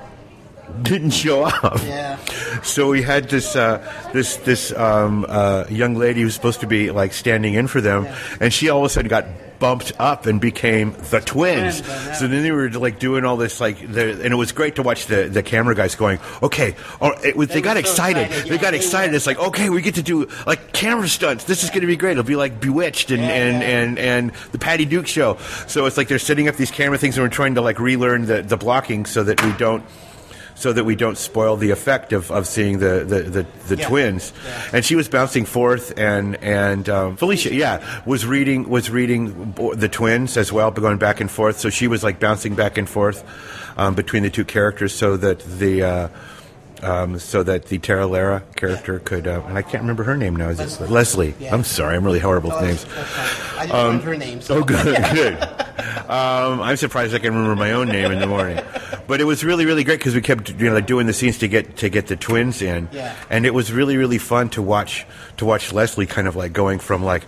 [0.81, 1.81] didn't show up.
[1.83, 2.17] Yeah.
[2.63, 3.79] So we had this uh,
[4.13, 7.81] this this um, uh, young lady who was supposed to be like standing in for
[7.81, 8.07] them,
[8.39, 9.25] and she all of a sudden got
[9.59, 11.85] bumped up and became the twins.
[12.17, 14.83] So then they were like doing all this like, the, and it was great to
[14.83, 18.23] watch the, the camera guys going, okay, or it was, they, got so excited.
[18.23, 18.61] excited, They yeah.
[18.61, 19.15] got excited.
[19.15, 21.45] It's like, okay, we get to do like camera stunts.
[21.45, 22.11] This is going to be great.
[22.11, 25.37] It'll be like Bewitched and, and, and, and the Patty Duke show.
[25.67, 28.25] So it's like they're setting up these camera things and we're trying to like relearn
[28.25, 29.83] the, the blocking so that we don't
[30.57, 33.87] so that we don't spoil the effect of, of seeing the the, the, the Yeah.
[33.87, 34.33] twins.
[34.73, 39.87] And she was bouncing forth, and and um, Felicia, yeah, was reading was reading the
[39.87, 41.59] twins as well, but going back and forth.
[41.59, 43.23] So she was like bouncing back and forth
[43.77, 45.83] um, between the two characters, so that the.
[45.83, 46.07] Uh,
[46.83, 50.35] um, so that the Tara Lara character could, uh, and I can't remember her name
[50.35, 50.49] now.
[50.49, 51.33] Is it Leslie?
[51.51, 52.85] I'm sorry, I'm really horrible with names.
[53.57, 54.41] I just Um, her name.
[54.41, 54.57] So.
[54.57, 55.41] Oh, good, good.
[56.07, 58.59] Um, I'm surprised I can remember my own name in the morning.
[59.07, 61.37] But it was really, really great because we kept you know like, doing the scenes
[61.39, 63.15] to get to get the twins in, Yeah.
[63.29, 65.05] and it was really, really fun to watch
[65.37, 67.23] to watch Leslie kind of like going from like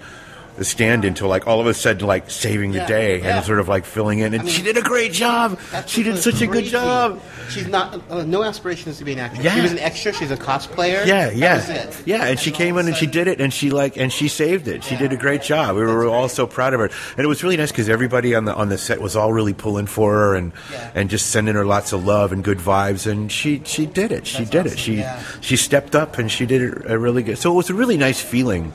[0.59, 3.37] the stand-in to like all of a sudden like saving the Yeah, day yeah.
[3.37, 5.57] and sort of like filling in, and she did a great job.
[5.71, 7.19] That's She did such a good job.
[7.49, 9.43] She's not uh, no aspirations to be an actress.
[9.43, 9.55] Yeah.
[9.55, 10.13] She was an extra.
[10.13, 11.05] She's a cosplayer.
[11.05, 12.03] Yeah, That yeah, was it.
[12.05, 12.25] yeah.
[12.25, 14.83] And she came in and she did it, and she like and she saved it.
[14.83, 15.75] She did a great job.
[15.77, 18.43] We were all so proud of her, and it was really nice because everybody on
[18.45, 20.51] the on the set was all really pulling for her and
[20.93, 23.09] and just sending her lots of love and good vibes.
[23.09, 24.27] And she she did it.
[24.27, 24.77] She did it.
[24.77, 25.23] She yeah.
[25.39, 27.37] she stepped up and she did it a really good.
[27.37, 28.73] So it was a really nice feeling.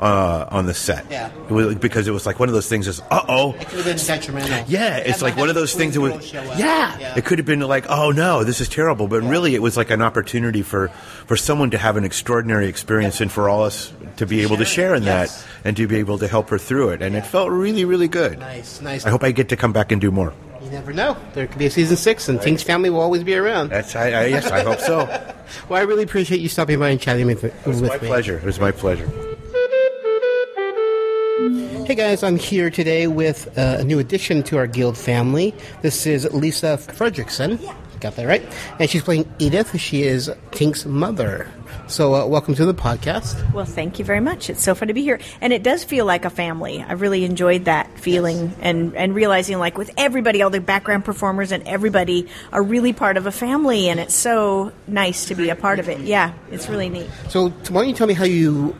[0.00, 1.30] Uh, on the set, Yeah.
[1.48, 2.88] it was, because it was like one of those things.
[2.88, 4.64] Is uh oh, It could have been detrimental.
[4.66, 6.22] yeah, it's like one of those things that would,
[6.58, 9.76] yeah, it could have been like, oh no, this is terrible, but really it was
[9.76, 10.88] like an opportunity for
[11.26, 14.64] for someone to have an extraordinary experience and for all us to be able to
[14.64, 15.42] share in Yes.
[15.42, 18.08] that and to be able to help her through it, and it felt really, really
[18.08, 18.38] good.
[18.40, 19.06] Nice, nice.
[19.06, 20.32] I hope I get to come back and do more.
[20.62, 21.16] You never know.
[21.34, 23.68] There could be a season six, and Tink's family will always be around.
[23.70, 25.06] That's I, I yes, I hope so.
[25.68, 28.08] well, I really appreciate you stopping by and chatting with, with It was my me.
[28.08, 28.38] pleasure.
[28.38, 29.08] It was my pleasure.
[31.34, 35.52] Hey guys, I'm here today with uh, a new addition to our guild family.
[35.82, 37.58] This is Lisa Fredrickson.
[37.98, 38.44] Got that right?
[38.78, 39.76] And she's playing Edith.
[39.80, 41.50] She is Tink's mother.
[41.88, 43.52] So, uh, welcome to the podcast.
[43.52, 44.48] Well, thank you very much.
[44.48, 45.18] It's so fun to be here.
[45.40, 46.82] And it does feel like a family.
[46.82, 51.50] I really enjoyed that feeling and, and realizing, like, with everybody, all the background performers
[51.50, 53.88] and everybody are really part of a family.
[53.88, 56.00] And it's so nice to be a part of it.
[56.00, 57.08] Yeah, it's really neat.
[57.28, 58.76] So, why don't you tell me how you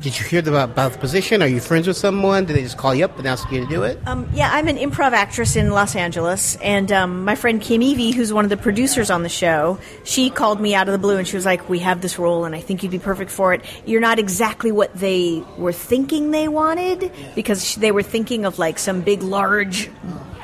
[0.00, 1.42] did you hear about, about the position?
[1.42, 2.44] Are you friends with someone?
[2.44, 3.98] Did they just call you up and ask you to do it?
[4.06, 8.12] Um, yeah, I'm an improv actress in Los Angeles, and um, my friend Kim Evey,
[8.12, 11.16] who's one of the producers on the show, she called me out of the blue
[11.16, 13.54] and she was like, "We have this role, and I think you'd be perfect for
[13.54, 13.62] it.
[13.84, 18.78] You're not exactly what they were thinking they wanted because they were thinking of like
[18.78, 19.90] some big, large."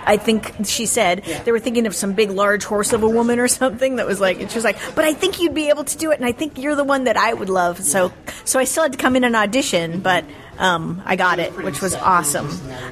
[0.05, 3.39] I think she said they were thinking of some big, large horse of a woman
[3.39, 5.85] or something that was like, and she was like, "But I think you'd be able
[5.85, 8.13] to do it, and I think you're the one that I would love." So,
[8.45, 10.25] so I still had to come in and audition, but
[10.59, 12.49] um, I got it, which was awesome.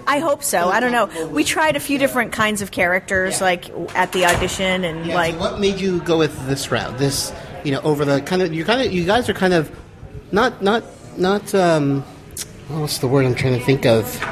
[0.06, 0.68] I hope so.
[0.68, 1.28] I don't know.
[1.28, 5.38] We tried a few different kinds of characters, like at the audition, and Yeah, like
[5.38, 6.98] what made you go with this route?
[6.98, 7.32] This,
[7.64, 9.70] you know, over the kind of you kind of you guys are kind of
[10.32, 10.84] not not
[11.16, 12.02] not um,
[12.68, 14.22] what's the word I'm trying to think of?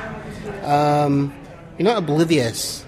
[0.64, 1.34] Um,
[1.78, 2.84] you're not oblivious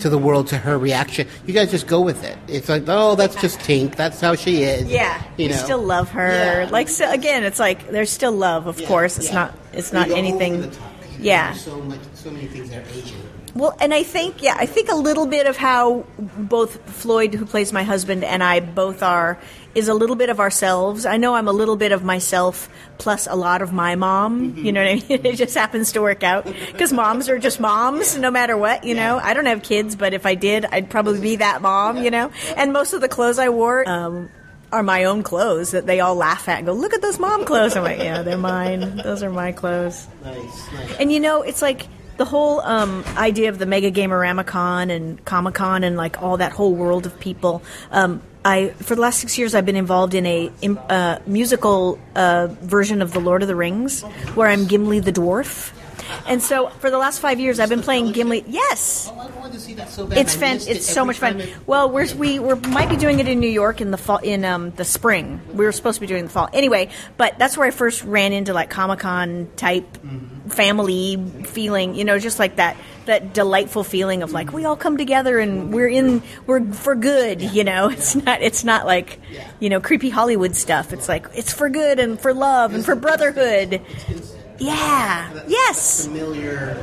[0.00, 1.28] to the world, to her reaction.
[1.46, 2.38] You guys just go with it.
[2.48, 3.96] It's like, oh, that's just Tink.
[3.96, 4.84] That's how she is.
[4.84, 5.56] Yeah, you know.
[5.56, 6.66] still love her.
[6.70, 8.66] Like so, again, it's like there's still love.
[8.66, 9.54] Of course, it's not.
[9.72, 10.72] It's not You go over anything.
[11.18, 11.52] Yeah.
[11.54, 13.23] So much, so many things that are Asian.
[13.54, 17.46] Well, and I think, yeah, I think a little bit of how both Floyd, who
[17.46, 19.38] plays my husband, and I both are,
[19.76, 21.06] is a little bit of ourselves.
[21.06, 22.68] I know I'm a little bit of myself
[22.98, 24.56] plus a lot of my mom.
[24.56, 25.20] You know what I mean?
[25.24, 28.84] It just happens to work out because moms are just moms, no matter what.
[28.84, 32.02] You know, I don't have kids, but if I did, I'd probably be that mom.
[32.02, 33.88] You know, and most of the clothes I wore.
[33.88, 34.30] Um,
[34.72, 37.44] are my own clothes that they all laugh at and go, look at those mom
[37.44, 37.76] clothes.
[37.76, 38.96] I'm like, yeah, they're mine.
[39.04, 40.08] Those are my clothes.
[40.24, 40.96] Nice, nice.
[40.98, 41.86] And you know, it's like
[42.16, 46.52] the whole um, idea of the Mega Gameramicon and Comic Con and like all that
[46.52, 47.62] whole world of people.
[47.90, 51.98] Um, I for the last six years I've been involved in a im- uh, musical
[52.14, 54.02] uh, version of the Lord of the Rings
[54.34, 55.72] where I'm Gimli the dwarf.
[56.26, 58.44] And so for the last five years I've been playing Gimli.
[58.48, 60.18] Yes, Oh, I wanted to see that so bad.
[60.18, 61.40] it's I fan- missed it It's so much fun.
[61.40, 64.18] it- Well, we're, we we might be doing it in New York in the fall
[64.18, 65.40] in um, the spring.
[65.52, 66.88] We were supposed to be doing it in the fall anyway.
[67.16, 69.86] But that's where I first ran into like Comic Con type
[70.48, 71.94] family feeling.
[71.94, 72.76] You know, just like that
[73.06, 77.42] that delightful feeling of like we all come together and we're in we're for good.
[77.42, 79.20] You know, it's not it's not like
[79.60, 80.92] you know creepy Hollywood stuff.
[80.92, 83.80] It's like it's for good and for love and for brotherhood.
[84.58, 85.44] Yeah.
[85.46, 86.06] Yes.
[86.06, 86.76] Familiar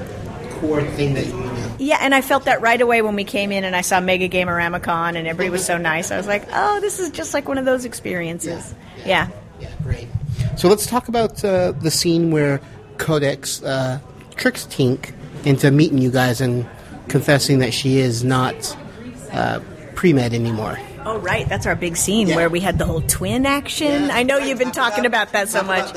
[0.61, 1.75] core thing that you know.
[1.79, 4.29] Yeah, and I felt that right away when we came in and I saw Mega
[4.29, 6.11] Gameramicon and everybody was so nice.
[6.11, 8.73] I was like, oh, this is just like one of those experiences.
[9.05, 9.29] Yeah.
[9.59, 9.69] Yeah.
[9.83, 10.07] Great.
[10.57, 12.61] So let's talk about uh, the scene where
[12.97, 13.99] Codex uh,
[14.35, 15.13] tricks Tink
[15.45, 16.67] into meeting you guys and
[17.07, 18.77] confessing that she is not
[19.31, 19.59] uh,
[19.95, 20.77] pre med anymore.
[21.05, 21.47] Oh, right.
[21.47, 24.11] That's our big scene where we had the whole twin action.
[24.11, 25.93] I know you've been talking about that so much.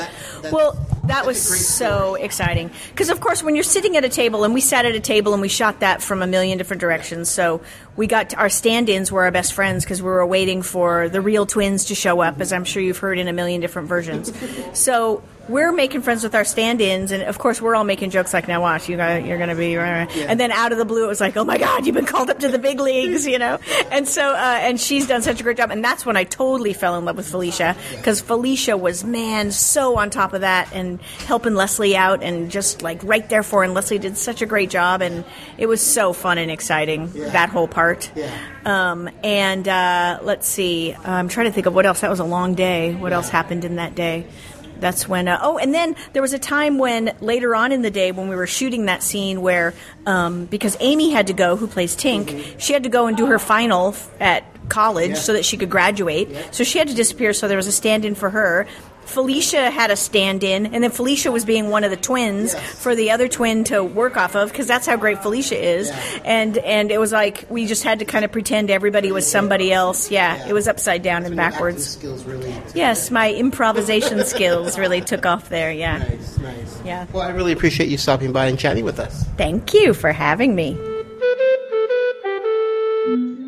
[0.50, 2.70] Well, that was so exciting.
[2.90, 5.32] Because, of course, when you're sitting at a table, and we sat at a table
[5.32, 7.28] and we shot that from a million different directions.
[7.28, 7.60] So
[7.96, 11.08] we got to, our stand ins were our best friends because we were waiting for
[11.08, 13.88] the real twins to show up, as I'm sure you've heard in a million different
[13.88, 14.32] versions.
[14.78, 18.48] so we're making friends with our stand-ins, and of course we're all making jokes like,
[18.48, 21.08] "Now watch, you got, you're going to be," and then out of the blue it
[21.08, 23.58] was like, "Oh my God, you've been called up to the big leagues," you know.
[23.90, 26.72] And so, uh, and she's done such a great job, and that's when I totally
[26.72, 31.00] fell in love with Felicia because Felicia was man so on top of that and
[31.26, 34.46] helping Leslie out and just like right there for, her, and Leslie did such a
[34.46, 35.24] great job, and
[35.58, 38.10] it was so fun and exciting that whole part.
[38.64, 42.00] Um, and uh, let's see, I'm trying to think of what else.
[42.00, 42.94] That was a long day.
[42.94, 44.26] What else happened in that day?
[44.84, 45.28] That's when.
[45.28, 48.28] Uh, oh, and then there was a time when later on in the day when
[48.28, 49.72] we were shooting that scene where,
[50.04, 53.24] um, because Amy had to go, who plays Tink, she had to go and do
[53.24, 56.28] her final f- at college so that she could graduate.
[56.50, 57.32] So she had to disappear.
[57.32, 58.66] So there was a stand-in for her.
[59.06, 63.10] Felicia had a stand-in, and then Felicia was being one of the twins for the
[63.10, 65.90] other twin to work off of because that's how great Felicia is.
[66.24, 69.72] And and it was like we just had to kind of pretend everybody was somebody
[69.72, 70.10] else.
[70.10, 71.86] Yeah, it was upside down and backwards.
[71.86, 72.54] Skills really.
[72.74, 75.72] Yes, my improvisation skills really took off there.
[75.72, 75.98] Yeah.
[75.98, 76.80] Nice, nice.
[76.84, 77.06] Yeah.
[77.12, 79.24] Well, I really appreciate you stopping by and chatting with us.
[79.36, 80.72] Thank you for having me.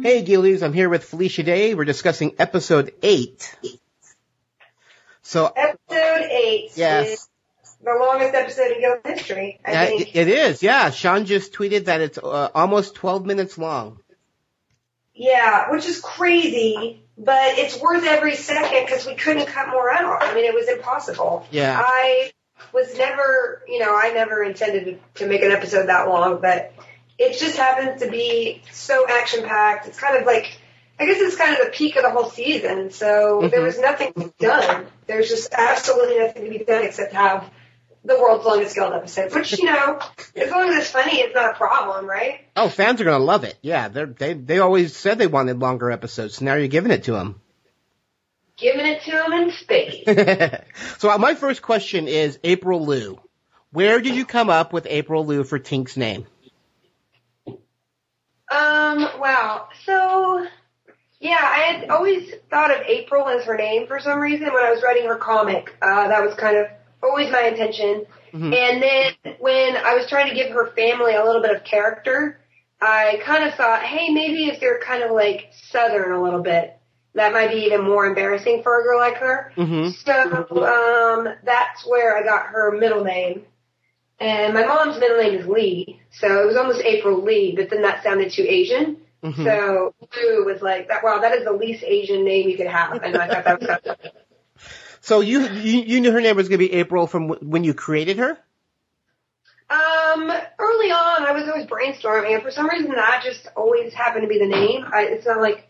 [0.03, 1.75] Hey, Guildies, I'm here with Felicia Day.
[1.75, 3.57] We're discussing episode eight.
[5.27, 7.09] So, Episode eight Yes.
[7.09, 7.29] is
[7.83, 9.59] the longest episode in Guild history.
[9.65, 10.15] I uh, think.
[10.15, 10.91] it is, yeah.
[10.91, 13.99] Sean just tweeted that it's uh, almost 12 minutes long.
[15.15, 20.23] Yeah, which is crazy, but it's worth every second because we couldn't cut more out.
[20.23, 21.45] I mean, it was impossible.
[21.51, 21.83] Yeah.
[21.85, 22.31] I
[22.73, 26.73] was never, you know, I never intended to make an episode that long, but
[27.19, 29.89] it just happens to be so action packed.
[29.89, 30.61] It's kind of like,
[30.99, 32.91] I guess it's kind of the peak of the whole season.
[32.91, 33.65] So there Mhm.
[33.65, 34.87] was nothing to be done.
[35.07, 37.51] There's just absolutely nothing to be done except have
[38.05, 39.99] the world's longest guild episode, which, you know,
[40.37, 42.41] as long as it's funny, it's not a problem, right?
[42.55, 43.57] Oh, fans are going to love it.
[43.63, 47.05] Yeah, they're, they they always said they wanted longer episodes, so now you're giving it
[47.05, 47.41] to them.
[48.57, 50.05] Giving it to them in space.
[50.99, 53.21] so uh, my first question is April Lou.
[53.73, 56.27] Where did you come up with April Lou for Tink's name?
[57.47, 57.59] Um,
[59.19, 59.69] wow.
[59.85, 60.47] So,
[61.21, 64.71] yeah, I had always thought of April as her name for some reason when I
[64.71, 65.75] was writing her comic.
[65.81, 66.67] Uh, that was kind of
[67.03, 68.07] always my intention.
[68.33, 68.55] Mhm.
[68.55, 72.39] And then when I was trying to give her family a little bit of character,
[72.81, 76.77] I kind of thought, hey, maybe if they're kind of like southern a little bit,
[77.15, 79.53] that might be even more embarrassing for a girl like her.
[79.57, 79.89] Mm-hmm.
[80.05, 83.47] So, um, that's where I got her middle name.
[84.21, 87.83] And my mom's middle name is Lee, so it was almost April Lee, but then
[87.83, 88.99] that sounded too Asian.
[89.27, 89.45] Mhm.
[89.45, 93.03] So Lou was like, that, wow, that is the least Asian name you could have.
[93.03, 94.07] And I thought that was
[95.01, 97.65] So you, you you knew her name was going to be April from w- when
[97.65, 98.39] you created her?
[99.69, 104.23] Um, early on, I was always brainstorming, and for some reason, that just always happened
[104.23, 104.85] to be the name.
[104.93, 105.67] I, it's not like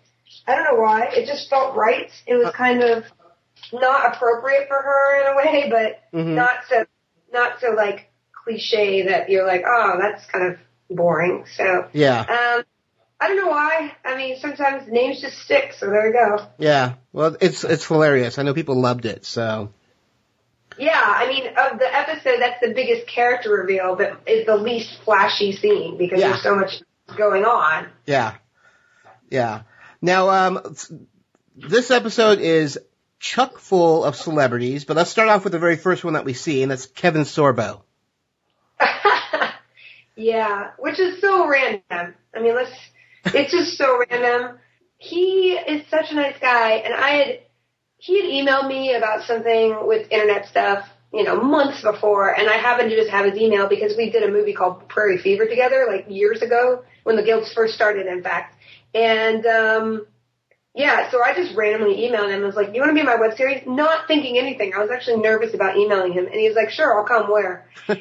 [0.46, 1.06] I don't know why.
[1.14, 2.10] It just felt right.
[2.26, 3.04] It was kind of
[3.72, 6.34] not appropriate for her in a way, but Mhm.
[6.34, 6.84] not so
[7.32, 8.10] not so like
[8.44, 10.58] cliche that you're like, oh, that's kind of
[10.90, 11.46] boring.
[11.56, 12.20] So Yeah.
[12.20, 12.64] um,
[13.20, 13.92] I don't know why.
[14.04, 15.72] I mean, sometimes names just stick.
[15.78, 16.46] So there you go.
[16.58, 16.94] Yeah.
[17.12, 18.38] Well, it's it's hilarious.
[18.38, 19.24] I know people loved it.
[19.24, 19.72] So
[20.78, 24.98] Yeah, I mean, of the episode, that's the biggest character reveal, but is the least
[25.04, 26.28] flashy scene because Yeah.
[26.30, 26.82] there's so much
[27.16, 27.88] going on.
[28.04, 28.34] yeah,
[29.30, 29.62] yeah.
[30.02, 30.76] Now, um,
[31.56, 32.78] this episode is
[33.18, 36.34] chock full of celebrities, but let's start off with the very first one that we
[36.34, 37.80] see, and that's Kevin Sorbo.
[40.18, 42.14] Yeah, which is so random.
[42.34, 42.72] I mean, let's,
[43.34, 44.58] it's just so random.
[44.98, 47.40] He is such a nice guy, and I had,
[47.98, 52.56] he had emailed me about something with internet stuff, you know, months before, and I
[52.58, 55.86] happened to just have his email because we did a movie called Prairie Fever together,
[55.88, 58.54] like years ago, when the guilds first started, in fact.
[58.94, 60.06] And, um,
[60.76, 63.06] yeah, so I just randomly emailed him I was like, you want to be in
[63.06, 63.62] my web series?
[63.66, 64.74] Not thinking anything.
[64.74, 66.26] I was actually nervous about emailing him.
[66.26, 67.66] And he was like, sure, I'll come where?
[67.86, 67.94] so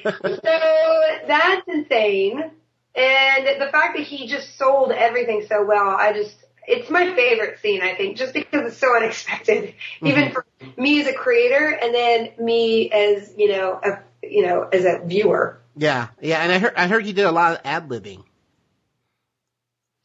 [1.28, 2.52] that's insane.
[2.96, 6.36] And the fact that he just sold everything so well, I just,
[6.68, 10.08] it's my favorite scene, I think, just because it's so unexpected, mm-hmm.
[10.08, 10.46] even for
[10.78, 15.06] me as a creator and then me as, you know, a, you know, as a
[15.06, 15.60] viewer.
[15.78, 18.24] Yeah, yeah, and I heard I heard you did a lot of ad libbing.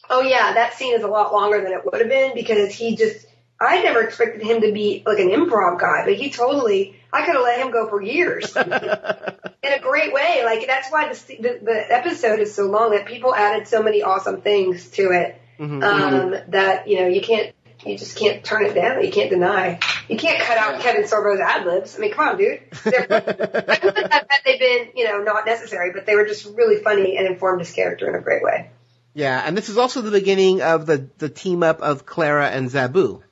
[0.09, 2.97] Oh yeah, that scene is a lot longer than it would have been because he
[2.97, 3.25] just,
[3.61, 7.35] I never expected him to be like an improv guy, but he totally, I could
[7.35, 8.57] have let him go for years.
[8.57, 10.43] in a great way.
[10.45, 14.03] Like that's why the, the, the episode is so long that people added so many
[14.03, 15.41] awesome things to it.
[15.59, 15.85] Mhm.
[15.85, 17.55] um, that you know you can't
[17.85, 19.05] you just can't turn it down.
[19.05, 19.78] You can't deny.
[20.09, 21.97] You can't cut out Kevin Sorbo's ad libs.
[21.97, 22.61] I mean, come on, dude.
[22.85, 26.82] I wouldn't have had they been you know not necessary, but they were just really
[26.82, 28.70] funny and informed his character in a great way.
[29.12, 32.70] Yeah, and this is also the beginning of the the team up of Clara and
[32.70, 33.23] Zaboo.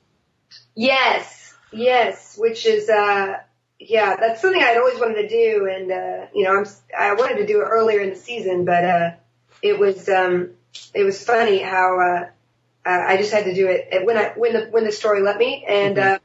[0.75, 3.37] Yes, yes, which is uh
[3.79, 6.65] yeah, that's something I'd always wanted to do, and uh, you know I'm
[6.97, 9.11] I wanted to do it earlier in the season, but uh,
[9.61, 10.51] it was um
[10.93, 12.29] it was funny how uh,
[12.85, 15.65] I just had to do it when I when the when the story let me,
[15.67, 16.19] and uh,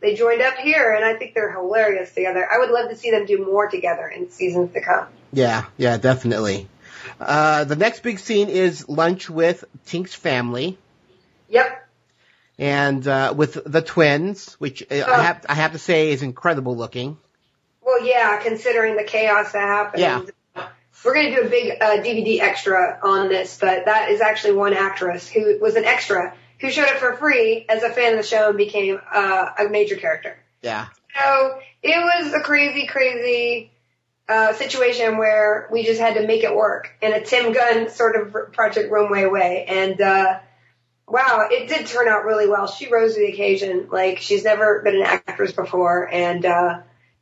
[0.00, 2.46] they joined up here, and I think they're hilarious together.
[2.50, 5.06] I would love to see them do more together in seasons to come.
[5.32, 6.68] Yeah, yeah, definitely.
[7.20, 10.78] Uh, the next big scene is lunch with Tink's family.
[11.48, 11.85] Yep.
[12.58, 16.76] And uh, with the twins, which uh, I have I have to say is incredible
[16.76, 17.18] looking.
[17.82, 20.00] Well, yeah, considering the chaos that happened.
[20.00, 20.22] Yeah.
[21.04, 24.54] We're going to do a big uh, DVD extra on this, but that is actually
[24.54, 28.18] one actress who was an extra who showed up for free as a fan of
[28.18, 30.36] the show and became uh, a major character.
[30.62, 30.86] Yeah.
[31.14, 33.70] So it was a crazy, crazy
[34.28, 38.16] uh, situation where we just had to make it work in a Tim Gunn sort
[38.16, 39.64] of Project Runway way.
[39.68, 40.40] And uh,
[41.08, 42.66] wow, it did turn out really well.
[42.66, 43.88] She rose to the occasion.
[43.90, 46.80] Like she's never been an actress before, and uh,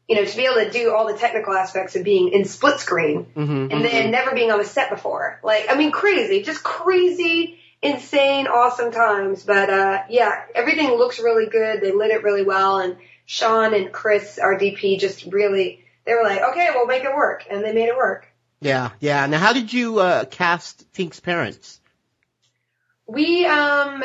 [0.09, 2.81] you know to be able to do all the technical aspects of being in split
[2.81, 3.73] screen Mm-hmm.
[3.73, 5.39] and then never being on the set before.
[5.43, 9.43] Like, I mean, crazy, just crazy, insane, awesome times.
[9.43, 11.81] But, uh, yeah, everything looks really good.
[11.81, 12.79] They lit it really well.
[12.81, 12.97] And
[13.27, 17.45] Sean and Chris, our DP, just really, they were like, okay, we'll make it work.
[17.51, 18.27] And they made it work.
[18.61, 19.27] Yeah, yeah.
[19.27, 21.81] Now, how did you uh, cast Tink's parents?
[23.07, 24.03] We, um,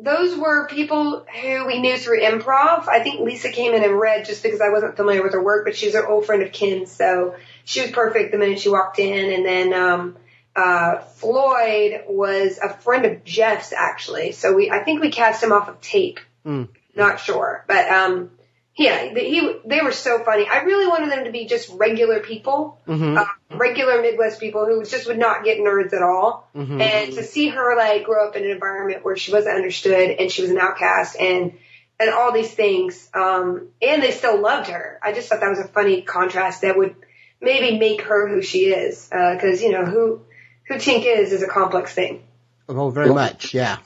[0.00, 2.86] those were people who we knew through improv.
[2.88, 5.64] I think Lisa came in and read just because I wasn't familiar with her work,
[5.64, 7.34] but she's an old friend of Kim's, so
[7.64, 9.32] she was perfect the minute she walked in.
[9.32, 10.16] And then, um,
[10.54, 15.52] uh, Floyd was a friend of Jeff's actually, so we, I think we cast him
[15.52, 16.20] off of tape.
[16.46, 16.68] Mm.
[16.94, 18.30] Not sure, but, um,
[18.76, 20.46] yeah, he, they were so funny.
[20.46, 23.16] I really wanted them to be just regular people, Mm-hmm.
[23.16, 26.48] uh, regular Midwest people who just would not get nerds at all.
[26.54, 26.80] Mhm.
[26.80, 30.30] And to see her like grow up in an environment where she wasn't understood and
[30.30, 31.52] she was an outcast and
[31.98, 34.98] and all these things, um, and they still loved her.
[35.02, 36.94] I just thought that was a funny contrast that would
[37.40, 40.20] maybe make her who she is, because you know who
[40.68, 42.22] who Tink is is a complex thing.
[42.68, 43.54] Oh, very much.
[43.54, 43.78] Yeah.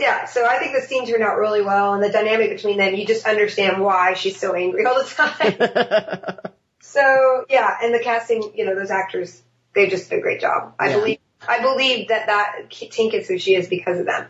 [0.00, 2.94] Yeah, so I think the scene turned out really well, and the dynamic between them,
[2.94, 6.38] you just understand why she's so angry all the time.
[6.80, 9.42] so yeah, and the casting, you know, those actors,
[9.74, 10.74] they just did a great job.
[10.78, 10.96] I Yeah.
[10.96, 14.26] believe, I believe that that Tink is who she is because of them.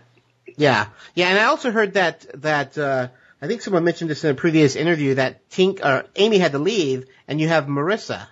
[0.57, 3.09] Yeah, yeah, and I also heard that that uh,
[3.41, 6.59] I think someone mentioned this in a previous interview that Tink or Amy had to
[6.59, 8.27] leave, and you have Marissa.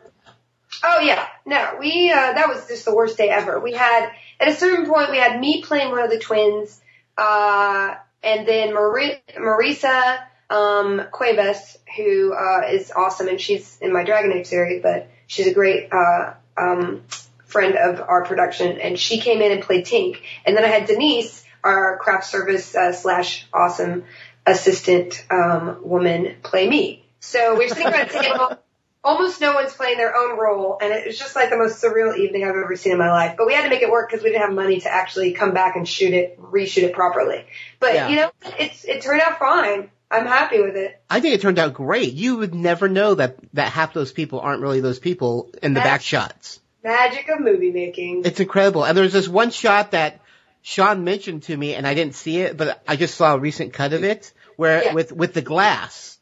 [0.83, 3.61] Oh yeah, no, we uh, that was just the worst day ever.
[3.61, 4.11] We had
[4.41, 6.81] at a certain point we had me playing one of the twins,
[7.17, 10.19] uh, and then Mari- Marisa,
[10.51, 15.47] um, Cuevas, who uh, is awesome, and she's in my Dragon Age series, but she's
[15.47, 17.03] a great uh, um,
[17.45, 20.19] friend of our production, and she came in and played Tink.
[20.45, 24.05] And then I had Denise, our craft service uh, slash awesome
[24.47, 27.05] assistant um, woman, play me.
[27.21, 28.59] So we we're sitting around a table.
[29.07, 32.17] Almost no one's playing their own role, and it was just like the most surreal
[32.19, 33.37] evening I've ever seen in my life.
[33.39, 35.55] But we had to make it work because we didn't have money to actually come
[35.55, 37.45] back and shoot it, reshoot it properly.
[37.79, 38.09] But Yeah.
[38.09, 39.91] you know, it's it turned out fine.
[40.11, 41.01] I'm happy with it.
[41.09, 42.15] I think it turned out great.
[42.15, 45.81] You would never know that that half those people aren't really those people in the
[45.81, 46.61] back shots.
[46.83, 48.23] Magic of movie making.
[48.25, 48.85] It's incredible.
[48.85, 50.21] And there's this one shot that
[50.63, 53.73] Sean mentioned to me, and I didn't see it, but I just saw a recent
[53.73, 54.95] cut of it where Yeah.
[54.95, 56.16] with with the glass.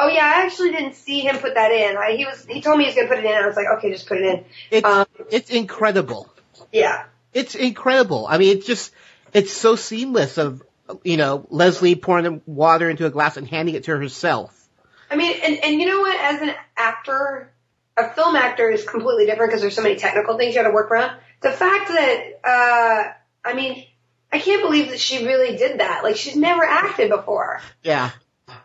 [0.00, 1.96] Oh yeah, I actually didn't see him put that in.
[1.96, 3.32] I, he was he told me he was gonna put it in.
[3.32, 4.44] and I was like, okay, just put it in.
[4.70, 6.32] It's it's incredible.
[6.72, 7.04] Yeah.
[7.34, 8.26] It's incredible.
[8.28, 8.92] I mean, it's just
[9.32, 10.62] it's so seamless of
[11.02, 14.54] you know Leslie pouring the water into a glass and handing it to herself.
[15.10, 16.16] I mean, and and you know what?
[16.20, 17.50] As an actor,
[17.96, 20.74] a film actor is completely different because there's so many technical things you got to
[20.74, 21.18] work around.
[21.40, 23.84] The fact that, uh, I mean,
[24.32, 26.04] I can't believe that she really did that.
[26.04, 27.60] Like she's never acted before.
[27.82, 28.10] Yeah.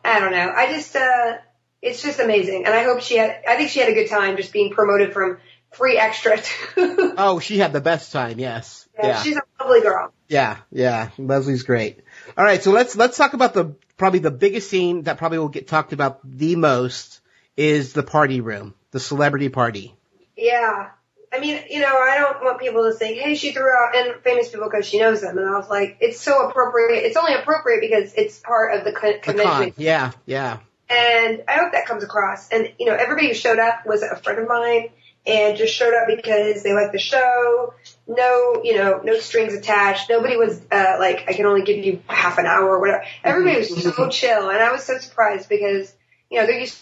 [0.03, 0.51] I don't know.
[0.55, 1.37] I just, uh,
[1.81, 2.65] it's just amazing.
[2.65, 5.13] And I hope she had, I think she had a good time just being promoted
[5.13, 5.37] from
[5.71, 6.37] free extra
[6.75, 8.39] to, Oh, she had the best time.
[8.39, 8.87] Yes.
[9.01, 9.21] Yeah.
[9.21, 10.13] she's a lovely girl.
[10.27, 11.99] Yeah, yeah, Leslie's great.
[12.37, 15.49] All right, so let's let's talk about the probably the biggest scene that probably will
[15.49, 17.21] get talked about the most
[17.57, 19.95] is the party room, the celebrity party.
[20.35, 20.89] Yeah.
[21.33, 24.21] I mean, you know, I don't want people to think, hey, she threw out, and
[24.23, 25.37] famous people because she knows them.
[25.37, 27.03] And I was like, it's so appropriate.
[27.05, 29.51] It's only appropriate because it's part of the con- convention.
[29.51, 32.49] con, yeah, yeah, And I hope that comes across.
[32.49, 34.89] And, you know, everybody who showed up was a friend of mine
[35.25, 37.73] and just showed up because they liked the show.
[38.07, 40.09] No, you know, no strings attached.
[40.09, 43.05] Nobody was, uh, like, I can only give you half an hour or whatever.
[43.23, 44.49] Everybody was so chill.
[44.49, 45.91] And I was so surprised because,
[46.29, 46.77] you know, they're used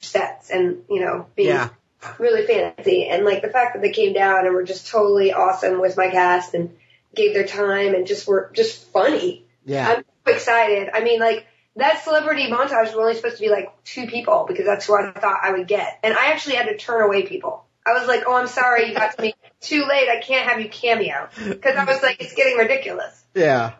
[0.00, 1.70] to sets and, you know, being yeah.
[2.18, 3.06] Really fancy.
[3.06, 6.10] And like the fact that they came down and were just totally awesome with my
[6.10, 6.76] cast and
[7.14, 9.44] gave their time and just were just funny.
[9.64, 9.88] Yeah.
[9.88, 10.90] I'm so excited.
[10.92, 11.46] I mean, like
[11.76, 15.12] that celebrity montage was only supposed to be like two people because that's who I
[15.12, 15.98] thought I would get.
[16.02, 17.64] And I actually had to turn away people.
[17.86, 20.08] I was like, oh, I'm sorry, you got to me too late.
[20.08, 23.24] I can't have you cameo because I was like, it's getting ridiculous.
[23.34, 23.74] Yeah.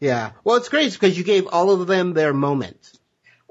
[0.00, 0.32] Yeah.
[0.42, 2.98] Well, it's great because you gave all of them their moment.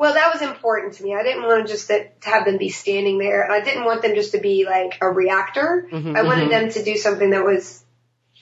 [0.01, 1.13] Well, that was important to me.
[1.13, 3.85] I didn't want to just that, to have them be standing there, and I didn't
[3.85, 5.87] want them just to be like a reactor.
[5.91, 6.49] Mhm, I wanted mhm.
[6.49, 7.83] them to do something that was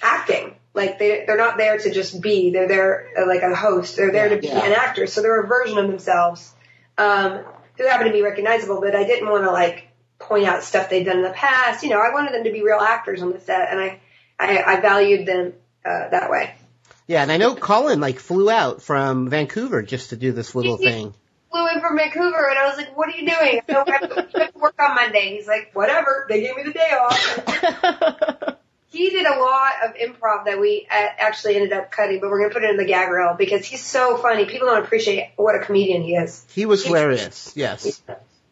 [0.01, 0.55] acting.
[0.73, 2.51] Like they they're not there to just be.
[2.51, 3.97] They're there uh, like a host.
[3.97, 4.63] They're there to be Yeah.
[4.63, 5.05] an actor.
[5.05, 6.49] So they're a version of themselves
[6.97, 7.43] um,
[7.77, 8.79] who happen to be recognizable.
[8.79, 11.83] But I didn't want to like point out stuff they'd done in the past.
[11.83, 13.99] You know, I wanted them to be real actors on the set, and I
[14.39, 15.51] I, I valued them
[15.85, 16.55] uh, that way.
[17.05, 20.77] Yeah, and I know Colin like flew out from Vancouver just to do this little
[20.77, 21.15] thing.
[21.51, 23.61] Flew in from Vancouver and I was like, what are you doing?
[23.67, 25.35] I don't have to I have to work on Monday.
[25.35, 26.25] He's like, whatever.
[26.29, 28.57] They gave me the day off.
[28.89, 32.39] he did a lot of improv that we uh, actually ended up cutting, but we're
[32.39, 34.45] going to put it in the gag reel because he's so funny.
[34.45, 36.45] People don't appreciate what a comedian he is.
[36.53, 37.53] He was hilarious.
[37.55, 38.01] Yes.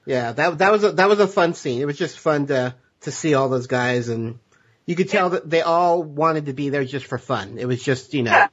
[0.05, 1.81] Yeah, that that was a, that was a fun scene.
[1.81, 4.39] It was just fun to to see all those guys, and
[4.85, 7.57] you could tell that they all wanted to be there just for fun.
[7.57, 8.31] It was just you know.
[8.31, 8.47] Yeah.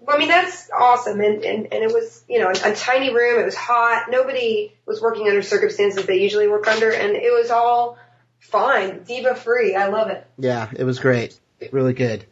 [0.00, 1.20] Well, I mean, that's awesome.
[1.20, 3.40] And, and, and it was, you know, a, a tiny room.
[3.40, 4.06] It was hot.
[4.10, 6.90] Nobody was working under circumstances they usually work under.
[6.90, 7.98] And it was all
[8.38, 9.02] fine.
[9.02, 9.74] Diva free.
[9.74, 10.26] I love it.
[10.38, 11.38] Yeah, it was great.
[11.70, 12.24] Really good.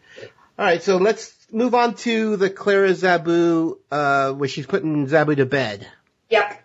[0.58, 5.36] All right, so let's move on to the Clara Zaboo, uh, where she's putting Zaboo
[5.36, 5.86] to bed.
[6.30, 6.64] Yep.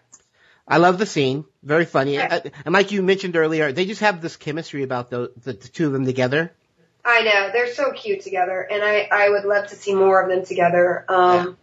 [0.67, 1.45] I love the scene.
[1.61, 2.17] Very funny.
[2.17, 5.67] Uh, And like you mentioned earlier, they just have this chemistry about the, the, the
[5.67, 6.53] two of them together.
[7.05, 10.29] I know they're so cute together, and I I would love to see more of
[10.29, 11.05] them together.
[11.09, 11.57] Um,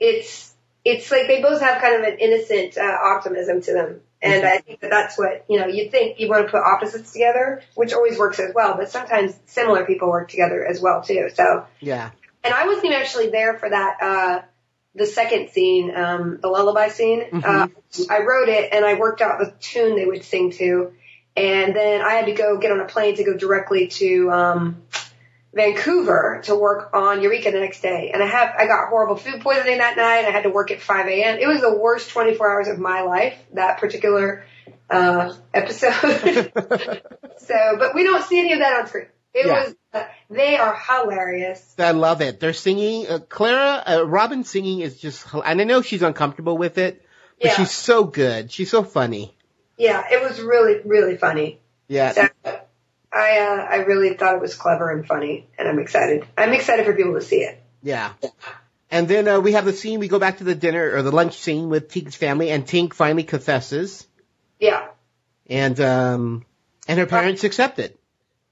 [0.00, 0.54] it's
[0.84, 4.58] it's like they both have kind of an innocent uh, optimism to them, and I
[4.58, 5.66] think that that's what you know.
[5.66, 9.38] You think you want to put opposites together, which always works as well, but sometimes
[9.46, 11.28] similar people work together as well too.
[11.34, 12.10] So, Yeah.
[12.42, 13.96] and I wasn't even actually there for that.
[14.02, 14.42] uh
[14.94, 17.68] the second scene, um, the lullaby scene, uh,
[18.10, 20.92] I wrote it and I worked out the tune they would sing to.
[21.38, 24.82] And then I had to go get on a plane to go directly to, um,
[25.54, 28.10] Vancouver to work on Eureka the next day.
[28.12, 30.24] And I have, I got horrible food poisoning that night.
[30.26, 31.38] I had to work at 5 a.m.
[31.38, 34.44] It was the worst 24 hours of my life, that particular,
[34.90, 36.52] uh, episode.
[37.38, 39.06] so, but we don't see any of that on screen.
[39.34, 39.64] It Yeah.
[39.64, 41.74] was, uh, they are hilarious.
[41.78, 42.40] I love it.
[42.40, 43.08] They're singing.
[43.08, 47.02] Uh, Clara, uh, Robin singing is just, and I know she's uncomfortable with it,
[47.40, 47.56] but Yeah.
[47.56, 48.52] she's so good.
[48.52, 49.34] She's so funny.
[49.78, 51.60] Yeah, it was really, really funny.
[51.88, 52.12] Yeah.
[52.12, 52.28] So
[53.12, 56.26] I, uh, I really thought it was clever and funny, and I'm excited.
[56.36, 57.62] I'm excited for people to see it.
[57.82, 58.12] Yeah.
[58.90, 60.00] And then uh, we have the scene.
[60.00, 62.92] We go back to the dinner or the lunch scene with Tink's family, and Tink
[62.92, 64.06] finally confesses,
[64.58, 64.88] Yeah.
[65.48, 66.44] and um,
[66.86, 67.98] and her parents accept it.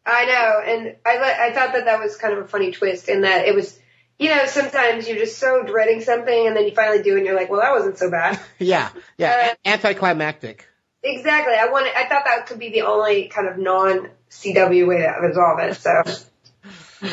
[0.04, 3.22] I know, and I I thought that that was kind of a funny twist in
[3.22, 3.76] that it was,
[4.18, 7.34] you know, sometimes you're just so dreading something, and then you finally do, and you're
[7.34, 8.38] like, well, that wasn't so bad.
[8.58, 8.88] Yeah,
[9.18, 10.68] yeah, a- anticlimactic.
[11.06, 11.54] Exactly.
[11.54, 11.92] I wanted.
[11.96, 15.76] I thought that could be the only kind of non CW way to resolve it.
[15.76, 16.02] So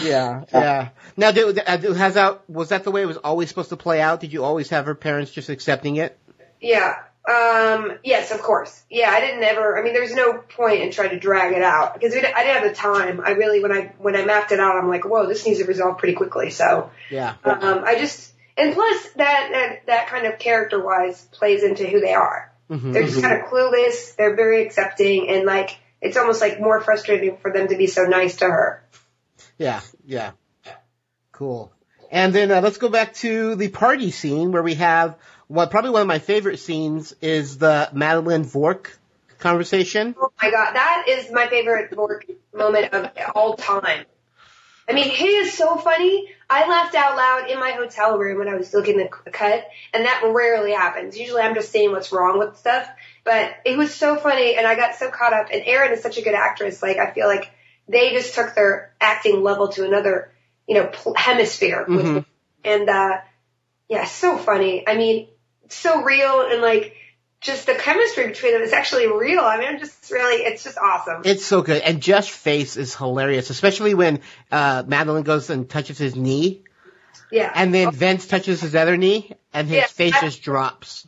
[0.02, 0.90] Yeah, yeah.
[1.16, 4.20] Now, did, has that was that the way it was always supposed to play out?
[4.20, 6.18] Did you always have her parents just accepting it?
[6.62, 6.96] yeah.
[7.26, 8.00] Um.
[8.04, 8.84] Yes, of course.
[8.90, 9.78] Yeah, I didn't ever.
[9.80, 12.62] I mean, there's no point in trying to drag it out because we, I didn't
[12.62, 13.22] have the time.
[13.24, 15.66] I really, when I when I mapped it out, I'm like, whoa, this needs to
[15.66, 16.50] resolve pretty quickly.
[16.50, 17.36] So Yeah.
[17.46, 22.02] um, I just and plus that that that kind of character wise plays into who
[22.02, 22.52] they are.
[22.74, 22.94] Mhm.
[22.94, 24.16] They're just kind of clueless.
[24.16, 28.04] They're very accepting, and like it's almost like more frustrating for them to be so
[28.04, 28.84] nice to her.
[29.60, 30.32] Yeah, yeah.
[31.32, 31.72] Cool.
[32.12, 35.18] And then uh, let's go back to the party scene where we have
[35.48, 38.98] what probably one of my favorite scenes is the Madeline Vork
[39.38, 40.16] conversation.
[40.20, 42.24] Oh my god, that is my favorite Vork
[42.56, 44.06] moment of all time.
[44.88, 46.28] I mean, he is so funny.
[46.50, 49.66] I laughed out loud in my hotel room when I was looking at the cut,
[49.94, 51.18] and that rarely happens.
[51.18, 52.88] Usually I'm just saying what's wrong with stuff,
[53.24, 55.48] but it was so funny, and I got so caught up.
[55.54, 56.84] And Erin is such a good actress.
[56.84, 57.52] Like, I feel like
[57.88, 60.32] they just took their acting level to another,
[60.68, 61.86] you know, pl- hemisphere.
[61.88, 62.26] Mhm.
[62.64, 63.18] and uh
[63.90, 64.88] yeah, so funny.
[64.88, 65.28] I mean,
[65.70, 66.96] so real and like
[67.44, 69.42] just the chemistry between them is actually real.
[69.42, 71.22] I mean, I'm just really, it's just awesome.
[71.26, 71.82] It's so good.
[71.82, 74.22] And Jeff's face is hilarious, especially when
[74.52, 76.64] uh, Madeline goes and touches his knee,
[77.32, 77.52] yeah.
[77.54, 79.88] and then Vince touches his other knee, and his Yeah.
[79.88, 81.08] face just drops.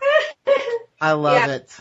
[1.00, 1.54] I love Yeah.
[1.54, 1.76] it.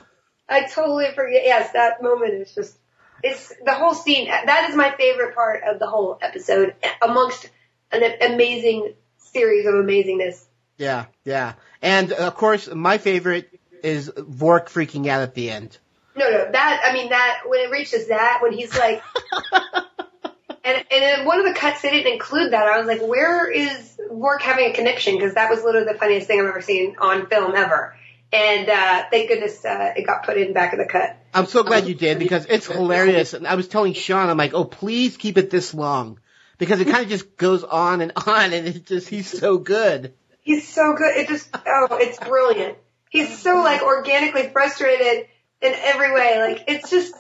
[0.48, 1.42] I totally forget.
[1.44, 2.78] Yes, that moment is just,
[3.24, 4.28] it's the whole scene.
[4.28, 7.50] That is my favorite part of the whole episode amongst
[7.92, 10.46] an amazing series of amazingness.
[10.78, 11.54] Yeah, yeah.
[11.82, 13.57] And of course, my favorite
[13.88, 15.78] is Vork freaking out at the end.
[16.16, 19.04] No, no, that, I mean, that, when it reaches that, when he's like,
[20.64, 22.68] and, and in one of the cuts they didn't include that.
[22.68, 25.16] I was like, where is Vork having a connection?
[25.16, 27.96] Because that was literally the funniest thing I've ever seen on film ever.
[28.34, 31.18] And, uh, thank goodness, uh, it got put in back of the cut.
[31.34, 33.34] I'm so glad you did because it's hilarious.
[33.34, 36.20] And I was telling Sean, I'm like, oh, please keep it this long
[36.58, 40.14] because it kind of just goes on and on, and it just he's so good.
[40.42, 41.16] He's so good.
[41.16, 42.78] It just, oh, it's brilliant.
[43.10, 45.28] He's so like organically frustrated
[45.62, 46.40] in every way.
[46.40, 47.14] Like it's just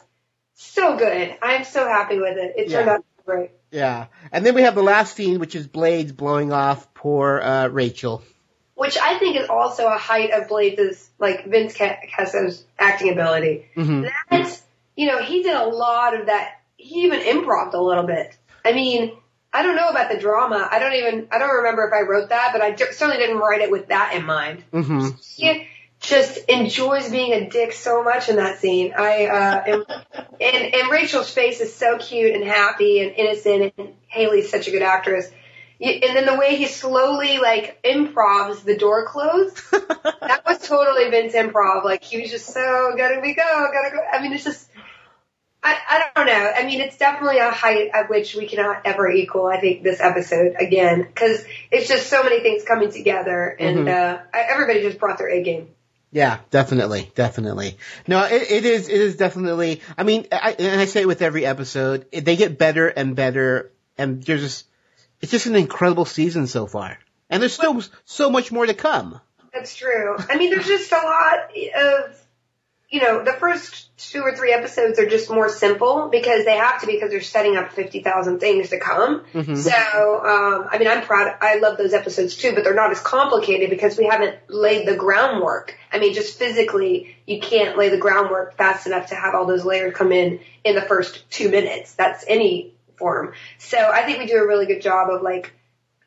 [0.55, 1.35] so good.
[1.41, 2.53] I'm so happy with it.
[2.57, 2.93] It turned Yeah.
[2.93, 3.51] out great.
[3.71, 4.05] Yeah.
[4.31, 8.23] And then we have the last scene, which is Bladezz blowing off poor uh, Rachel.
[8.75, 13.65] Which I think is also a height of Bladezz' like Vince Ca- Caso's acting ability.
[13.75, 14.09] Mhm.
[14.29, 14.61] That's,
[14.95, 16.61] you know, he did a lot of that.
[16.77, 18.35] He even improved a little bit.
[18.63, 19.17] I mean,
[19.51, 20.67] I don't know about the drama.
[20.69, 23.61] I don't even, I don't remember if I wrote that, but I certainly didn't write
[23.61, 24.63] it with that in mind.
[24.71, 25.09] Mm-hmm.
[25.35, 25.67] He
[26.07, 28.93] just enjoys being a dick so much in that scene.
[28.97, 29.85] I, uh, am,
[30.39, 34.71] and, and Rachel's face is so cute and happy and innocent and Haley's such a
[34.71, 35.29] good actress.
[35.79, 41.33] And then the way he slowly like improvs the door closed, that was totally Vince
[41.33, 41.83] improv.
[41.83, 44.01] Like he was just so gotta we go, gotta go.
[44.11, 44.67] I mean, it's just,
[45.61, 46.51] I, I don't know.
[46.55, 49.45] I mean, it's definitely a height at which we cannot ever equal.
[49.45, 53.87] I think this episode again because it's just so many things coming together, and Mhm.
[53.89, 55.67] uh, I- everybody just brought their A game.
[56.17, 57.77] Yeah, definitely, definitely.
[58.07, 59.81] No, it, it is, it is definitely.
[59.95, 63.71] I mean, I, and I say it with every episode, they get better and better,
[63.99, 64.65] and there's just,
[65.21, 66.97] it's just an incredible season so far,
[67.29, 69.21] and there's still so much more to come.
[69.53, 70.15] That's true.
[70.17, 72.19] I mean, there's just a lot of,
[72.89, 76.79] you know, the first two or three episodes are just more simple because they have
[76.79, 79.25] to because they're setting up 50,000 things to come.
[79.33, 79.57] Mhm.
[79.57, 81.35] So, um, I mean, I'm proud.
[81.41, 84.95] I love those episodes too, but they're not as complicated because we haven't laid the
[84.95, 85.75] groundwork.
[85.91, 89.65] I mean, just physically, you can't lay the groundwork fast enough to have all those
[89.65, 91.93] layers come in in the first two minutes.
[91.95, 93.33] That's any form.
[93.57, 95.51] So I think we do a really good job of like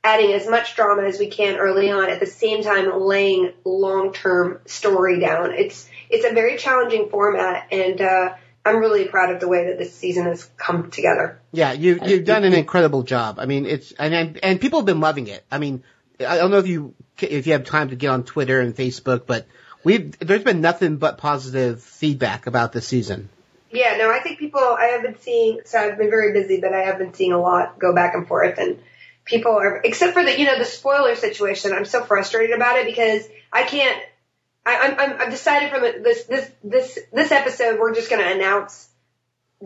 [0.02, 4.60] adding as much drama as we can early on at the same time laying long-term
[4.64, 5.52] story down.
[5.52, 8.34] It's it's a very challenging format and uh
[8.64, 11.40] I'm really proud of the way that this season has come together.
[11.50, 13.38] Yeah, you you've done an incredible job.
[13.38, 15.44] I mean, it's and and, people have been loving it.
[15.50, 15.82] I mean,
[16.20, 19.26] I don't know if you if you have time to get on Twitter and Facebook,
[19.26, 19.46] but
[19.82, 23.30] we've there's been nothing but positive feedback about this season.
[23.70, 26.74] Yeah, no, I think people I have been seeing so I've been very busy, but
[26.74, 28.78] I have been seeing a lot go back and forth and
[29.24, 32.86] people are except for the you know, the spoiler situation, I'm so frustrated about it
[32.86, 33.98] because I can't
[34.64, 38.32] I, I'm, I'm, I've decided from this, this, this, this episode, we're just going to
[38.32, 38.90] announce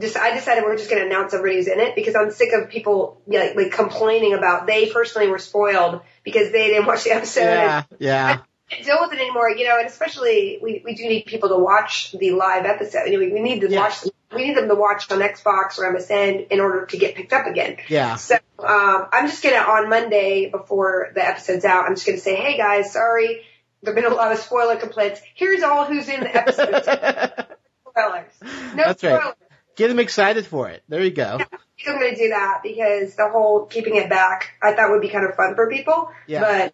[0.01, 2.53] just I decided we're just going to announce everybody who's in it because I'm sick
[2.53, 7.12] of people like, like complaining about they personally were spoiled because they didn't watch the
[7.12, 7.43] episode.
[7.43, 8.39] Yeah, yeah.
[8.71, 11.49] I can't deal with it anymore, you know, and especially we, we do need people
[11.51, 13.05] to watch the live episode.
[13.07, 14.05] You know, we, we need to watch
[14.35, 17.47] we need them to watch on Xbox or MSN in order to get picked up
[17.47, 17.77] again.
[17.89, 18.16] Yeah.
[18.16, 22.35] So um, I'm just gonna on Monday before the episode's out, I'm just gonna say,
[22.35, 23.43] hey guys, sorry,
[23.85, 25.20] there've been a lot of spoiler complaints.
[25.35, 26.82] Here's all who's in the episode.
[27.90, 28.32] spoilers.
[28.74, 29.24] No That's spoilers.
[29.24, 29.35] right.
[29.77, 30.82] Get them excited for it.
[30.89, 31.39] There you go.
[31.39, 31.51] Think
[31.89, 35.09] I'm going to do that because the whole keeping it back I thought would be
[35.09, 36.11] kind of fun for people.
[36.27, 36.70] Yeah.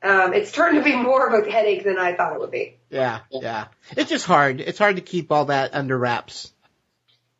[0.00, 2.50] But um, it's turned to be more of a headache than I thought it would
[2.50, 2.78] be.
[2.90, 3.66] Yeah, yeah.
[3.96, 4.60] It's just hard.
[4.60, 6.52] It's hard to keep all that under wraps.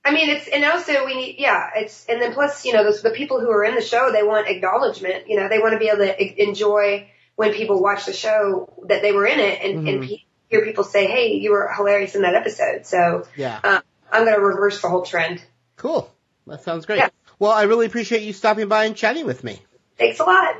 [0.04, 1.70] I mean, it's and also we need yeah.
[1.76, 4.22] It's and then plus you know those the people who are in the show they
[4.22, 5.28] want acknowledgement.
[5.28, 7.08] You know they want to be able to enjoy
[7.38, 10.08] when people watch the show that they were in it and, and Mhm.
[10.08, 13.60] pe- hear people say, "Hey, you were hilarious in that episode." So Yeah.
[13.62, 15.40] uh, I'm going to reverse the whole trend.
[15.76, 16.10] Cool.
[16.48, 17.00] That sounds great.
[17.38, 19.62] Well, I really appreciate you stopping by and chatting with me.
[19.98, 20.56] Thanks a lot.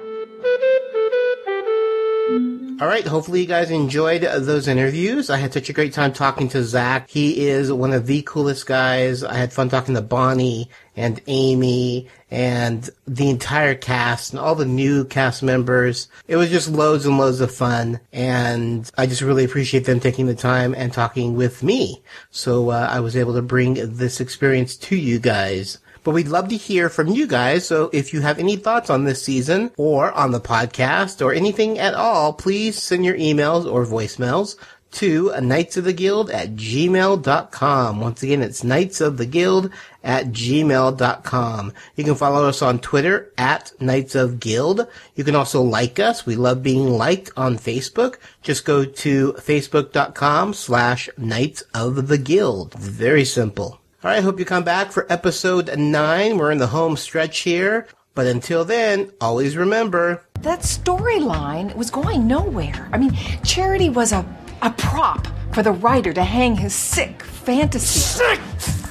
[2.81, 3.07] All right.
[3.07, 5.31] Hopefully you guys enjoyed those interviews.
[5.31, 7.11] I had such a great time talking to Zach.
[7.11, 9.25] He is one of the coolest guys.
[9.25, 14.65] I had fun talking to Bonnie and Amy and the entire cast and all the
[14.65, 16.07] new cast members.
[16.29, 17.99] It was just loads and loads of fun.
[18.13, 22.03] And I just really appreciate them taking the time and talking with me.
[22.31, 25.79] So uh, I was able to bring this experience to you guys.
[26.09, 27.67] But we'd love to hear from you guys.
[27.67, 31.79] So if you have any thoughts on this season or on the podcast or anything
[31.79, 34.57] at all, please send your emails or voicemails
[34.93, 38.01] to Knights of the Guild at gmail.com.
[38.01, 39.71] Once again, it's Knights of the Guild
[40.03, 41.73] at gmail.com.
[41.95, 44.89] You can follow us on Twitter at Knights of Guild.
[45.15, 46.25] You can also like us.
[46.25, 48.17] We love being liked on Facebook.
[48.41, 52.73] Just go to facebook.com slash Knights of the Guild.
[52.73, 53.78] Very simple.
[54.05, 56.39] All right, hope you come back for episode nine.
[56.39, 57.89] We're in the home stretch here.
[58.15, 62.89] But until then, always remember That storyline was going nowhere.
[62.93, 63.13] I mean,
[63.45, 64.25] Charity was a,
[64.63, 67.99] a prop for the writer to hang his sick fantasy.
[67.99, 68.41] Sick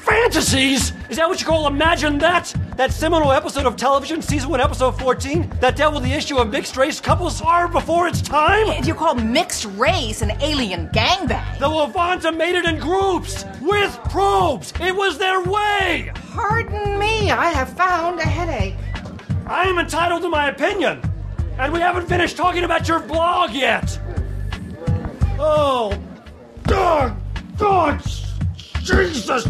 [0.08, 0.94] fantasies?
[1.10, 2.54] Is that what you call imagine that?
[2.78, 6.50] That seminal episode of television, season 1, episode 14, that dealt with the issue of
[6.50, 8.70] mixed race couples far before its time?
[8.70, 11.60] And you call mixed race an alien gangbang?
[11.60, 14.72] The Levanta it in groups with probes.
[14.80, 16.12] It was their way.
[16.32, 18.76] Pardon me, I have found a headache.
[19.46, 21.02] I am entitled to my opinion.
[21.58, 24.00] And we haven't finished talking about your blog yet.
[25.40, 25.98] Oh,
[26.64, 27.18] dog,
[27.58, 28.02] dog,
[28.84, 29.48] Jesus,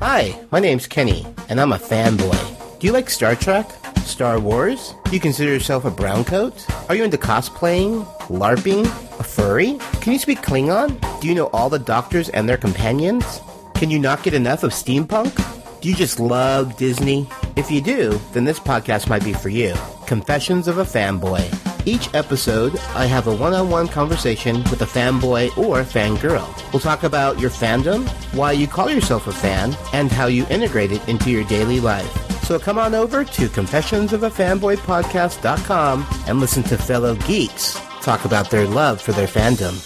[0.00, 2.80] Hi, my name's Kenny, and I'm a fanboy.
[2.80, 3.70] Do you like Star Trek?
[3.98, 4.94] Star Wars?
[5.04, 6.88] Do you consider yourself a browncoat?
[6.88, 8.04] Are you into cosplaying?
[8.28, 8.86] LARPing?
[9.20, 9.78] A furry?
[10.00, 10.98] Can you speak Klingon?
[11.20, 13.40] Do you know all the doctors and their companions?
[13.74, 15.80] Can you not get enough of steampunk?
[15.80, 17.28] Do you just love Disney?
[17.56, 19.74] If you do, then this podcast might be for you.
[20.06, 21.67] Confessions of a Fanboy.
[21.88, 26.46] Each episode, I have a one-on-one conversation with a fanboy or fangirl.
[26.70, 30.92] We'll talk about your fandom, why you call yourself a fan, and how you integrate
[30.92, 32.12] it into your daily life.
[32.44, 39.00] So come on over to confessionsofafanboypodcast.com and listen to fellow geeks talk about their love
[39.00, 39.82] for their fandom.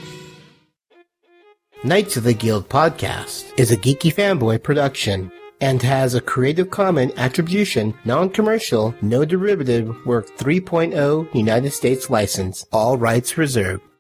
[1.84, 5.32] Knights of the Guild podcast is a geeky fanboy production
[5.62, 12.98] and has a Creative Commons Attribution, Non-Commercial, No Derivative Work 3.0 United States license, all
[12.98, 13.84] rights reserved.